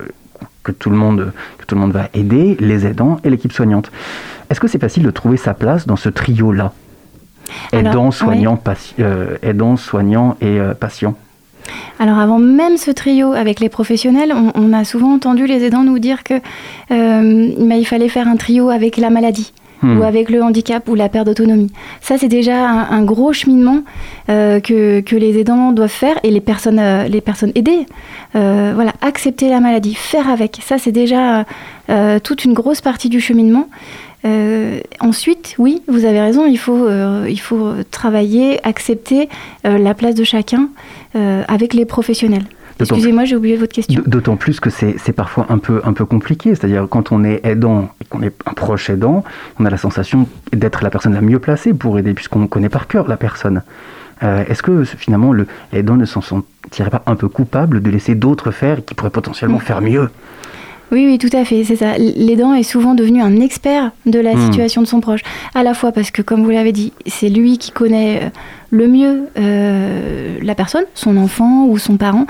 que 0.63 0.71
tout 0.73 0.89
le 0.89 0.97
monde 0.97 1.31
que 1.57 1.65
tout 1.65 1.75
le 1.75 1.81
monde 1.81 1.93
va 1.93 2.09
aider, 2.13 2.57
les 2.59 2.85
aidants 2.85 3.19
et 3.23 3.29
l'équipe 3.29 3.53
soignante. 3.53 3.89
Est-ce 4.49 4.59
que 4.59 4.67
c'est 4.67 4.79
facile 4.79 5.03
de 5.03 5.11
trouver 5.11 5.37
sa 5.37 5.53
place 5.53 5.87
dans 5.87 5.95
ce 5.95 6.09
trio-là? 6.09 6.55
Alors, 6.57 6.86
Aidant, 7.73 8.05
ouais. 8.05 8.11
soignant, 8.11 8.55
pati- 8.57 8.95
euh, 8.99 9.37
aidant, 9.43 9.75
soignant 9.77 10.35
et 10.41 10.59
euh, 10.59 10.73
patient. 10.73 11.15
Alors 11.99 12.17
avant 12.19 12.39
même 12.39 12.77
ce 12.77 12.91
trio 12.91 13.33
avec 13.33 13.59
les 13.59 13.69
professionnels, 13.69 14.33
on, 14.33 14.51
on 14.55 14.73
a 14.73 14.83
souvent 14.85 15.13
entendu 15.13 15.47
les 15.47 15.63
aidants 15.65 15.83
nous 15.83 15.99
dire 15.99 16.23
que 16.23 16.35
euh, 16.91 17.51
bah, 17.59 17.75
il 17.75 17.85
fallait 17.85 18.09
faire 18.09 18.27
un 18.27 18.37
trio 18.37 18.69
avec 18.69 18.97
la 18.97 19.09
maladie. 19.09 19.53
Hmm. 19.83 19.99
ou 19.99 20.03
avec 20.03 20.31
le 20.31 20.41
handicap 20.41 20.89
ou 20.89 20.95
la 20.95 21.07
perte 21.07 21.27
d'autonomie. 21.27 21.71
Ça, 22.01 22.17
c'est 22.17 22.29
déjà 22.29 22.67
un, 22.67 22.89
un 22.89 23.03
gros 23.03 23.31
cheminement 23.31 23.81
euh, 24.27 24.59
que, 24.59 25.01
que 25.01 25.15
les 25.15 25.37
aidants 25.37 25.71
doivent 25.71 25.91
faire 25.91 26.15
et 26.23 26.31
les 26.31 26.41
personnes, 26.41 26.79
euh, 26.79 27.07
les 27.07 27.21
personnes 27.21 27.51
aidées. 27.53 27.85
Euh, 28.35 28.71
voilà, 28.73 28.93
accepter 29.01 29.49
la 29.49 29.59
maladie, 29.59 29.93
faire 29.93 30.31
avec. 30.31 30.57
Ça, 30.63 30.79
c'est 30.79 30.91
déjà 30.91 31.45
toute 32.23 32.43
une 32.43 32.53
grosse 32.53 32.81
partie 32.81 33.07
du 33.07 33.21
cheminement. 33.21 33.69
Euh, 34.25 34.79
ensuite, 34.99 35.55
oui, 35.57 35.81
vous 35.87 36.05
avez 36.05 36.19
raison, 36.19 36.45
il 36.45 36.57
faut, 36.57 36.87
euh, 36.87 37.25
il 37.29 37.39
faut 37.39 37.73
travailler, 37.91 38.59
accepter 38.65 39.29
euh, 39.65 39.77
la 39.77 39.93
place 39.93 40.15
de 40.15 40.23
chacun 40.23 40.69
avec 41.47 41.73
les 41.73 41.85
professionnels. 41.85 42.43
D'autant- 42.77 42.93
Excusez-moi, 42.93 43.25
j'ai 43.25 43.35
oublié 43.35 43.55
votre 43.55 43.73
question. 43.73 44.03
D'autant 44.05 44.35
plus 44.35 44.59
que 44.59 44.69
c'est 44.69 45.11
parfois 45.15 45.47
un 45.49 45.57
peu, 45.57 45.81
un 45.83 45.93
peu 45.93 46.05
compliqué. 46.05 46.53
C'est-à-dire, 46.53 46.85
quand 46.87 47.11
on 47.11 47.23
est 47.23 47.43
aidant 47.43 47.89
et 48.01 48.05
qu'on 48.05 48.21
est 48.21 48.33
un 48.45 48.53
proche 48.53 48.91
aidant, 48.91 49.23
on 49.59 49.65
a 49.65 49.71
la 49.71 49.77
sensation 49.77 50.27
d'être 50.53 50.83
la 50.83 50.91
personne 50.91 51.15
la 51.15 51.21
mieux 51.21 51.39
placée 51.39 51.73
pour 51.73 51.97
aider, 51.97 52.13
puisqu'on 52.13 52.45
connaît 52.45 52.69
par 52.69 52.85
cœur 52.87 53.07
la 53.07 53.17
personne. 53.17 53.63
Est-ce 54.21 54.61
que 54.61 54.83
finalement, 54.83 55.33
le- 55.33 55.47
l'aidant 55.73 55.95
ne 55.95 56.05
s'en 56.05 56.21
sentirait 56.21 56.91
pas 56.91 57.01
un 57.07 57.15
peu 57.15 57.29
coupable 57.29 57.81
de 57.81 57.89
laisser 57.89 58.13
d'autres 58.13 58.51
faire 58.51 58.77
et 58.79 58.81
qui 58.83 58.93
pourraient 58.93 59.09
potentiellement 59.09 59.57
faire 59.59 59.81
mieux? 59.81 60.09
Oui, 60.91 61.05
oui, 61.05 61.17
tout 61.17 61.35
à 61.35 61.43
fait, 61.43 61.63
c'est 61.65 61.75
ça. 61.75 61.97
L'aidant 61.97 62.53
est 62.53 62.63
souvent 62.63 62.93
devenu 62.95 63.21
un 63.21 63.39
expert 63.41 63.91
de 64.05 64.19
la 64.19 64.35
Hmm. 64.35 64.45
situation 64.45 64.81
de 64.81 64.87
son 64.87 65.01
proche. 65.01 65.21
À 65.53 65.63
la 65.63 65.73
fois 65.73 65.91
parce 65.91 66.11
que, 66.11 66.21
comme 66.21 66.43
vous 66.43 66.49
l'avez 66.49 66.71
dit, 66.71 66.93
c'est 67.05 67.27
lui 67.29 67.57
qui 67.57 67.71
connaît 67.71 68.19
euh, 68.23 68.29
le 68.69 68.87
mieux 68.87 69.27
euh, 69.37 70.37
la 70.41 70.55
personne, 70.55 70.85
son 70.93 71.17
enfant 71.17 71.65
ou 71.65 71.77
son 71.77 71.97
parent, 71.97 72.25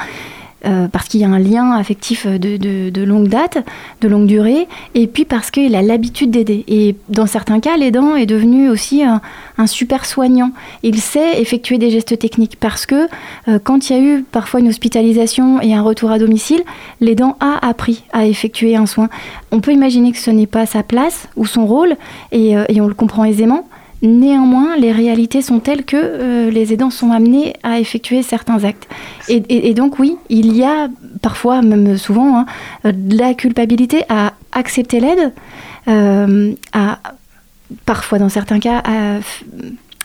euh, 0.66 0.88
parce 0.88 1.08
qu'il 1.08 1.20
y 1.20 1.24
a 1.24 1.30
un 1.30 1.40
lien 1.40 1.72
affectif 1.72 2.26
de, 2.26 2.58
de- 2.58 2.90
de 2.90 3.04
longue 3.04 3.28
date, 3.28 3.60
de 4.02 4.08
longue 4.08 4.26
durée, 4.26 4.68
et 4.96 5.08
puis 5.08 5.24
parce 5.26 5.52
qu'il 5.52 5.76
a 5.76 5.82
l'habitude 5.82 6.32
d'aider. 6.32 6.64
Et 6.68 6.96
dans 7.10 7.28
certains 7.28 7.60
cas, 7.60 7.78
l'aidant 7.78 8.16
est 8.16 8.26
devenu 8.26 8.70
aussi 8.70 9.04
un, 9.04 9.22
un 9.58 9.68
super 9.68 10.06
soignant. 10.06 10.52
Il 10.84 11.00
sait 11.00 11.40
effectuer 11.42 11.78
des 11.78 11.90
gestes 11.92 12.18
techniques 12.18 12.58
parce 12.60 12.86
que 12.86 13.08
euh, 13.48 13.60
quand 13.64 13.90
il 13.90 13.96
y 13.96 14.00
a 14.00 14.02
eu 14.02 14.24
parfois 14.24 14.60
une 14.60 14.70
hospitalisation 14.70 15.62
et 15.62 15.74
un 15.74 15.82
retour 15.82 16.12
à 16.12 16.18
domicile, 16.20 16.64
l'aidant 17.02 17.38
a 17.40 17.66
appris 17.68 18.04
à 18.12 18.26
effectuer 18.26 18.76
un 18.76 18.86
soin. 18.86 19.10
On 19.52 19.60
peut 19.62 19.74
imaginer 19.74 20.12
que 20.12 20.18
ce 20.18 20.32
n'est 20.32 20.48
pas 20.48 20.66
sa 20.66 20.82
place 20.84 21.28
ou 21.36 21.46
son 21.46 21.66
rôle, 21.68 21.96
et, 22.32 22.58
euh, 22.58 22.66
et 22.70 22.82
on 22.82 22.88
le 22.88 22.94
comprend 22.94 23.26
aisément. 23.26 23.68
Néanmoins, 24.04 24.78
les 24.78 24.92
réalités 24.92 25.42
sont 25.42 25.60
telles 25.60 25.84
que 25.84 25.98
euh, 25.98 26.52
les 26.52 26.72
aidants 26.72 26.92
sont 26.92 27.12
amenés 27.12 27.54
à 27.64 27.80
effectuer 27.80 28.22
certains 28.22 28.64
actes. 28.64 28.88
Et, 29.28 29.74
donc 29.74 29.98
oui, 29.98 30.18
il 30.30 30.56
y 30.56 30.64
a 30.64 30.88
parfois, 31.22 31.64
même 31.64 31.98
souvent, 31.98 32.38
hein, 32.38 32.46
euh, 32.86 32.92
de 32.92 33.18
la 33.18 33.34
culpabilité 33.34 34.04
à 34.08 34.34
accepter 34.52 35.00
l'aide, 35.00 35.34
euh, 35.88 36.54
à 36.74 37.00
parfois 37.86 38.20
dans 38.20 38.30
certains 38.30 38.60
cas 38.60 38.82
à 38.86 39.20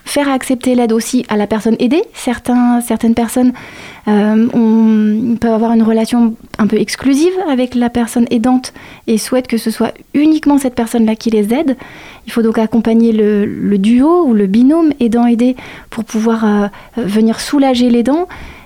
faire 0.04 0.28
accepter 0.28 0.74
l'aide 0.74 0.92
aussi 0.92 1.24
à 1.28 1.36
la 1.36 1.46
personne 1.46 1.76
aidée. 1.78 2.02
Certains, 2.12 2.80
certaines 2.80 3.14
personnes 3.14 3.52
peuvent 4.04 5.54
avoir 5.54 5.72
une 5.72 5.84
relation 5.84 6.34
un 6.58 6.66
peu 6.66 6.80
exclusive 6.80 7.32
avec 7.48 7.76
la 7.76 7.88
personne 7.88 8.26
aidante 8.30 8.72
et 9.06 9.16
souhaitent 9.16 9.46
que 9.46 9.58
ce 9.58 9.70
soit 9.70 9.94
uniquement 10.12 10.58
cette 10.58 10.74
personne-là 10.74 11.14
qui 11.14 11.30
les 11.30 11.54
aide. 11.54 11.76
Il 12.26 12.32
faut 12.32 12.42
donc 12.42 12.58
accompagner 12.58 13.12
le, 13.12 13.44
le 13.44 13.78
duo 13.78 14.24
ou 14.26 14.34
le 14.34 14.46
binôme 14.46 14.92
aidant-aidé 15.00 15.56
pour 15.90 16.04
pouvoir 16.04 16.44
euh, 16.44 16.66
venir 16.96 17.40
soulager. 17.40 17.88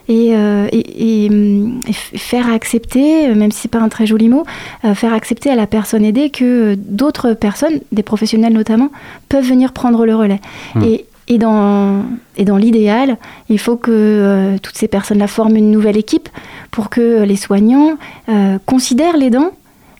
Et, 0.09 0.37
euh, 0.37 0.69
et- 0.71 0.79
et, 0.79 1.25
et 1.25 1.29
f- 1.31 2.17
faire 2.17 2.49
accepter, 2.49 3.29
euh, 3.29 3.35
même 3.35 3.51
si 3.51 3.63
c'est 3.63 3.71
pas 3.71 3.81
un 3.81 3.89
très 3.89 4.07
joli 4.07 4.29
mot, 4.29 4.45
euh, 4.85 4.95
faire 4.95 5.13
accepter 5.13 5.51
à 5.51 5.57
la 5.57 5.67
personne 5.67 6.05
aidée 6.05 6.31
que 6.31 6.45
euh, 6.45 6.77
d'autres 6.79 7.33
personnes, 7.33 7.81
des 7.91 8.05
professionnels 8.05 8.53
notamment, 8.53 8.91
peuvent 9.29 9.45
venir 9.45 9.73
prendre 9.73 10.07
le 10.07 10.15
relais. 10.15 10.41
Hmm. 10.77 10.83
Et, 10.85 11.07
et 11.29 11.39
dans, 11.39 12.05
et 12.37 12.45
dans 12.45 12.57
l'idéal, 12.57 13.17
il 13.49 13.59
faut 13.59 13.75
que 13.77 13.91
euh, 13.91 14.59
toutes 14.63 14.77
ces 14.77 14.87
personnes-là 14.87 15.27
forment 15.27 15.57
une 15.57 15.73
nouvelle 15.73 15.97
équipe 15.97 16.29
pour 16.71 16.89
que 16.89 17.25
les 17.25 17.35
soignants 17.37 17.97
euh, 18.29 18.59
considèrent 18.65 19.17
l'aidant, 19.17 19.51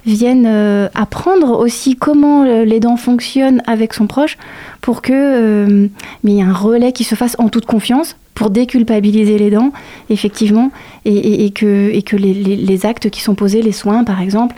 viennent 0.07 0.47
euh, 0.47 0.89
apprendre 0.95 1.59
aussi 1.59 1.97
comment 1.97 2.45
euh, 2.45 2.65
l'aidant 2.65 2.97
fonctionne 2.97 3.61
avec 3.67 3.93
son 3.93 4.07
proche 4.07 4.39
pour 4.81 5.03
que 5.03 5.13
euh, 5.13 5.89
il 6.25 6.31
y 6.31 6.39
ait 6.39 6.43
un 6.43 6.53
relais 6.53 6.93
qui 6.93 7.05
se 7.05 7.15
fasse 7.15 7.37
en 7.39 7.49
toute 7.49 7.67
confiance 7.67 8.17
pour 8.35 8.51
déculpabiliser 8.51 9.39
l'aidant, 9.39 9.73
effectivement, 10.11 10.71
et, 11.07 11.51
que, 11.53 12.17
les, 12.17 12.35
les- 12.35 12.57
les 12.57 12.87
actes 12.87 13.09
qui 13.09 13.23
sont 13.23 13.35
posés, 13.35 13.63
les 13.63 13.73
soins 13.73 14.05
par 14.05 14.21
exemple, 14.21 14.55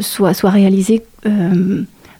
soient, 0.00 0.32
réalisés 0.50 1.02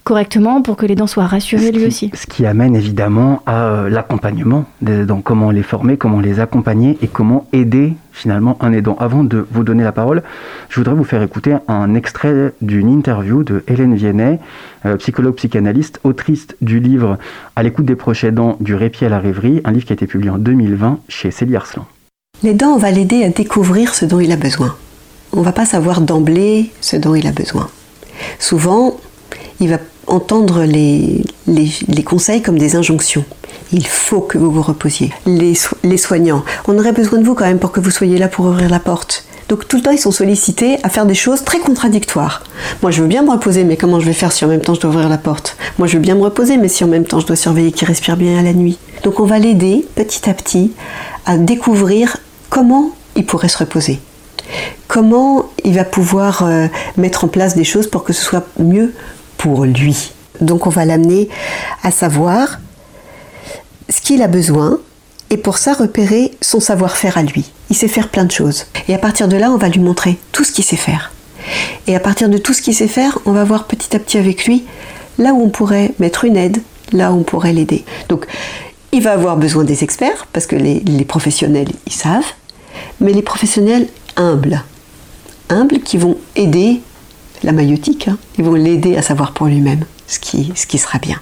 correctement 0.04 0.60
pour 0.62 0.76
que 0.76 0.84
l'aidant 0.86 1.06
soit 1.06 1.26
rassuré 1.26 1.66
Ce 1.68 1.72
lui 1.72 1.78
qui- 1.80 1.86
aussi. 1.86 2.10
Ce 2.14 2.26
qui 2.26 2.44
amène 2.46 2.76
évidemment 2.76 3.42
à 3.46 3.64
euh, 3.64 3.88
l'accompagnement, 3.88 4.66
donc 4.82 5.24
comment 5.24 5.50
les 5.50 5.62
former, 5.62 5.96
comment 5.96 6.20
les 6.20 6.40
accompagner 6.40 6.98
et 7.02 7.08
comment 7.08 7.46
aider 7.52 7.94
finalement 8.12 8.56
un 8.60 8.72
aidant. 8.72 8.96
Avant 9.00 9.24
de 9.24 9.46
vous 9.50 9.64
donner 9.64 9.82
la 9.82 9.92
parole, 9.92 10.22
je 10.68 10.78
voudrais 10.78 10.94
vous 10.94 11.04
faire 11.04 11.22
écouter 11.22 11.56
un 11.68 11.94
extrait 11.94 12.52
d'une 12.60 12.88
interview 12.90 13.42
de 13.42 13.64
Hélène 13.66 13.94
Viennet, 13.94 14.38
euh, 14.86 14.96
psychologue 14.98 15.34
psychanalyste, 15.36 15.98
autrice 16.04 16.46
du 16.60 16.78
livre 16.80 17.18
À 17.56 17.62
l'écoute 17.62 17.86
des 17.86 17.96
proches 17.96 18.24
aidants 18.24 18.56
du 18.60 18.74
répit 18.74 19.04
à 19.04 19.08
la 19.08 19.18
rêverie, 19.18 19.60
un 19.64 19.72
livre 19.72 19.86
qui 19.86 19.92
a 19.92 19.94
été 19.94 20.06
publié 20.06 20.30
en 20.30 20.38
2020 20.38 20.98
chez 21.08 21.30
Célie 21.30 21.56
Arslan. 21.56 21.86
L'aidant, 22.42 22.74
on 22.74 22.78
va 22.78 22.90
l'aider 22.90 23.24
à 23.24 23.30
découvrir 23.30 23.94
ce 23.94 24.04
dont 24.04 24.20
il 24.20 24.30
a 24.32 24.36
besoin. 24.36 24.76
On 25.32 25.40
ne 25.40 25.44
va 25.44 25.52
pas 25.52 25.64
savoir 25.64 26.00
d'emblée 26.02 26.70
ce 26.82 26.96
dont 26.96 27.14
il 27.14 27.26
a 27.26 27.32
besoin. 27.32 27.68
Souvent, 28.38 28.96
il 29.60 29.70
va 29.70 29.78
entendre 30.06 30.64
les, 30.64 31.22
les- 31.46 32.02
conseils 32.04 32.42
comme 32.42 32.58
des 32.58 32.76
injonctions. 32.76 33.24
Il 33.72 33.86
faut 33.86 34.20
que 34.20 34.38
vous 34.38 34.50
vous 34.50 34.62
reposiez. 34.62 35.12
Les, 35.26 35.54
les 35.82 35.96
soignants, 35.96 36.44
on 36.68 36.78
aurait 36.78 36.92
besoin 36.92 37.18
de 37.18 37.24
vous 37.24 37.34
quand 37.34 37.44
même 37.46 37.58
pour 37.58 37.72
que 37.72 37.80
vous 37.80 37.90
soyez 37.90 38.18
là 38.18 38.28
pour 38.28 38.46
ouvrir 38.46 38.68
la 38.68 38.78
porte. 38.78 39.24
Donc 39.48 39.68
tout 39.68 39.76
le 39.76 39.82
temps, 39.82 39.90
ils 39.90 39.98
sont 39.98 40.10
sollicités 40.10 40.78
à 40.84 40.88
faire 40.88 41.04
des 41.06 41.14
choses 41.14 41.44
très 41.44 41.58
contradictoires. 41.58 42.42
Moi, 42.82 42.90
je 42.90 43.02
veux 43.02 43.08
bien 43.08 43.22
me 43.22 43.30
reposer, 43.30 43.64
mais 43.64 43.76
comment 43.76 44.00
je 44.00 44.06
vais 44.06 44.12
faire 44.14 44.32
si 44.32 44.44
en 44.44 44.48
même 44.48 44.60
temps 44.62 44.74
je 44.74 44.80
dois 44.80 44.90
ouvrir 44.90 45.08
la 45.08 45.18
porte? 45.18 45.56
Moi, 45.78 45.86
je 45.86 45.94
veux 45.94 46.02
bien 46.02 46.14
me 46.14 46.22
reposer, 46.22 46.56
mais 46.56 46.68
si 46.68 46.82
en 46.84 46.88
même 46.88 47.04
temps 47.04 47.20
je 47.20 47.26
dois 47.26 47.36
surveiller 47.36 47.70
qu'il 47.72 47.86
respire 47.86 48.16
bien 48.16 48.38
à 48.38 48.42
la 48.42 48.52
nuit. 48.54 48.78
Donc 49.02 49.20
on 49.20 49.26
va 49.26 49.38
l'aider 49.38 49.86
petit 49.96 50.30
à 50.30 50.34
petit 50.34 50.72
à 51.26 51.36
découvrir 51.36 52.16
comment 52.48 52.90
il 53.16 53.26
pourrait 53.26 53.48
se 53.48 53.58
reposer. 53.58 54.00
Comment 54.88 55.46
il 55.64 55.74
va 55.74 55.84
pouvoir 55.84 56.42
euh, 56.44 56.66
mettre 56.96 57.24
en 57.24 57.28
place 57.28 57.54
des 57.54 57.64
choses 57.64 57.86
pour 57.86 58.04
que 58.04 58.12
ce 58.12 58.22
soit 58.22 58.46
mieux 58.58 58.92
lui. 59.64 60.12
Donc 60.40 60.66
on 60.66 60.70
va 60.70 60.84
l'amener 60.84 61.28
à 61.82 61.90
savoir 61.90 62.58
ce 63.88 64.00
qu'il 64.00 64.22
a 64.22 64.28
besoin 64.28 64.78
et 65.30 65.36
pour 65.36 65.58
ça 65.58 65.72
repérer 65.72 66.32
son 66.40 66.60
savoir-faire 66.60 67.18
à 67.18 67.22
lui. 67.22 67.50
Il 67.70 67.76
sait 67.76 67.88
faire 67.88 68.08
plein 68.08 68.24
de 68.24 68.32
choses. 68.32 68.66
Et 68.88 68.94
à 68.94 68.98
partir 68.98 69.28
de 69.28 69.36
là, 69.36 69.50
on 69.50 69.56
va 69.56 69.68
lui 69.68 69.80
montrer 69.80 70.18
tout 70.32 70.44
ce 70.44 70.52
qu'il 70.52 70.64
sait 70.64 70.76
faire. 70.76 71.12
Et 71.86 71.94
à 71.94 72.00
partir 72.00 72.28
de 72.28 72.38
tout 72.38 72.52
ce 72.52 72.62
qu'il 72.62 72.74
sait 72.74 72.88
faire, 72.88 73.18
on 73.26 73.32
va 73.32 73.44
voir 73.44 73.64
petit 73.64 73.94
à 73.94 73.98
petit 73.98 74.18
avec 74.18 74.46
lui 74.46 74.64
là 75.18 75.32
où 75.32 75.42
on 75.42 75.50
pourrait 75.50 75.92
mettre 75.98 76.24
une 76.24 76.36
aide, 76.36 76.60
là 76.92 77.12
où 77.12 77.20
on 77.20 77.22
pourrait 77.22 77.52
l'aider. 77.52 77.84
Donc 78.08 78.26
il 78.92 79.02
va 79.02 79.12
avoir 79.12 79.36
besoin 79.36 79.64
des 79.64 79.84
experts 79.84 80.26
parce 80.32 80.46
que 80.46 80.56
les, 80.56 80.80
les 80.80 81.04
professionnels, 81.04 81.68
ils 81.86 81.92
savent, 81.92 82.32
mais 83.00 83.12
les 83.12 83.22
professionnels 83.22 83.88
humbles, 84.16 84.62
humbles 85.50 85.80
qui 85.80 85.98
vont 85.98 86.16
aider 86.36 86.80
la 87.44 87.52
maïotique, 87.52 88.08
hein, 88.08 88.18
ils 88.38 88.44
vont 88.44 88.54
l'aider 88.54 88.96
à 88.96 89.02
savoir 89.02 89.32
pour 89.32 89.46
lui-même 89.46 89.84
ce 90.06 90.18
qui, 90.18 90.52
ce 90.54 90.66
qui 90.66 90.78
sera 90.78 90.98
bien. 90.98 91.20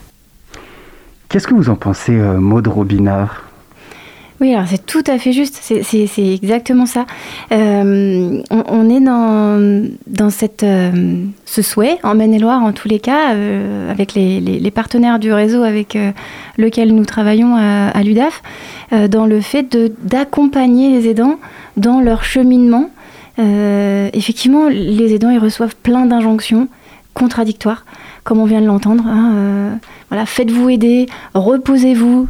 Qu'est-ce 1.28 1.46
que 1.46 1.54
vous 1.54 1.70
en 1.70 1.76
pensez, 1.76 2.12
euh, 2.12 2.38
Maud 2.38 2.66
Robinard? 2.66 3.42
Oui, 4.40 4.52
alors 4.54 4.66
c'est 4.66 4.84
tout 4.84 5.04
à 5.06 5.18
fait 5.18 5.32
juste, 5.32 5.56
c'est- 5.60 5.84
c'est 5.84 6.08
c'est 6.08 6.34
exactement 6.34 6.84
ça. 6.84 7.06
Euh, 7.52 8.42
on, 8.50 8.64
on 8.66 8.90
est 8.90 8.98
dans, 9.00 9.88
dans 10.08 10.30
cette, 10.30 10.64
euh, 10.64 10.90
ce 11.44 11.62
souhait, 11.62 11.98
en 12.02 12.16
Maine-et-Loire 12.16 12.60
en 12.62 12.72
tous 12.72 12.88
les 12.88 12.98
cas, 12.98 13.34
euh, 13.34 13.88
avec 13.90 14.14
les, 14.14 14.40
les- 14.40 14.58
les 14.58 14.70
partenaires 14.72 15.20
du 15.20 15.32
réseau 15.32 15.62
avec 15.62 15.94
euh, 15.94 16.10
lequel 16.58 16.92
nous 16.92 17.04
travaillons 17.04 17.54
à, 17.56 17.88
à 17.90 18.02
l'UDAF, 18.02 18.42
euh, 18.92 19.06
dans 19.06 19.26
le 19.26 19.40
fait 19.40 19.62
de- 19.70 19.92
d'accompagner 20.02 20.90
les 20.90 21.08
aidants 21.08 21.36
dans 21.76 22.00
leur 22.00 22.24
cheminement. 22.24 22.90
Euh, 23.38 24.10
effectivement, 24.12 24.68
les 24.68 25.14
aidants, 25.14 25.30
ils 25.30 25.38
reçoivent 25.38 25.76
plein 25.76 26.06
d'injonctions 26.06 26.68
contradictoires, 27.14 27.84
comme 28.24 28.38
on 28.38 28.44
vient 28.44 28.60
de 28.60 28.66
l'entendre. 28.66 29.04
hein, 29.06 29.32
euh, 29.34 29.70
voilà, 30.10 30.26
faites-vous 30.26 30.68
aider, 30.70 31.06
reposez-vous, 31.34 32.28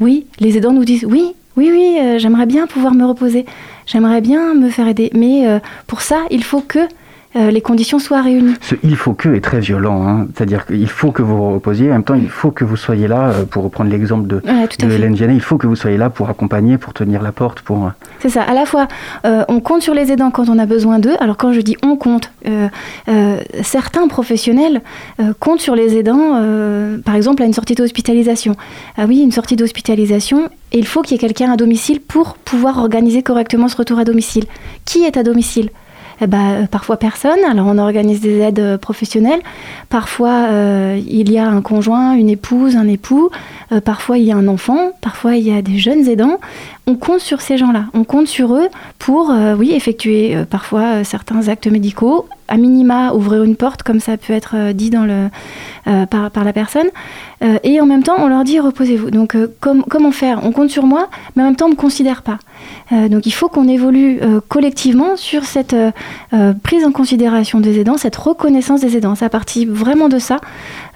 oui, 0.00 0.26
les 0.40 0.56
aidants 0.56 0.72
nous 0.72 0.84
disent 0.84 1.04
oui, 1.04 1.32
oui, 1.56 1.70
oui, 1.70 1.98
euh, 2.00 2.18
j'aimerais 2.18 2.46
bien 2.46 2.66
pouvoir 2.66 2.94
me 2.94 3.04
reposer, 3.04 3.44
j'aimerais 3.86 4.20
bien 4.20 4.54
me 4.54 4.70
faire 4.70 4.88
aider, 4.88 5.10
mais 5.14 5.44
pour 5.86 6.00
ça, 6.00 6.20
il 6.30 6.44
faut 6.44 6.60
que 6.60 6.80
euh, 7.36 7.50
les 7.50 7.60
conditions 7.60 7.98
soient 7.98 8.22
réunies. 8.22 8.54
Ce 8.60 8.74
il 8.82 8.96
faut 8.96 9.14
que 9.14 9.28
est 9.34 9.40
très 9.40 9.60
violent, 9.60 10.06
hein. 10.06 10.26
c'est-à-dire 10.34 10.66
qu'il 10.66 10.88
faut 10.88 11.12
que 11.12 11.22
vous 11.22 11.36
vous 11.36 11.54
reposiez, 11.54 11.88
en 11.90 11.94
même 11.94 12.04
temps 12.04 12.14
il 12.14 12.28
faut 12.28 12.50
que 12.50 12.64
vous 12.64 12.76
soyez 12.76 13.08
là, 13.08 13.30
euh, 13.30 13.44
pour 13.44 13.64
reprendre 13.64 13.90
l'exemple 13.90 14.26
de, 14.26 14.36
Ouais, 14.44 14.68
de. 14.78 14.90
Hélène 14.90 15.14
Vianney, 15.14 15.34
il 15.34 15.40
faut 15.40 15.56
que 15.58 15.66
vous 15.66 15.76
soyez 15.76 15.96
là 15.96 16.10
pour 16.10 16.28
accompagner, 16.28 16.78
pour 16.78 16.92
tenir 16.92 17.22
la 17.22 17.32
porte, 17.32 17.60
pour... 17.60 17.86
euh, 17.86 17.90
C'est 18.20 18.28
ça, 18.28 18.42
à 18.42 18.54
la 18.54 18.66
fois, 18.66 18.88
euh, 19.24 19.44
on 19.48 19.60
compte 19.60 19.82
sur 19.82 19.94
les 19.94 20.12
aidants 20.12 20.30
quand 20.30 20.48
on 20.48 20.58
a 20.58 20.66
besoin 20.66 20.98
d'eux. 20.98 21.16
Alors 21.20 21.36
quand 21.36 21.52
je 21.52 21.60
dis 21.60 21.76
on 21.82 21.96
compte, 21.96 22.30
certains 23.62 24.08
professionnels 24.08 24.82
comptent 25.40 25.60
sur 25.60 25.74
les 25.74 25.96
aidants, 25.96 26.40
par 27.04 27.14
exemple 27.14 27.42
à 27.42 27.46
une 27.46 27.52
sortie 27.52 27.74
d'hospitalisation. 27.74 28.56
Ah 28.96 29.04
oui, 29.08 29.20
une 29.20 29.32
sortie 29.32 29.56
d'hospitalisation, 29.56 30.48
et 30.72 30.78
il 30.78 30.86
faut 30.86 31.02
qu'il 31.02 31.12
y 31.12 31.14
ait 31.16 31.18
quelqu'un 31.18 31.52
à 31.52 31.56
domicile 31.56 32.00
pour 32.00 32.34
pouvoir 32.34 32.78
organiser 32.78 33.22
correctement 33.22 33.68
ce 33.68 33.76
retour 33.76 33.98
à 33.98 34.04
domicile. 34.04 34.44
Qui 34.84 35.04
est 35.04 35.16
à 35.16 35.22
domicile? 35.22 35.70
Eh 36.22 36.28
ben, 36.28 36.52
euh, 36.52 36.66
parfois 36.66 36.98
personne, 36.98 37.40
alors 37.50 37.66
on 37.66 37.78
organise 37.78 38.20
des 38.20 38.38
aides 38.38 38.76
professionnelles. 38.76 39.40
Parfois 39.88 40.46
euh, 40.50 41.00
il 41.04 41.32
y 41.32 41.38
a 41.38 41.48
un 41.48 41.62
conjoint, 41.62 42.12
une 42.12 42.28
épouse, 42.28 42.76
un 42.76 42.86
époux. 42.86 43.30
Euh, 43.72 43.80
parfois 43.80 44.18
il 44.18 44.24
y 44.24 44.30
a 44.30 44.36
un 44.36 44.46
enfant. 44.46 44.92
Parfois 45.00 45.34
il 45.34 45.48
y 45.48 45.52
a 45.52 45.62
des 45.62 45.78
jeunes 45.78 46.08
aidants. 46.08 46.38
On 46.86 46.94
compte 46.94 47.20
sur 47.20 47.40
ces 47.40 47.58
gens-là. 47.58 47.86
On 47.92 48.04
compte 48.04 48.28
sur 48.28 48.54
eux 48.54 48.68
pour, 49.00 49.32
effectuer 49.62 50.36
parfois 50.50 51.02
certains 51.02 51.48
actes 51.48 51.66
médicaux 51.66 52.28
à 52.52 52.58
minima 52.58 53.14
ouvrir 53.14 53.44
une 53.44 53.56
porte, 53.56 53.82
comme 53.82 53.98
ça 53.98 54.18
peut 54.18 54.34
être 54.34 54.54
euh, 54.56 54.72
dit 54.74 54.90
dans 54.90 55.06
le, 55.06 55.28
euh, 55.86 56.04
par, 56.04 56.44
la 56.44 56.52
personne. 56.52 56.88
Euh, 57.42 57.56
et 57.64 57.80
en 57.80 57.86
même 57.86 58.02
temps, 58.02 58.16
on 58.18 58.28
leur 58.28 58.44
dit 58.44 58.60
reposez-vous. 58.60 59.10
Donc, 59.10 59.34
comment 59.60 60.10
faire? 60.10 60.40
On 60.44 60.52
compte 60.52 60.68
sur 60.68 60.84
moi, 60.84 61.08
mais 61.34 61.42
en 61.42 61.46
même 61.46 61.56
temps, 61.56 61.64
on 61.64 61.70
ne 61.70 61.74
me 61.74 61.80
considère 61.80 62.22
pas. 62.22 62.38
donc, 63.08 63.24
il 63.24 63.30
faut 63.32 63.48
qu'on 63.48 63.66
évolue 63.66 64.20
collectivement 64.48 65.16
sur 65.16 65.44
cette 65.44 65.74
prise 66.62 66.84
en 66.84 66.92
considération 66.92 67.60
des 67.60 67.80
aidants, 67.80 67.96
cette 67.96 68.16
reconnaissance 68.16 68.82
des 68.82 68.96
aidants. 68.96 69.14
À 69.20 69.28
partir 69.28 69.68
vraiment 69.70 70.08
de 70.08 70.18
ça. 70.18 70.38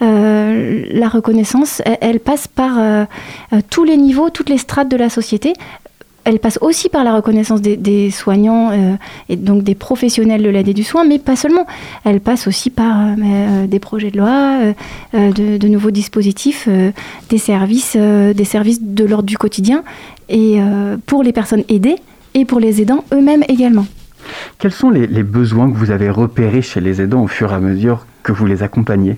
la 0.00 1.08
reconnaissance, 1.08 1.80
elle, 1.84 1.98
elle 2.00 2.20
passe 2.20 2.46
par 2.48 2.78
tous 3.70 3.84
les 3.84 3.96
niveaux, 3.96 4.30
toutes 4.30 4.50
les 4.50 4.58
strates 4.58 4.88
de 4.88 4.96
la 4.96 5.08
société 5.08 5.54
elle 6.26 6.40
passe 6.40 6.58
aussi 6.60 6.88
par 6.88 7.04
la 7.04 7.14
reconnaissance 7.14 7.62
des, 7.62 8.10
soignants 8.10 8.72
euh, 8.72 8.96
et 9.28 9.36
donc 9.36 9.62
des 9.62 9.76
professionnels 9.76 10.42
de 10.42 10.48
l'aide 10.48 10.66
et 10.66 10.74
du 10.74 10.82
soin, 10.82 11.04
mais 11.04 11.20
pas 11.20 11.36
seulement. 11.36 11.66
Elle 12.04 12.20
passe 12.20 12.48
aussi 12.48 12.68
par 12.68 13.00
euh, 13.00 13.14
euh, 13.24 13.66
des 13.68 13.78
projets 13.78 14.10
de 14.10 14.18
loi, 14.18 14.58
de, 15.14 15.68
nouveaux 15.68 15.92
dispositifs, 15.92 16.68
des 17.28 17.38
services, 17.38 17.96
des 17.96 18.44
services 18.44 18.82
de 18.82 19.04
l'ordre 19.04 19.26
du 19.26 19.38
quotidien, 19.38 19.84
et 20.28 20.58
pour 21.06 21.22
les 21.22 21.32
personnes 21.32 21.62
aidées 21.68 21.96
et 22.34 22.44
pour 22.44 22.60
les 22.60 22.82
aidants 22.82 23.04
eux-mêmes 23.12 23.44
également. 23.48 23.86
Quels 24.58 24.72
sont 24.72 24.90
les, 24.90 25.06
les 25.06 25.22
besoins 25.22 25.70
que 25.70 25.76
vous 25.76 25.92
avez 25.92 26.10
repérés 26.10 26.62
chez 26.62 26.80
les 26.80 27.00
aidants 27.00 27.22
au 27.22 27.28
fur 27.28 27.52
et 27.52 27.54
à 27.54 27.60
mesure 27.60 28.06
que 28.22 28.32
vous 28.32 28.46
les 28.46 28.62
accompagnez? 28.62 29.16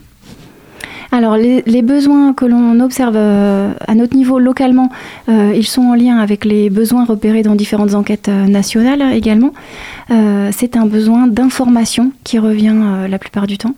Alors 1.10 1.36
les, 1.36 1.82
besoins 1.82 2.34
que 2.34 2.44
l'on 2.44 2.80
observe 2.80 3.16
euh, 3.16 3.72
à 3.86 3.94
notre 3.94 4.14
niveau 4.14 4.38
localement, 4.38 4.90
euh, 5.28 5.52
ils 5.56 5.66
sont 5.66 5.82
en 5.82 5.94
lien 5.94 6.18
avec 6.18 6.44
les 6.44 6.68
besoins 6.68 7.04
repérés 7.04 7.42
dans 7.42 7.54
différentes 7.54 7.94
enquêtes 7.94 8.28
euh, 8.28 8.46
nationales 8.46 9.02
également. 9.12 9.52
c'est 10.52 10.76
un 10.76 10.86
besoin 10.86 11.26
d'information 11.26 12.12
qui 12.24 12.38
revient 12.38 12.74
la 13.08 13.18
plupart 13.18 13.46
du 13.46 13.58
temps. 13.58 13.74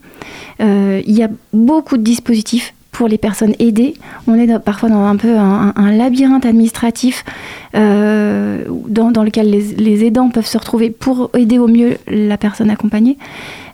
il 0.61 1.03
y 1.07 1.23
a 1.23 1.29
beaucoup 1.53 1.97
de 1.97 2.03
dispositifs 2.03 2.73
pour 2.93 3.09
les 3.09 3.19
personnes 3.19 3.55
aidées. 3.59 3.95
On 4.29 4.35
est 4.35 4.59
parfois 4.59 4.89
dans 4.89 5.05
un 5.05 5.17
peu 5.17 5.37
un, 5.37 5.91
labyrinthe 5.91 6.47
administratif 6.47 7.25
dans, 7.75 9.23
lequel 9.25 9.51
les, 9.51 9.63
les, 9.77 10.05
aidants 10.05 10.29
peuvent 10.29 10.47
se 10.47 10.59
retrouver 10.59 10.91
pour 10.91 11.31
aider 11.37 11.59
au 11.59 11.67
mieux 11.67 11.97
la 12.07 12.37
personne 12.37 12.71
accompagnée. 12.71 13.19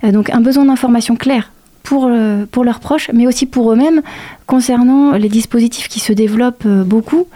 donc 0.03 0.31
un 0.31 0.41
besoin 0.41 0.65
d'information 0.65 1.15
claire 1.17 1.51
pour, 1.87 2.09
euh, 2.11 2.47
pour 2.51 2.65
leurs 2.65 2.81
proches, 2.81 3.11
mais 3.15 3.27
aussi 3.27 3.47
pour 3.47 3.73
eux-mêmes, 3.73 4.03
concernant 4.47 5.13
les 5.13 5.29
dispositifs 5.29 5.89
qui 5.89 6.01
se 6.01 6.13
développent 6.13 6.67
euh, 6.67 6.83
beaucoup 6.83 7.27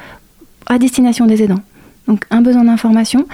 à 0.67 0.79
destination 0.79 1.25
des 1.25 1.43
aidants. 1.45 1.63
Donc 2.09 2.25
un 2.31 2.43
besoin 2.43 2.65
d'information, 2.65 3.27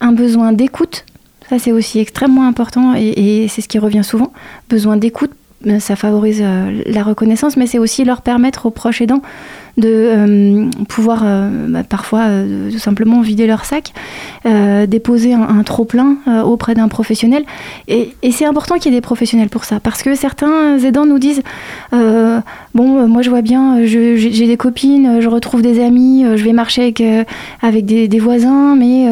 un 0.00 0.12
besoin 0.12 0.52
d'écoute, 0.52 1.04
ça 1.50 1.58
c'est 1.58 1.70
aussi 1.70 1.98
extrêmement 1.98 2.46
important 2.48 2.94
et, 2.96 3.46
c'est 3.48 3.60
ce 3.60 3.68
qui 3.68 3.78
revient 3.78 4.02
souvent, 4.02 4.32
besoin 4.70 4.96
d'écoute, 4.96 5.32
euh, 5.66 5.78
ça 5.80 5.96
favorise 5.96 6.42
la 6.42 7.02
reconnaissance, 7.02 7.58
mais 7.58 7.66
c'est 7.66 7.78
aussi 7.78 8.02
leur 8.04 8.22
permettre 8.22 8.64
aux 8.64 8.70
proches 8.70 9.02
aidants 9.02 9.22
de 9.76 9.88
euh, 9.88 10.70
pouvoir 10.88 11.22
euh, 11.24 11.66
bah, 11.68 11.82
parfois 11.82 12.20
euh, 12.20 12.70
tout 12.70 12.78
simplement 12.78 13.20
vider 13.20 13.46
leur 13.46 13.64
sac, 13.64 13.92
déposer 14.86 15.32
un, 15.32 15.62
trop-plein 15.62 16.16
auprès 16.44 16.74
d'un 16.74 16.88
professionnel. 16.88 17.44
Et, 17.88 18.14
c'est 18.30 18.44
important 18.44 18.76
qu'il 18.76 18.92
y 18.92 18.94
ait 18.94 18.98
des 18.98 19.02
professionnels 19.02 19.48
pour 19.48 19.64
ça, 19.64 19.80
parce 19.80 20.02
que 20.02 20.14
certains 20.14 20.78
aidants 20.78 21.06
nous 21.06 21.18
disent 21.18 21.42
Bon, 21.92 23.08
moi 23.08 23.22
je 23.22 23.30
vois 23.30 23.42
bien, 23.42 23.84
j'ai 23.84 24.46
des 24.46 24.56
copines, 24.56 25.20
je 25.20 25.28
retrouve 25.28 25.62
des 25.62 25.82
amis, 25.82 26.24
je 26.36 26.44
vais 26.44 26.52
marcher 26.52 26.82
avec, 26.82 27.02
avec 27.62 27.86
des, 27.86 28.18
voisins, 28.18 28.76
mais 28.76 29.06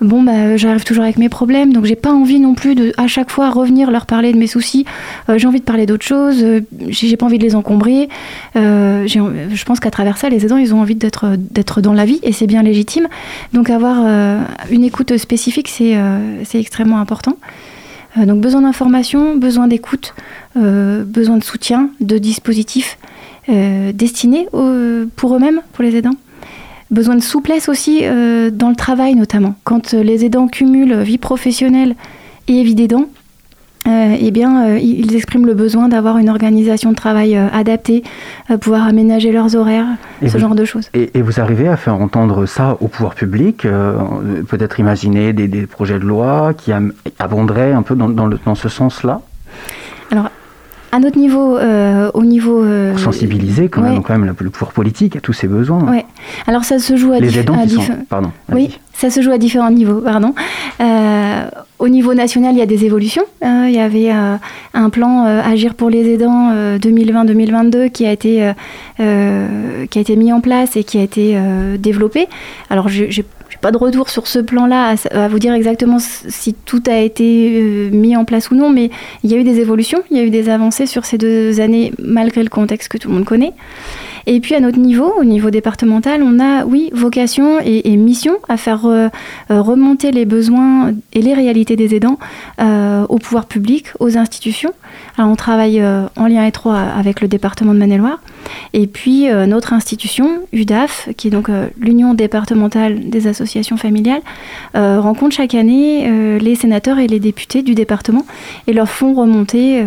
bon, 0.00 0.22
bah, 0.22 0.56
j'arrive 0.56 0.84
toujours 0.84 1.04
avec 1.04 1.18
mes 1.18 1.28
problèmes, 1.28 1.72
donc 1.72 1.84
j'ai 1.84 1.96
pas 1.96 2.12
envie 2.12 2.40
non 2.40 2.54
plus 2.54 2.74
de 2.74 2.92
à 2.96 3.06
chaque 3.06 3.30
fois 3.30 3.50
revenir 3.50 3.90
leur 3.90 4.06
parler 4.06 4.32
de 4.32 4.38
mes 4.38 4.46
soucis. 4.48 4.84
j'ai 5.36 5.46
envie 5.46 5.60
de 5.60 5.64
parler 5.64 5.86
d'autres 5.86 6.06
choses, 6.06 6.44
j'ai 6.88 7.16
pas 7.16 7.26
envie 7.26 7.38
de 7.38 7.44
les 7.44 7.54
encombrer. 7.54 8.08
je 8.54 9.64
pense 9.64 9.78
qu'à 9.78 9.90
travers 9.90 10.01
travers 10.02 10.18
ça, 10.18 10.28
les 10.28 10.44
aidants, 10.44 10.56
ils 10.56 10.74
ont 10.74 10.80
envie 10.80 10.96
d'être, 10.96 11.36
d'être 11.36 11.80
dans 11.80 11.92
la 11.92 12.04
vie 12.04 12.18
et 12.24 12.32
c'est 12.32 12.48
bien 12.48 12.62
légitime. 12.62 13.06
Donc 13.52 13.70
avoir 13.70 13.98
euh, 14.04 14.40
une 14.70 14.82
écoute 14.82 15.16
spécifique, 15.16 15.68
c'est, 15.68 15.96
euh, 15.96 16.42
c'est 16.44 16.58
extrêmement 16.58 16.98
important. 16.98 17.36
Euh, 18.18 18.26
donc 18.26 18.40
besoin 18.40 18.62
d'information, 18.62 19.36
besoin 19.36 19.68
d'écoute, 19.68 20.14
besoin 20.56 21.36
de 21.36 21.44
soutien, 21.44 21.90
de 22.00 22.18
dispositifs 22.18 22.98
destinés 23.48 24.48
pour 25.16 25.36
eux-mêmes, 25.36 25.60
pour 25.72 25.82
les 25.82 25.96
aidants. 25.96 26.16
Besoin 26.90 27.14
de 27.14 27.22
souplesse 27.22 27.68
aussi 27.68 28.02
dans 28.02 28.68
le 28.68 28.76
travail 28.76 29.14
notamment. 29.14 29.54
Quand 29.64 29.92
les 29.94 30.24
aidants 30.24 30.46
cumulent 30.46 30.96
vie 31.00 31.18
professionnelle 31.18 31.94
et 32.48 32.62
vie 32.62 32.74
d'aidant, 32.74 33.06
euh, 33.88 34.16
eh 34.16 34.30
bien, 34.30 34.68
euh, 34.68 34.78
ils 34.78 35.16
expriment 35.16 35.46
le 35.46 35.54
besoin 35.54 35.88
d'avoir 35.88 36.18
une 36.18 36.28
organisation 36.28 36.90
de 36.90 36.96
travail 36.96 37.36
euh, 37.36 37.48
adaptée, 37.52 38.04
pouvoir 38.60 38.86
aménager 38.86 39.32
leurs 39.32 39.56
horaires, 39.56 39.86
ce 40.26 40.38
genre 40.38 40.54
de 40.54 40.64
choses. 40.64 40.88
Et, 40.94 41.20
vous 41.20 41.40
arrivez 41.40 41.68
à 41.68 41.76
faire 41.76 41.94
entendre 41.94 42.46
ça 42.46 42.76
au 42.80 42.88
pouvoir 42.88 43.14
public 43.14 43.66
Peut-être 44.48 44.80
imaginer 44.80 45.32
des, 45.32 45.66
projets 45.66 45.98
de 45.98 46.04
loi 46.04 46.52
qui 46.54 46.72
abonderaient 47.18 47.72
un 47.72 47.82
peu 47.82 47.94
dans, 47.94 48.08
dans 48.08 48.54
ce 48.54 48.68
sens-là? 48.68 49.20
Alors, 50.10 50.28
à 50.92 50.98
notre 50.98 51.18
niveau, 51.18 51.58
au 51.58 52.24
niveau... 52.24 52.64
Pour 52.92 52.98
sensibiliser 52.98 53.68
quand, 53.68 53.82
même, 53.82 54.02
quand 54.02 54.16
même 54.16 54.34
le, 54.38 54.50
pouvoir 54.50 54.72
politique 54.72 55.16
à 55.16 55.20
tous 55.20 55.32
ces 55.32 55.48
besoins. 55.48 55.84
Oui. 55.90 56.02
Alors 56.46 56.64
ça 56.64 56.78
se 56.78 56.96
joue 56.96 57.12
à, 57.12 57.18
Les 57.18 57.38
aidants 57.38 57.56
Pardon. 58.08 58.30
Oui, 58.52 58.78
ça 58.92 59.10
se 59.10 59.20
joue 59.20 59.32
à 59.32 59.38
différents 59.38 59.70
niveaux, 59.70 60.00
pardon. 60.00 60.34
Euh, 60.80 61.48
au 61.78 61.88
niveau 61.88 62.14
national, 62.14 62.54
il 62.54 62.58
y 62.58 62.62
a 62.62 62.66
des 62.66 62.84
évolutions. 62.84 63.24
Euh, 63.44 63.64
il 63.68 63.74
y 63.74 63.80
avait 63.80 64.12
euh, 64.12 64.36
un 64.74 64.90
plan 64.90 65.24
Agir 65.24 65.74
pour 65.74 65.90
les 65.90 66.08
aidants 66.12 66.52
2020-2022 66.76 67.90
qui 67.90 68.06
a 68.06 68.12
été 68.12 68.52
qui 68.98 69.02
a 69.02 70.00
été 70.00 70.16
mis 70.16 70.32
en 70.32 70.40
place 70.40 70.76
et 70.76 70.84
qui 70.84 70.98
a 70.98 71.02
été 71.02 71.36
développé. 71.78 72.28
Alors, 72.70 72.88
j'ai 73.52 73.58
pas 73.58 73.70
de 73.70 73.76
retour 73.76 74.08
sur 74.08 74.28
ce 74.28 74.38
plan-là 74.38 74.94
à, 75.10 75.28
vous 75.28 75.38
dire 75.38 75.52
exactement 75.52 75.98
si 75.98 76.54
tout 76.54 76.82
a 76.86 76.96
été 76.96 77.90
mis 77.92 78.16
en 78.16 78.24
place 78.24 78.50
ou 78.50 78.54
non, 78.54 78.70
mais 78.70 78.90
il 79.24 79.30
y 79.30 79.34
a 79.34 79.36
eu 79.36 79.44
des 79.44 79.60
évolutions, 79.60 80.02
il 80.10 80.16
y 80.16 80.20
a 80.20 80.22
eu 80.22 80.30
des 80.30 80.48
avancées 80.48 80.86
sur 80.86 81.04
ces 81.04 81.18
deux 81.18 81.60
années 81.60 81.92
malgré 81.98 82.42
le 82.42 82.48
contexte 82.48 82.88
que 82.88 82.96
tout 82.96 83.10
le 83.10 83.14
monde 83.14 83.26
connaît. 83.26 83.52
Et 84.26 84.40
puis 84.40 84.54
à 84.54 84.60
notre 84.60 84.78
niveau, 84.78 85.12
au 85.18 85.24
niveau 85.24 85.50
départemental, 85.50 86.22
on 86.22 86.38
a, 86.38 86.64
oui, 86.64 86.90
vocation 86.92 87.58
et, 87.64 87.96
mission 87.96 88.36
à 88.48 88.56
faire 88.56 88.86
euh, 88.86 89.08
remonter 89.48 90.12
les 90.12 90.24
besoins 90.24 90.92
et 91.12 91.22
les 91.22 91.34
réalités 91.34 91.76
des 91.76 91.94
aidants 91.94 92.18
euh, 92.60 93.04
au 93.08 93.18
pouvoir 93.18 93.46
public, 93.46 93.86
aux 94.00 94.16
institutions. 94.16 94.72
Alors 95.18 95.30
on 95.30 95.36
travaille 95.36 95.80
euh, 95.80 96.04
en 96.16 96.26
lien 96.26 96.44
étroit 96.44 96.78
avec 96.78 97.20
le 97.20 97.28
département 97.28 97.74
de 97.74 97.78
Maine-et-Loire. 97.78 98.20
Et 98.72 98.86
puis 98.86 99.28
notre 99.46 99.72
institution, 99.72 100.40
UDAF, 100.52 101.08
qui 101.16 101.28
est 101.28 101.30
donc 101.30 101.48
l'Union 101.78 102.12
départementale 102.12 103.08
des 103.08 103.28
associations 103.28 103.76
familiales, 103.76 104.20
rencontre 104.74 105.36
chaque 105.36 105.54
année 105.54 106.38
les 106.38 106.54
sénateurs 106.56 106.98
et 106.98 107.06
les 107.06 107.20
députés 107.20 107.62
du 107.62 107.74
département 107.74 108.26
et 108.66 108.72
leur 108.72 108.88
font 108.88 109.14
remonter 109.14 109.82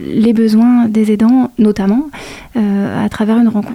les 0.00 0.32
besoins 0.32 0.88
des 0.88 1.12
aidants, 1.12 1.52
notamment 1.58 2.08
à 2.56 3.08
travers 3.08 3.38
une 3.38 3.48
rencontre. 3.48 3.71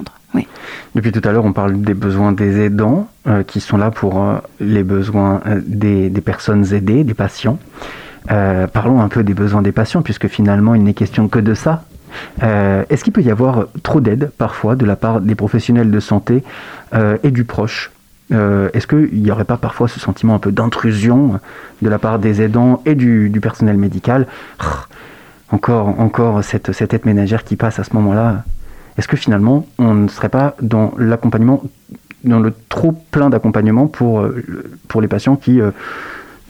Depuis 0.96 1.12
tout 1.12 1.22
à 1.28 1.32
l'heure, 1.32 1.46
on 1.46 1.54
parle 1.54 1.82
des 1.82 1.94
besoins 1.94 2.32
des 2.32 2.62
aidants, 2.62 3.08
euh, 3.28 3.44
qui 3.44 3.60
sont 3.60 3.78
là 3.78 3.92
pour 3.92 4.22
euh, 4.22 4.38
les 4.60 4.84
besoins 4.84 5.42
euh, 5.46 5.62
des, 5.66 6.10
personnes 6.22 6.74
aidées, 6.74 7.04
des 7.04 7.14
patients. 7.14 7.60
parlons 8.28 9.02
un 9.02 9.08
peu 9.08 9.24
des 9.24 9.34
besoins 9.34 9.62
des 9.62 9.72
patients, 9.72 10.02
puisque 10.02 10.28
finalement, 10.28 10.76
il 10.76 10.84
n'est 10.84 10.94
question 10.94 11.28
que 11.28 11.40
de 11.40 11.54
ça. 11.54 11.84
Est-ce 12.42 13.04
qu'il 13.04 13.14
peut 13.14 13.22
y 13.22 13.32
avoir 13.32 13.68
trop 13.84 14.02
d'aide 14.02 14.32
parfois 14.38 14.76
de 14.76 14.86
la 14.86 14.96
part 14.96 15.22
des 15.22 15.36
professionnels 15.36 15.92
de 15.92 16.00
santé 16.00 16.44
et 17.24 17.32
du 17.32 17.44
proche? 17.44 17.92
Est-ce 18.32 18.88
qu'il 18.88 19.22
n'y 19.22 19.32
aurait 19.32 19.46
pas 19.46 19.58
parfois 19.58 19.88
ce 19.88 20.00
sentiment 20.00 20.36
un 20.36 20.40
peu 20.40 20.52
d'intrusion 20.52 21.40
de 21.82 21.90
la 21.90 22.00
part 22.00 22.18
des 22.20 22.42
aidants 22.42 22.82
et 22.86 22.96
du, 22.96 23.40
personnel 23.42 23.78
médical? 23.78 24.28
Encore, 25.52 26.00
encore 26.00 26.44
cette, 26.44 26.74
cette 26.74 26.94
aide 26.94 27.06
ménagère 27.06 27.46
qui 27.46 27.56
passe 27.56 27.80
à 27.80 27.86
ce 27.86 27.94
moment-là 27.94 28.44
est-ce 28.98 29.08
que 29.08 29.18
finalement, 29.18 29.66
on 29.78 29.94
ne 29.94 30.08
serait 30.08 30.30
pas 30.30 30.56
dans 30.62 30.94
l'accompagnement, 30.98 31.62
dans 32.24 32.40
le 32.40 32.54
trop 32.70 32.94
plein 33.12 33.30
d'accompagnement 33.30 33.88
pour, 33.88 34.22
euh, 34.22 34.44
pour 34.88 35.02
les 35.02 35.08
patients 35.08 35.36
qui... 35.36 35.62
Euh, 35.62 35.72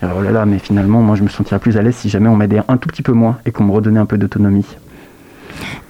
oh 0.04 0.22
là 0.22 0.32
là, 0.32 0.46
mais 0.46 0.60
finalement, 0.60 1.02
moi 1.02 1.16
je 1.16 1.24
me 1.24 1.30
sentirais 1.30 1.60
plus 1.60 1.78
à 1.78 1.82
l'aise 1.82 1.96
si 1.96 2.10
jamais 2.10 2.30
on 2.30 2.36
m'aidait 2.36 2.62
un 2.68 2.78
tout 2.78 2.88
petit 2.88 3.02
peu 3.02 3.12
moins 3.12 3.38
et 3.46 3.52
qu'on 3.52 3.66
me 3.66 3.72
redonnait 3.72 4.00
un 4.00 4.06
peu 4.06 4.18
d'autonomie. 4.18 4.66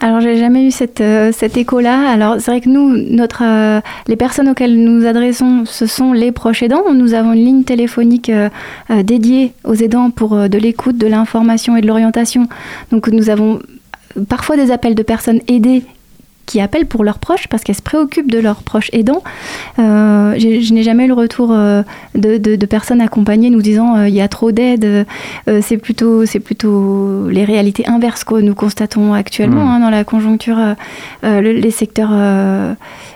Alors, 0.00 0.20
j'ai 0.20 0.38
jamais 0.38 0.66
eu 0.66 0.70
cette, 0.70 1.02
euh, 1.02 1.30
cet 1.30 1.58
écho-là. 1.58 2.10
Alors, 2.10 2.36
c'est 2.40 2.50
vrai 2.50 2.60
que 2.62 2.70
nous, 2.70 2.96
notre, 2.96 3.42
les 4.06 4.16
personnes 4.16 4.48
auxquelles 4.48 4.82
nous 4.82 5.00
nous 5.00 5.06
adressons, 5.06 5.64
ce 5.66 5.86
sont 5.86 6.14
les 6.14 6.32
proches 6.32 6.62
aidants. 6.62 6.94
Nous 6.94 7.12
avons 7.12 7.34
une 7.34 7.44
ligne 7.44 7.64
téléphonique 7.64 8.32
dédiée 9.04 9.52
aux 9.64 9.74
aidants 9.74 10.10
pour 10.10 10.48
de 10.48 10.58
l'écoute, 10.58 10.96
de 10.96 11.06
l'information 11.06 11.76
et 11.76 11.82
de 11.82 11.86
l'orientation. 11.86 12.48
Donc, 12.90 13.08
nous 13.08 13.28
avons 13.28 13.58
parfois 14.28 14.56
des 14.56 14.70
appels 14.70 14.94
de 14.94 15.02
personnes 15.02 15.40
aidées 15.48 15.84
qui 16.48 16.60
appellent 16.62 16.86
pour 16.86 17.04
leurs 17.04 17.18
proches 17.18 17.46
parce 17.46 17.62
qu'elles 17.62 17.76
se 17.76 17.82
préoccupent 17.82 18.30
de 18.32 18.38
leurs 18.40 18.62
proches 18.62 18.88
aidants. 18.94 19.22
Euh, 19.78 20.34
je 20.38 20.72
n'ai 20.72 20.82
jamais 20.82 21.04
eu 21.04 21.08
le 21.08 21.14
retour 21.14 21.50
euh, 21.52 21.82
de, 22.14 22.38
de- 22.38 22.56
de 22.56 22.66
personnes 22.66 23.02
accompagnées 23.02 23.50
nous 23.50 23.60
disant 23.60 23.96
euh, 23.96 24.08
il 24.08 24.14
y 24.14 24.22
a 24.22 24.28
trop 24.28 24.50
d'aide. 24.50 25.04
Euh, 25.48 25.60
c'est 25.62 25.76
plutôt, 25.76 26.24
c'est 26.24 26.40
plutôt 26.40 27.28
les 27.28 27.44
réalités 27.44 27.86
inverses 27.86 28.24
que 28.24 28.34
nous 28.40 28.54
constatons 28.54 29.12
actuellement 29.12 29.64
Mm. 29.64 29.68
hein, 29.68 29.80
dans 29.80 29.90
la 29.90 30.04
conjoncture. 30.04 30.58
le- 31.22 31.52
les 31.52 31.70
secteurs 31.70 32.12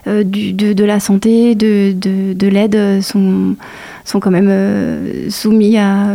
du- 0.07 0.53
de, 0.53 0.73
de 0.75 0.85
la 0.85 1.01
santé, 1.01 1.55
de, 1.55 1.93
de, 1.93 2.33
de 2.35 2.47
l'aide 2.49 3.01
sont, 3.03 3.55
sont 4.05 4.21
quand 4.21 4.31
même 4.31 4.51
soumis 5.31 5.79
à, 5.79 6.13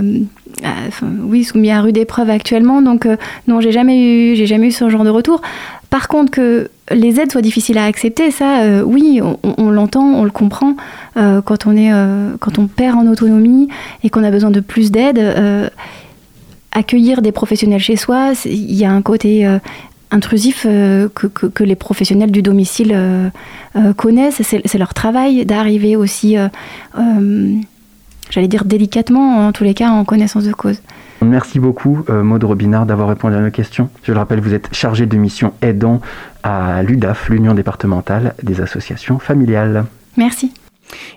à- 0.63 0.87
enfin, 0.87 1.07
oui, 1.23 1.43
soumis 1.43 1.71
à 1.71 1.81
rude 1.81 1.97
épreuve 1.97 2.29
actuellement. 2.29 2.81
Donc 2.81 3.05
euh, 3.05 3.15
non, 3.47 3.59
j'ai 3.61 3.71
jamais 3.71 3.97
eu, 3.99 4.35
j'ai 4.35 4.45
jamais 4.45 4.67
eu 4.67 4.71
ce 4.71 4.87
genre 4.89 5.03
de 5.03 5.09
retour. 5.09 5.41
Par 5.89 6.07
contre, 6.07 6.31
que 6.31 6.69
les 6.91 7.19
aides 7.19 7.31
soient 7.31 7.41
difficiles 7.41 7.77
à 7.77 7.85
accepter, 7.85 8.31
ça, 8.31 8.61
euh, 8.61 8.81
oui, 8.81 9.19
on, 9.43 9.69
l'entend, 9.69 10.03
on 10.05 10.23
le 10.23 10.29
comprend. 10.31 10.75
euh, 11.17 11.41
quand 11.41 11.65
on 11.67 11.75
est, 11.75 11.91
euh, 11.91 12.35
quand 12.39 12.59
on 12.59 12.67
perd 12.67 12.97
en 12.97 13.07
autonomie 13.07 13.67
et 14.03 14.09
qu'on 14.09 14.23
a 14.23 14.31
besoin 14.31 14.51
de 14.51 14.59
plus 14.61 14.91
d'aide, 14.91 15.19
accueillir 16.71 17.21
des 17.21 17.31
professionnels 17.31 17.79
chez 17.81 17.95
soi, 17.95 18.33
il 18.45 18.73
y 18.75 18.85
a 18.85 18.91
un 18.91 19.01
côté 19.01 19.47
intrusif 20.11 20.63
que, 20.63 21.07
que- 21.27 21.63
les 21.63 21.75
professionnels 21.75 22.31
du 22.31 22.41
domicile 22.41 22.95
connaissent. 23.97 24.41
C'est 24.43 24.77
leur 24.77 24.93
travail 24.93 25.45
d'arriver 25.45 25.95
aussi, 25.95 26.35
j'allais 28.29 28.47
dire 28.47 28.63
délicatement, 28.65 29.47
en 29.47 29.51
tous 29.51 29.63
les 29.63 29.73
cas, 29.73 29.89
en 29.89 30.05
connaissance 30.05 30.43
de 30.43 30.53
cause. 30.53 30.81
Merci 31.21 31.59
beaucoup, 31.59 32.05
euh, 32.09 32.23
Maud 32.23 32.43
Robinard, 32.43 32.85
d'avoir 32.85 33.09
répondu 33.09 33.35
à 33.35 33.39
nos 33.39 33.51
questions. 33.51 33.89
Je 34.03 34.11
le 34.11 34.19
rappelle, 34.19 34.39
vous 34.39 34.53
êtes 34.53 34.73
chargé 34.73 35.05
de 35.05 35.17
mission 35.17 35.53
aidant 35.61 36.01
à 36.43 36.83
l'UDAF, 36.83 37.29
l'Union 37.29 37.53
départementale 37.53 38.35
des 38.43 38.61
associations 38.61 39.17
familiales. 39.17 39.85
Merci. 40.15 40.53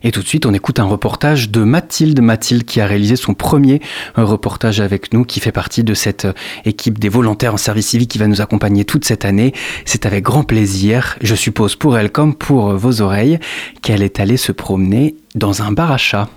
Et 0.02 0.10
tout 0.10 0.22
de 0.22 0.26
suite, 0.26 0.46
on 0.46 0.54
écoute 0.54 0.80
un 0.80 0.84
reportage 0.84 1.50
de 1.50 1.62
Mathilde. 1.62 2.20
Mathilde 2.20 2.64
qui 2.64 2.80
a 2.80 2.86
réalisé 2.86 3.14
son 3.14 3.34
premier 3.34 3.80
euh, 4.18 4.24
reportage 4.24 4.80
avec 4.80 5.12
nous, 5.12 5.24
qui 5.24 5.38
fait 5.38 5.52
partie 5.52 5.84
de 5.84 5.94
cette 5.94 6.24
euh, 6.24 6.32
équipe 6.64 6.98
des 6.98 7.08
volontaires 7.08 7.54
en 7.54 7.58
service 7.58 7.88
civique 7.88 8.10
qui 8.10 8.18
va 8.18 8.26
nous 8.26 8.40
accompagner 8.40 8.84
toute 8.84 9.04
cette 9.04 9.24
année. 9.24 9.52
C'est 9.84 10.06
avec 10.06 10.24
grand 10.24 10.44
plaisir, 10.44 11.16
je 11.20 11.34
suppose 11.34 11.76
pour 11.76 11.98
elle 11.98 12.10
comme 12.10 12.34
pour 12.34 12.74
vos 12.74 13.00
oreilles, 13.02 13.38
qu'elle 13.82 14.02
est 14.02 14.18
allée 14.18 14.38
se 14.38 14.52
promener 14.52 15.14
dans 15.34 15.62
un 15.62 15.72
bar 15.72 15.92
à 15.92 15.98
chat. 15.98 16.28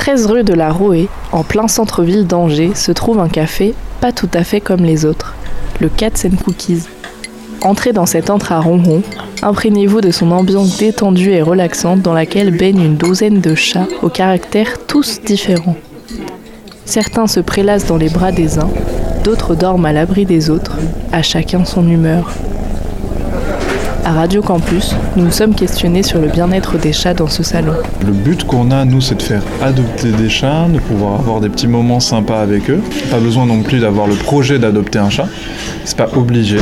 13 0.00 0.24
rue 0.24 0.44
de 0.44 0.54
la 0.54 0.72
Roée, 0.72 1.10
en 1.30 1.44
plein 1.44 1.68
centre-ville 1.68 2.26
d'Angers, 2.26 2.74
se 2.74 2.90
trouve 2.90 3.18
un 3.18 3.28
café 3.28 3.74
pas 4.00 4.12
tout 4.12 4.30
à 4.32 4.44
fait 4.44 4.62
comme 4.62 4.80
les 4.80 5.04
autres, 5.04 5.34
le 5.78 5.90
Cats 5.90 6.24
and 6.24 6.42
Cookies. 6.42 6.84
Entrez 7.60 7.92
dans 7.92 8.06
cet 8.06 8.30
antre 8.30 8.50
à 8.52 8.60
ronron, 8.60 9.02
imprégnez-vous 9.42 10.00
de 10.00 10.10
son 10.10 10.30
ambiance 10.30 10.78
détendue 10.78 11.32
et 11.32 11.42
relaxante 11.42 12.00
dans 12.00 12.14
laquelle 12.14 12.56
baignent 12.56 12.82
une 12.82 12.96
douzaine 12.96 13.42
de 13.42 13.54
chats 13.54 13.88
aux 14.00 14.08
caractères 14.08 14.86
tous 14.86 15.20
différents. 15.20 15.76
Certains 16.86 17.26
se 17.26 17.40
prélassent 17.40 17.86
dans 17.86 17.98
les 17.98 18.08
bras 18.08 18.32
des 18.32 18.58
uns, 18.58 18.70
d'autres 19.22 19.54
dorment 19.54 19.84
à 19.84 19.92
l'abri 19.92 20.24
des 20.24 20.48
autres, 20.48 20.78
à 21.12 21.20
chacun 21.20 21.66
son 21.66 21.86
humeur. 21.86 22.32
À 24.04 24.12
Radio 24.12 24.40
Campus, 24.40 24.94
nous 25.16 25.24
nous 25.24 25.30
sommes 25.30 25.54
questionnés 25.54 26.02
sur 26.02 26.20
le 26.20 26.28
bien-être 26.28 26.78
des 26.78 26.92
chats 26.92 27.12
dans 27.12 27.26
ce 27.26 27.42
salon. 27.42 27.74
Le 28.04 28.12
but 28.12 28.44
qu'on 28.44 28.70
a, 28.70 28.84
nous, 28.84 29.00
c'est 29.00 29.14
de 29.14 29.22
faire 29.22 29.42
adopter 29.62 30.10
des 30.12 30.28
chats, 30.28 30.66
de 30.72 30.78
pouvoir 30.78 31.20
avoir 31.20 31.40
des 31.40 31.48
petits 31.48 31.66
moments 31.66 32.00
sympas 32.00 32.40
avec 32.40 32.70
eux. 32.70 32.80
Pas 33.10 33.18
besoin 33.18 33.46
non 33.46 33.62
plus 33.62 33.78
d'avoir 33.78 34.06
le 34.06 34.14
projet 34.14 34.58
d'adopter 34.58 34.98
un 34.98 35.10
chat. 35.10 35.28
C'est 35.84 35.96
pas 35.96 36.08
obligé. 36.16 36.58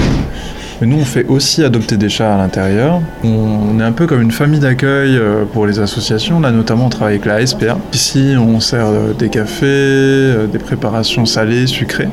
Mais 0.81 0.87
nous, 0.87 0.99
on 0.99 1.05
fait 1.05 1.27
aussi 1.27 1.65
adopter 1.65 1.97
des 1.97 2.09
chats 2.09 2.35
à 2.35 2.39
l'intérieur. 2.39 3.01
On 3.25 3.81
est 3.81 3.83
un 3.83 3.91
peu 3.93 4.07
comme 4.07 4.23
une 4.23 4.31
famille 4.31 4.61
d'accueil 4.61 5.17
euh, 5.17 5.45
pour 5.45 5.67
les 5.67 5.81
associations. 5.81 6.39
Là, 6.39 6.53
notamment, 6.53 6.87
on 6.87 6.89
travaille 6.89 7.15
avec 7.15 7.27
la 7.27 7.45
SPA. 7.45 7.79
Ici, 7.93 8.35
on 8.39 8.61
sert 8.61 8.87
euh, 8.87 9.13
des 9.13 9.29
cafés, 9.29 9.67
euh, 9.67 10.47
des 10.47 10.59
préparations 10.59 11.27
salées, 11.27 11.67
sucrées. 11.67 12.09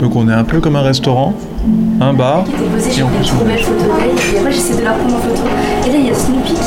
Donc, 0.00 0.16
on 0.16 0.28
est 0.28 0.34
un 0.34 0.44
peu 0.44 0.58
comme 0.58 0.74
un 0.74 0.82
restaurant, 0.82 1.34
un 2.00 2.12
bar. 2.12 2.44
Et 2.48 3.02
on 3.04 3.08
après, 3.08 4.52
j'essaie 4.52 4.76
de 4.76 4.82
prendre 4.82 5.14
en 5.14 5.18
photo. 5.18 5.42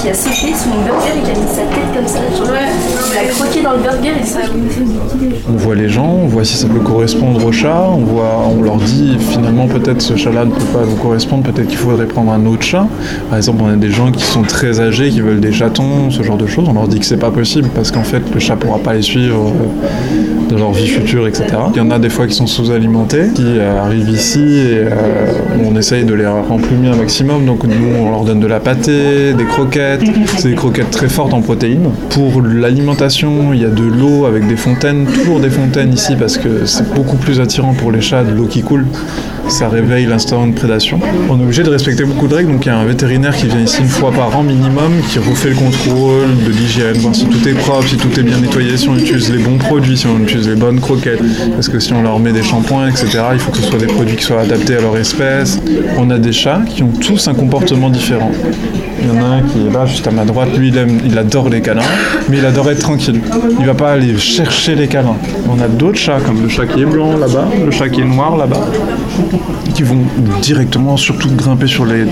Qui 0.06 0.12
a 0.12 0.14
sauté 0.14 0.54
mon 0.70 0.84
burger 0.84 1.18
et 1.18 1.24
qui 1.24 1.32
a 1.32 1.34
mis 1.34 1.48
sa 1.48 1.62
tête 1.64 1.96
comme 1.96 2.08
ça. 2.08 2.20
Genre, 2.38 2.56
il 3.12 3.18
a 3.18 3.32
croqué 3.32 3.62
dans 3.64 3.72
le 3.72 3.80
burger 3.80 4.14
et 4.22 4.26
ça. 4.26 4.42
On 5.50 5.58
voit 5.58 5.74
les 5.74 5.90
gens, 5.90 6.06
on 6.06 6.28
voit 6.28 6.44
si 6.44 6.58
ça 6.58 6.68
peut 6.68 6.80
correspondre 6.80 7.44
au 7.44 7.52
chat, 7.52 7.90
on, 7.92 8.04
voit, 8.04 8.48
on 8.56 8.62
leur 8.62 8.78
dit 8.78 9.18
finalement 9.20 9.68
peut-être 9.68 10.02
ce 10.02 10.16
chat-là 10.16 10.46
ne 10.46 10.52
peut 10.52 10.66
pas 10.66 10.84
vous 10.84 10.98
correspondre, 10.98 11.44
peut-être 11.44 11.68
qu'il 11.68 11.78
faudrait 11.78 12.06
prendre 12.06 12.32
un 12.32 12.46
autre 12.46 12.62
chat. 12.62 12.88
Par 13.30 13.38
exemple, 13.38 13.64
on 13.64 13.70
a 13.70 13.76
des 13.78 13.90
gens 13.90 14.12
qui 14.12 14.24
sont 14.24 14.44
très 14.44 14.80
âgés, 14.80 15.10
qui 15.10 15.22
veulent 15.22 15.40
des 15.40 15.54
chatons, 15.54 16.12
ce 16.12 16.22
genre 16.22 16.38
de 16.38 16.46
choses. 16.46 16.68
On 16.70 16.74
leur 16.74 16.88
dit 16.88 17.00
que 17.00 17.06
c'est 17.06 17.18
pas 17.18 17.32
possible 17.32 17.70
parce 17.74 17.92
qu'en 17.92 18.04
fait 18.04 18.22
le 18.32 18.40
chat 18.40 18.58
pourra 18.58 18.78
pas 18.78 18.94
les 18.94 19.02
suivre 19.02 19.48
euh, 19.48 20.50
dans 20.50 20.58
leur 20.58 20.72
vie 20.72 20.88
future, 20.88 21.28
etc. 21.28 21.48
Il 21.74 21.78
y 21.78 21.82
en 21.82 21.90
a 21.90 21.98
des 21.98 22.10
fois 22.10 22.28
qui 22.28 22.36
sont 22.36 22.48
sous-alimentés, 22.48 23.30
qui 23.34 23.44
euh, 23.58 23.82
arrivent 23.82 24.10
ici 24.10 24.40
et 24.40 24.78
euh, 24.78 24.90
on 25.66 25.76
essaye 25.76 26.04
de 26.06 26.14
les 26.14 26.28
remplumer 26.28 26.90
un 26.90 26.96
maximum. 26.96 27.46
Donc 27.46 27.64
nous, 27.64 27.96
on 28.00 28.12
leur 28.12 28.24
donne 28.24 28.40
de 28.40 28.48
la 28.48 28.60
pâtée, 28.60 29.34
des 29.34 29.46
croquettes. 29.46 29.95
C'est 30.38 30.50
des 30.50 30.56
croquettes 30.56 30.92
très 30.92 31.10
fortes 31.10 31.34
en 31.34 31.42
protéines. 31.42 31.90
Pour 32.10 32.42
l'alimentation, 32.42 33.54
il 33.54 33.62
y 33.62 33.66
a 33.66 33.70
de 33.70 33.84
l'eau 33.84 34.26
avec 34.26 34.48
des 34.48 34.56
fontaines, 34.56 35.06
toujours 35.06 35.40
des 35.40 35.50
fontaines 35.50 35.94
ici 35.94 36.16
parce 36.18 36.38
que 36.38 36.66
c'est 36.66 36.94
beaucoup 36.94 37.18
plus 37.18 37.40
attirant 37.40 37.74
pour 37.74 37.92
les 37.92 38.02
chats 38.02 38.24
de 38.24 38.32
l'eau 38.32 38.46
qui 38.46 38.62
coule. 38.62 38.86
Ça 39.48 39.70
réveille 39.70 40.08
l'instinct 40.08 40.48
de 40.48 40.54
prédation. 40.54 41.00
On 41.30 41.40
est 41.40 41.44
obligé 41.44 41.62
de 41.62 41.70
respecter 41.70 42.04
beaucoup 42.04 42.28
de 42.28 42.34
règles, 42.34 42.52
donc 42.52 42.66
il 42.66 42.70
y 42.70 42.72
a 42.72 42.78
un 42.78 42.86
vétérinaire 42.86 43.36
qui 43.36 43.46
vient 43.46 43.62
ici 43.62 43.82
une 43.82 43.88
fois 43.88 44.12
par 44.12 44.36
an 44.36 44.42
minimum, 44.42 44.92
qui 45.10 45.20
refait 45.20 45.50
le 45.50 45.56
contrôle 45.56 46.44
de 46.44 46.52
l'hygiène, 46.52 46.98
voir 46.98 47.14
si 47.14 47.26
tout 47.26 47.48
est 47.48 47.54
propre, 47.54 47.88
si 47.88 47.98
tout 47.98 48.20
est 48.20 48.24
bien 48.24 48.40
nettoyé, 48.40 48.76
si 48.76 48.90
on 48.90 48.96
utilise 48.98 49.32
les 49.32 49.44
bons 49.44 49.58
produits, 49.58 49.98
si 49.98 50.08
on 50.08 50.20
utilise 50.20 50.50
les 50.50 50.56
bonnes 50.56 50.80
croquettes. 50.80 51.22
Parce 51.54 51.70
que 51.70 51.80
si 51.80 51.94
on 51.94 52.02
leur 52.02 52.20
met 52.20 52.32
des 52.32 52.44
shampoings, 52.44 52.90
etc., 52.90 53.08
il 53.34 53.40
faut 53.40 53.52
que 53.52 53.58
ce 53.58 53.64
soit 53.64 53.80
des 53.80 53.88
produits 53.88 54.16
qui 54.16 54.24
soient 54.24 54.42
adaptés 54.42 54.78
à 54.78 54.82
leur 54.82 54.98
espèce. 54.98 55.60
On 55.98 56.10
a 56.10 56.18
des 56.18 56.32
chats 56.32 56.62
qui 56.68 56.82
ont 56.82 56.92
tous 57.00 57.28
un 57.28 57.36
comportement 57.36 57.90
différent. 57.92 58.32
Il 59.06 59.14
y 59.14 59.20
en 59.20 59.24
a 59.24 59.28
un 59.36 59.42
qui 59.44 59.60
est 59.68 59.72
là, 59.72 59.86
juste 59.86 60.08
à 60.08 60.12
ma 60.12 60.26
droite, 60.26 60.50
lui 60.58 60.70
il, 60.70 60.78
aime- 60.80 61.00
il 61.06 61.16
adore 61.16 61.50
les 61.50 61.62
câlins, 61.62 61.84
mais 62.28 62.40
il 62.40 62.46
adore 62.46 62.72
être 62.72 62.80
tranquille. 62.80 63.22
Il 63.60 63.66
va 63.68 63.76
pas 63.76 63.92
aller 63.92 64.18
chercher 64.18 64.74
les 64.74 64.88
câlins. 64.88 65.16
On 65.48 65.62
a 65.62 65.68
d'autres 65.68 66.00
chats, 66.00 66.18
comme 66.26 66.42
le 66.42 66.50
chat 66.50 66.66
qui 66.66 66.82
est 66.82 66.86
blanc 66.86 67.16
là-bas, 67.16 67.48
le 67.64 67.70
chat 67.70 67.90
qui 67.90 68.02
est 68.02 68.06
noir 68.06 68.36
là-bas, 68.36 68.66
qui 69.76 69.84
vont 69.84 70.00
directement 70.42 70.98
surtout 70.98 71.30
grimper 71.36 71.68
sur 71.68 71.86
les, 71.86 72.06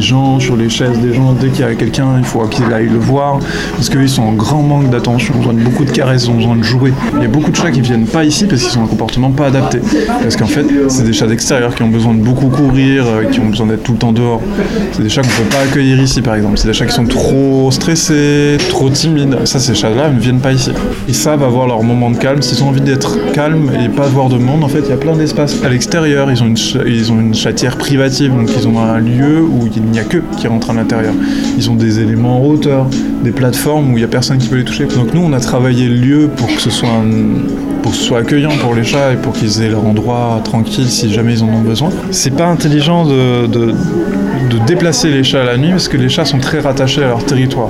gens, 0.00 0.38
sur 0.38 0.54
les 0.56 0.68
chaises 0.68 0.98
des 0.98 1.14
gens. 1.14 1.32
Dès 1.32 1.48
qu'il 1.48 1.60
y 1.64 1.68
a 1.68 1.74
quelqu'un, 1.74 2.08
il 2.18 2.24
faut 2.24 2.40
qu'ils 2.46 2.70
aillent 2.74 2.90
le 2.92 2.98
voir, 2.98 3.38
parce 3.76 3.88
qu'ils 3.88 4.08
sont 4.08 4.24
en 4.24 4.32
grand 4.32 4.62
manque 4.62 4.90
d'attention, 4.90 5.32
ils 5.34 5.38
ont 5.38 5.52
besoin 5.52 5.54
de 5.54 5.64
beaucoup 5.64 5.86
de 5.86 5.92
caresses, 5.92 6.24
ils 6.24 6.30
ont 6.30 6.34
besoin 6.34 6.56
de 6.56 6.62
jouer. 6.62 6.92
Il 7.16 7.22
y 7.22 7.24
a 7.24 7.28
beaucoup 7.28 7.52
de 7.52 7.56
chats 7.56 7.70
qui 7.70 7.80
viennent 7.80 8.06
pas 8.06 8.22
ici 8.24 8.44
parce 8.44 8.62
qu'ils 8.62 8.78
ont 8.78 8.84
un 8.84 8.88
comportement 8.88 9.30
pas 9.30 9.46
adapté. 9.46 9.78
Parce 10.22 10.36
qu'en 10.36 10.46
fait, 10.46 10.66
c'est 10.88 11.04
des 11.04 11.14
chats 11.14 11.26
d'extérieur 11.26 11.74
qui 11.74 11.82
ont 11.82 11.88
besoin 11.88 12.12
de 12.12 12.20
beaucoup 12.22 12.48
courir, 12.48 13.04
euh, 13.06 13.24
qui 13.30 13.40
ont 13.40 13.46
besoin 13.46 13.66
d'être 13.68 13.82
tout 13.82 13.92
le 13.92 13.98
temps 13.98 14.12
dehors. 14.12 14.42
C'est 14.92 15.02
des 15.02 15.08
chats 15.08 15.22
qu'on 15.22 15.28
peut 15.28 15.48
pas 15.50 15.62
accueillir 15.70 16.00
ici, 16.02 16.20
exemple. 16.36 16.58
C'est 16.58 16.66
des 16.68 16.72
chats 16.74 16.86
qui 16.86 16.92
sont 16.94 17.06
trop 17.06 17.70
stressés, 17.70 18.56
trop 18.68 18.88
timides. 18.90 19.36
Ça, 19.44 19.58
ces 19.58 19.74
chats-là 19.74 20.10
ne 20.10 20.18
viennent 20.18 20.40
pas 20.40 20.52
ici. 20.52 20.70
Ils 21.08 21.14
savent 21.14 21.42
avoir 21.42 21.66
leur 21.66 21.82
moment 21.82 22.10
de 22.10 22.16
calme. 22.16 22.42
S'ils 22.42 22.62
ont 22.62 22.68
envie 22.68 22.80
d'être 22.80 23.18
calmes 23.32 23.70
et 23.84 23.88
pas 23.88 24.06
voir 24.06 24.28
de 24.28 24.36
monde, 24.38 24.64
en 24.64 24.68
fait, 24.68 24.80
il 24.84 24.90
y 24.90 24.92
a 24.92 24.96
plein 24.96 25.16
d'espace. 25.16 25.62
À 25.64 25.68
l'extérieur, 25.68 26.30
ils 26.30 26.42
ont 26.42 26.46
une, 26.46 26.56
ils 26.86 27.12
ont 27.12 27.20
une 27.20 27.34
chatière 27.34 27.76
privative, 27.76 28.34
donc 28.34 28.50
ils 28.56 28.66
ont 28.68 28.78
un 28.80 28.98
lieu 28.98 29.40
où 29.42 29.68
il 29.74 29.82
n'y 29.82 29.98
a 29.98 30.04
que 30.04 30.18
qui 30.38 30.46
rentrent 30.48 30.70
à 30.70 30.74
l'intérieur. 30.74 31.14
Ils 31.56 31.70
ont 31.70 31.74
des 31.76 32.00
éléments 32.00 32.40
en 32.42 32.46
hauteur, 32.46 32.86
des 33.22 33.30
plateformes 33.32 33.88
où 33.92 33.96
il 33.96 34.00
n'y 34.00 34.04
a 34.04 34.08
personne 34.08 34.38
qui 34.38 34.48
peut 34.48 34.56
les 34.56 34.64
toucher. 34.64 34.84
Donc 34.86 35.14
nous, 35.14 35.22
on 35.22 35.32
a 35.32 35.40
travaillé 35.40 35.88
le 35.88 35.94
lieu 35.96 36.30
pour 36.36 36.46
que 36.48 36.60
ce 36.60 36.70
soit 36.70 36.88
un- 36.88 37.73
pour 37.84 37.92
que 37.92 37.98
ce 37.98 38.04
soit 38.04 38.20
accueillant 38.20 38.56
pour 38.62 38.74
les 38.74 38.82
chats 38.82 39.12
et 39.12 39.16
pour 39.16 39.34
qu'ils 39.34 39.60
aient 39.60 39.68
leur 39.68 39.84
endroit 39.84 40.40
tranquille 40.42 40.88
si 40.88 41.12
jamais 41.12 41.34
ils 41.34 41.44
en 41.44 41.48
ont 41.48 41.60
besoin. 41.60 41.90
C'est 42.12 42.34
pas 42.34 42.46
intelligent 42.46 43.04
de, 43.04 43.46
de, 43.46 43.74
de 44.48 44.58
déplacer 44.66 45.10
les 45.10 45.22
chats 45.22 45.44
la 45.44 45.58
nuit 45.58 45.68
parce 45.68 45.88
que 45.88 45.98
les 45.98 46.08
chats 46.08 46.24
sont 46.24 46.38
très 46.38 46.60
rattachés 46.60 47.04
à 47.04 47.08
leur 47.08 47.22
territoire. 47.26 47.68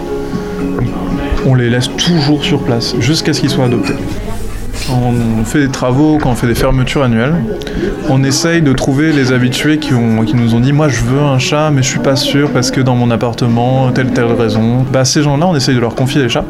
On 1.45 1.57
les 1.57 1.69
laisse 1.69 1.91
toujours 1.97 2.45
sur 2.45 2.61
place 2.61 2.95
jusqu'à 3.01 3.33
ce 3.33 3.41
qu'ils 3.41 3.51
soient 3.51 3.65
adoptés. 3.65 3.95
On 4.89 5.45
fait 5.45 5.63
des 5.63 5.73
travaux, 5.73 6.19
quand 6.23 6.31
on 6.31 6.37
fait 6.37 6.47
des 6.47 6.55
fermetures 6.55 7.03
annuelles, 7.03 7.35
on 8.09 8.23
essaye 8.23 8.63
de 8.63 8.73
trouver 8.73 9.11
les 9.11 9.33
habitués 9.33 9.79
qui, 9.79 9.95
ont, 9.95 10.25
qui 10.25 10.37
nous 10.37 10.55
ont 10.55 10.61
dit 10.61 10.73
Moi 10.73 10.89
je 10.89 11.01
veux 11.01 11.23
un 11.23 11.41
chat, 11.41 11.73
mais 11.73 11.83
je 11.83 11.89
suis 11.89 11.99
pas 11.99 12.15
sûr 12.15 12.53
parce 12.53 12.71
que 12.71 12.81
dans 12.81 12.95
mon 12.95 13.11
appartement, 13.11 13.91
telle 13.91 14.13
telle 14.13 14.27
raison. 14.27 14.87
Bah, 14.93 15.05
ces 15.05 15.25
gens-là, 15.25 15.49
on 15.49 15.57
essaye 15.57 15.75
de 15.75 15.81
leur 15.81 15.97
confier 15.97 16.23
les 16.23 16.29
chats. 16.29 16.45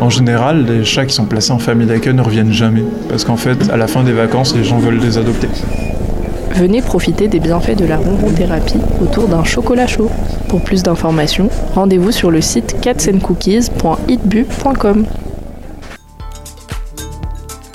En 0.00 0.10
général, 0.10 0.66
les 0.66 0.84
chats 0.84 1.06
qui 1.06 1.14
sont 1.14 1.26
placés 1.26 1.52
en 1.52 1.58
famille 1.58 1.86
d'accueil 1.86 2.14
ne 2.14 2.22
reviennent 2.22 2.52
jamais 2.52 2.82
parce 3.08 3.24
qu'en 3.24 3.36
fait, 3.36 3.70
à 3.70 3.76
la 3.76 3.86
fin 3.86 4.02
des 4.02 4.10
vacances, 4.12 4.56
les 4.56 4.64
gens 4.64 4.78
veulent 4.78 4.98
les 5.00 5.18
adopter. 5.18 5.46
Venez 6.54 6.82
profiter 6.82 7.28
des 7.28 7.38
bienfaits 7.40 7.76
de 7.76 7.86
la 7.86 7.96
ronron-thérapie 7.96 8.80
autour 9.00 9.28
d'un 9.28 9.44
chocolat 9.44 9.86
chaud. 9.86 10.10
Pour 10.48 10.60
plus 10.62 10.82
d'informations, 10.82 11.48
rendez-vous 11.74 12.12
sur 12.12 12.30
le 12.30 12.42
site 12.42 12.76
catsandcookies.hitbu.com. 12.80 15.06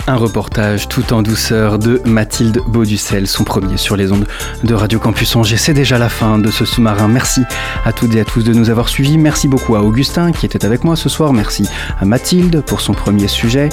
Un 0.09 0.15
reportage 0.15 0.87
tout 0.87 1.11
en 1.11 1.21
douceur 1.21 1.79
de 1.79 2.01
Mathilde 2.05 2.61
Bauducel, 2.69 3.27
son 3.27 3.43
premier 3.43 3.75
sur 3.75 3.97
les 3.97 4.13
ondes 4.13 4.25
de 4.63 4.73
Radio 4.73 4.99
Campus 4.99 5.35
Angers. 5.35 5.57
C'est 5.57 5.73
déjà 5.73 5.97
la 5.97 6.07
fin 6.07 6.39
de 6.39 6.49
ce 6.49 6.63
sous-marin. 6.63 7.09
Merci 7.09 7.41
à 7.83 7.91
toutes 7.91 8.15
et 8.15 8.21
à 8.21 8.23
tous 8.23 8.41
de 8.41 8.53
nous 8.53 8.69
avoir 8.69 8.87
suivis. 8.87 9.17
Merci 9.17 9.49
beaucoup 9.49 9.75
à 9.75 9.81
Augustin 9.81 10.31
qui 10.31 10.45
était 10.45 10.63
avec 10.63 10.85
moi 10.85 10.95
ce 10.95 11.09
soir. 11.09 11.33
Merci 11.33 11.67
à 11.99 12.05
Mathilde 12.05 12.61
pour 12.61 12.79
son 12.79 12.93
premier 12.93 13.27
sujet. 13.27 13.67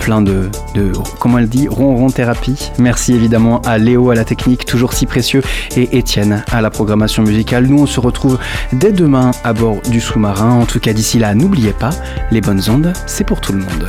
Plein 0.00 0.22
de, 0.22 0.50
de 0.74 0.90
comment 1.20 1.38
elle 1.38 1.48
dit, 1.48 1.68
ronron 1.68 2.10
thérapie. 2.10 2.72
Merci 2.80 3.14
évidemment 3.14 3.62
à 3.62 3.78
Léo 3.78 4.10
à 4.10 4.16
la 4.16 4.24
technique, 4.24 4.64
toujours 4.64 4.92
si 4.92 5.06
précieux, 5.06 5.42
et 5.76 5.96
Étienne 5.96 6.42
à 6.50 6.62
la 6.62 6.70
programmation 6.70 7.22
musicale. 7.22 7.66
Nous, 7.66 7.78
on 7.78 7.86
se 7.86 8.00
retrouve 8.00 8.40
dès 8.72 8.90
demain 8.90 9.30
à 9.44 9.52
bord 9.52 9.80
du 9.88 10.00
sous-marin. 10.00 10.50
En 10.50 10.66
tout 10.66 10.80
cas, 10.80 10.92
d'ici 10.92 11.20
là, 11.20 11.36
n'oubliez 11.36 11.72
pas, 11.72 11.90
les 12.32 12.40
bonnes 12.40 12.62
ondes, 12.68 12.92
c'est 13.06 13.24
pour 13.24 13.40
tout 13.40 13.52
le 13.52 13.60
monde. 13.60 13.88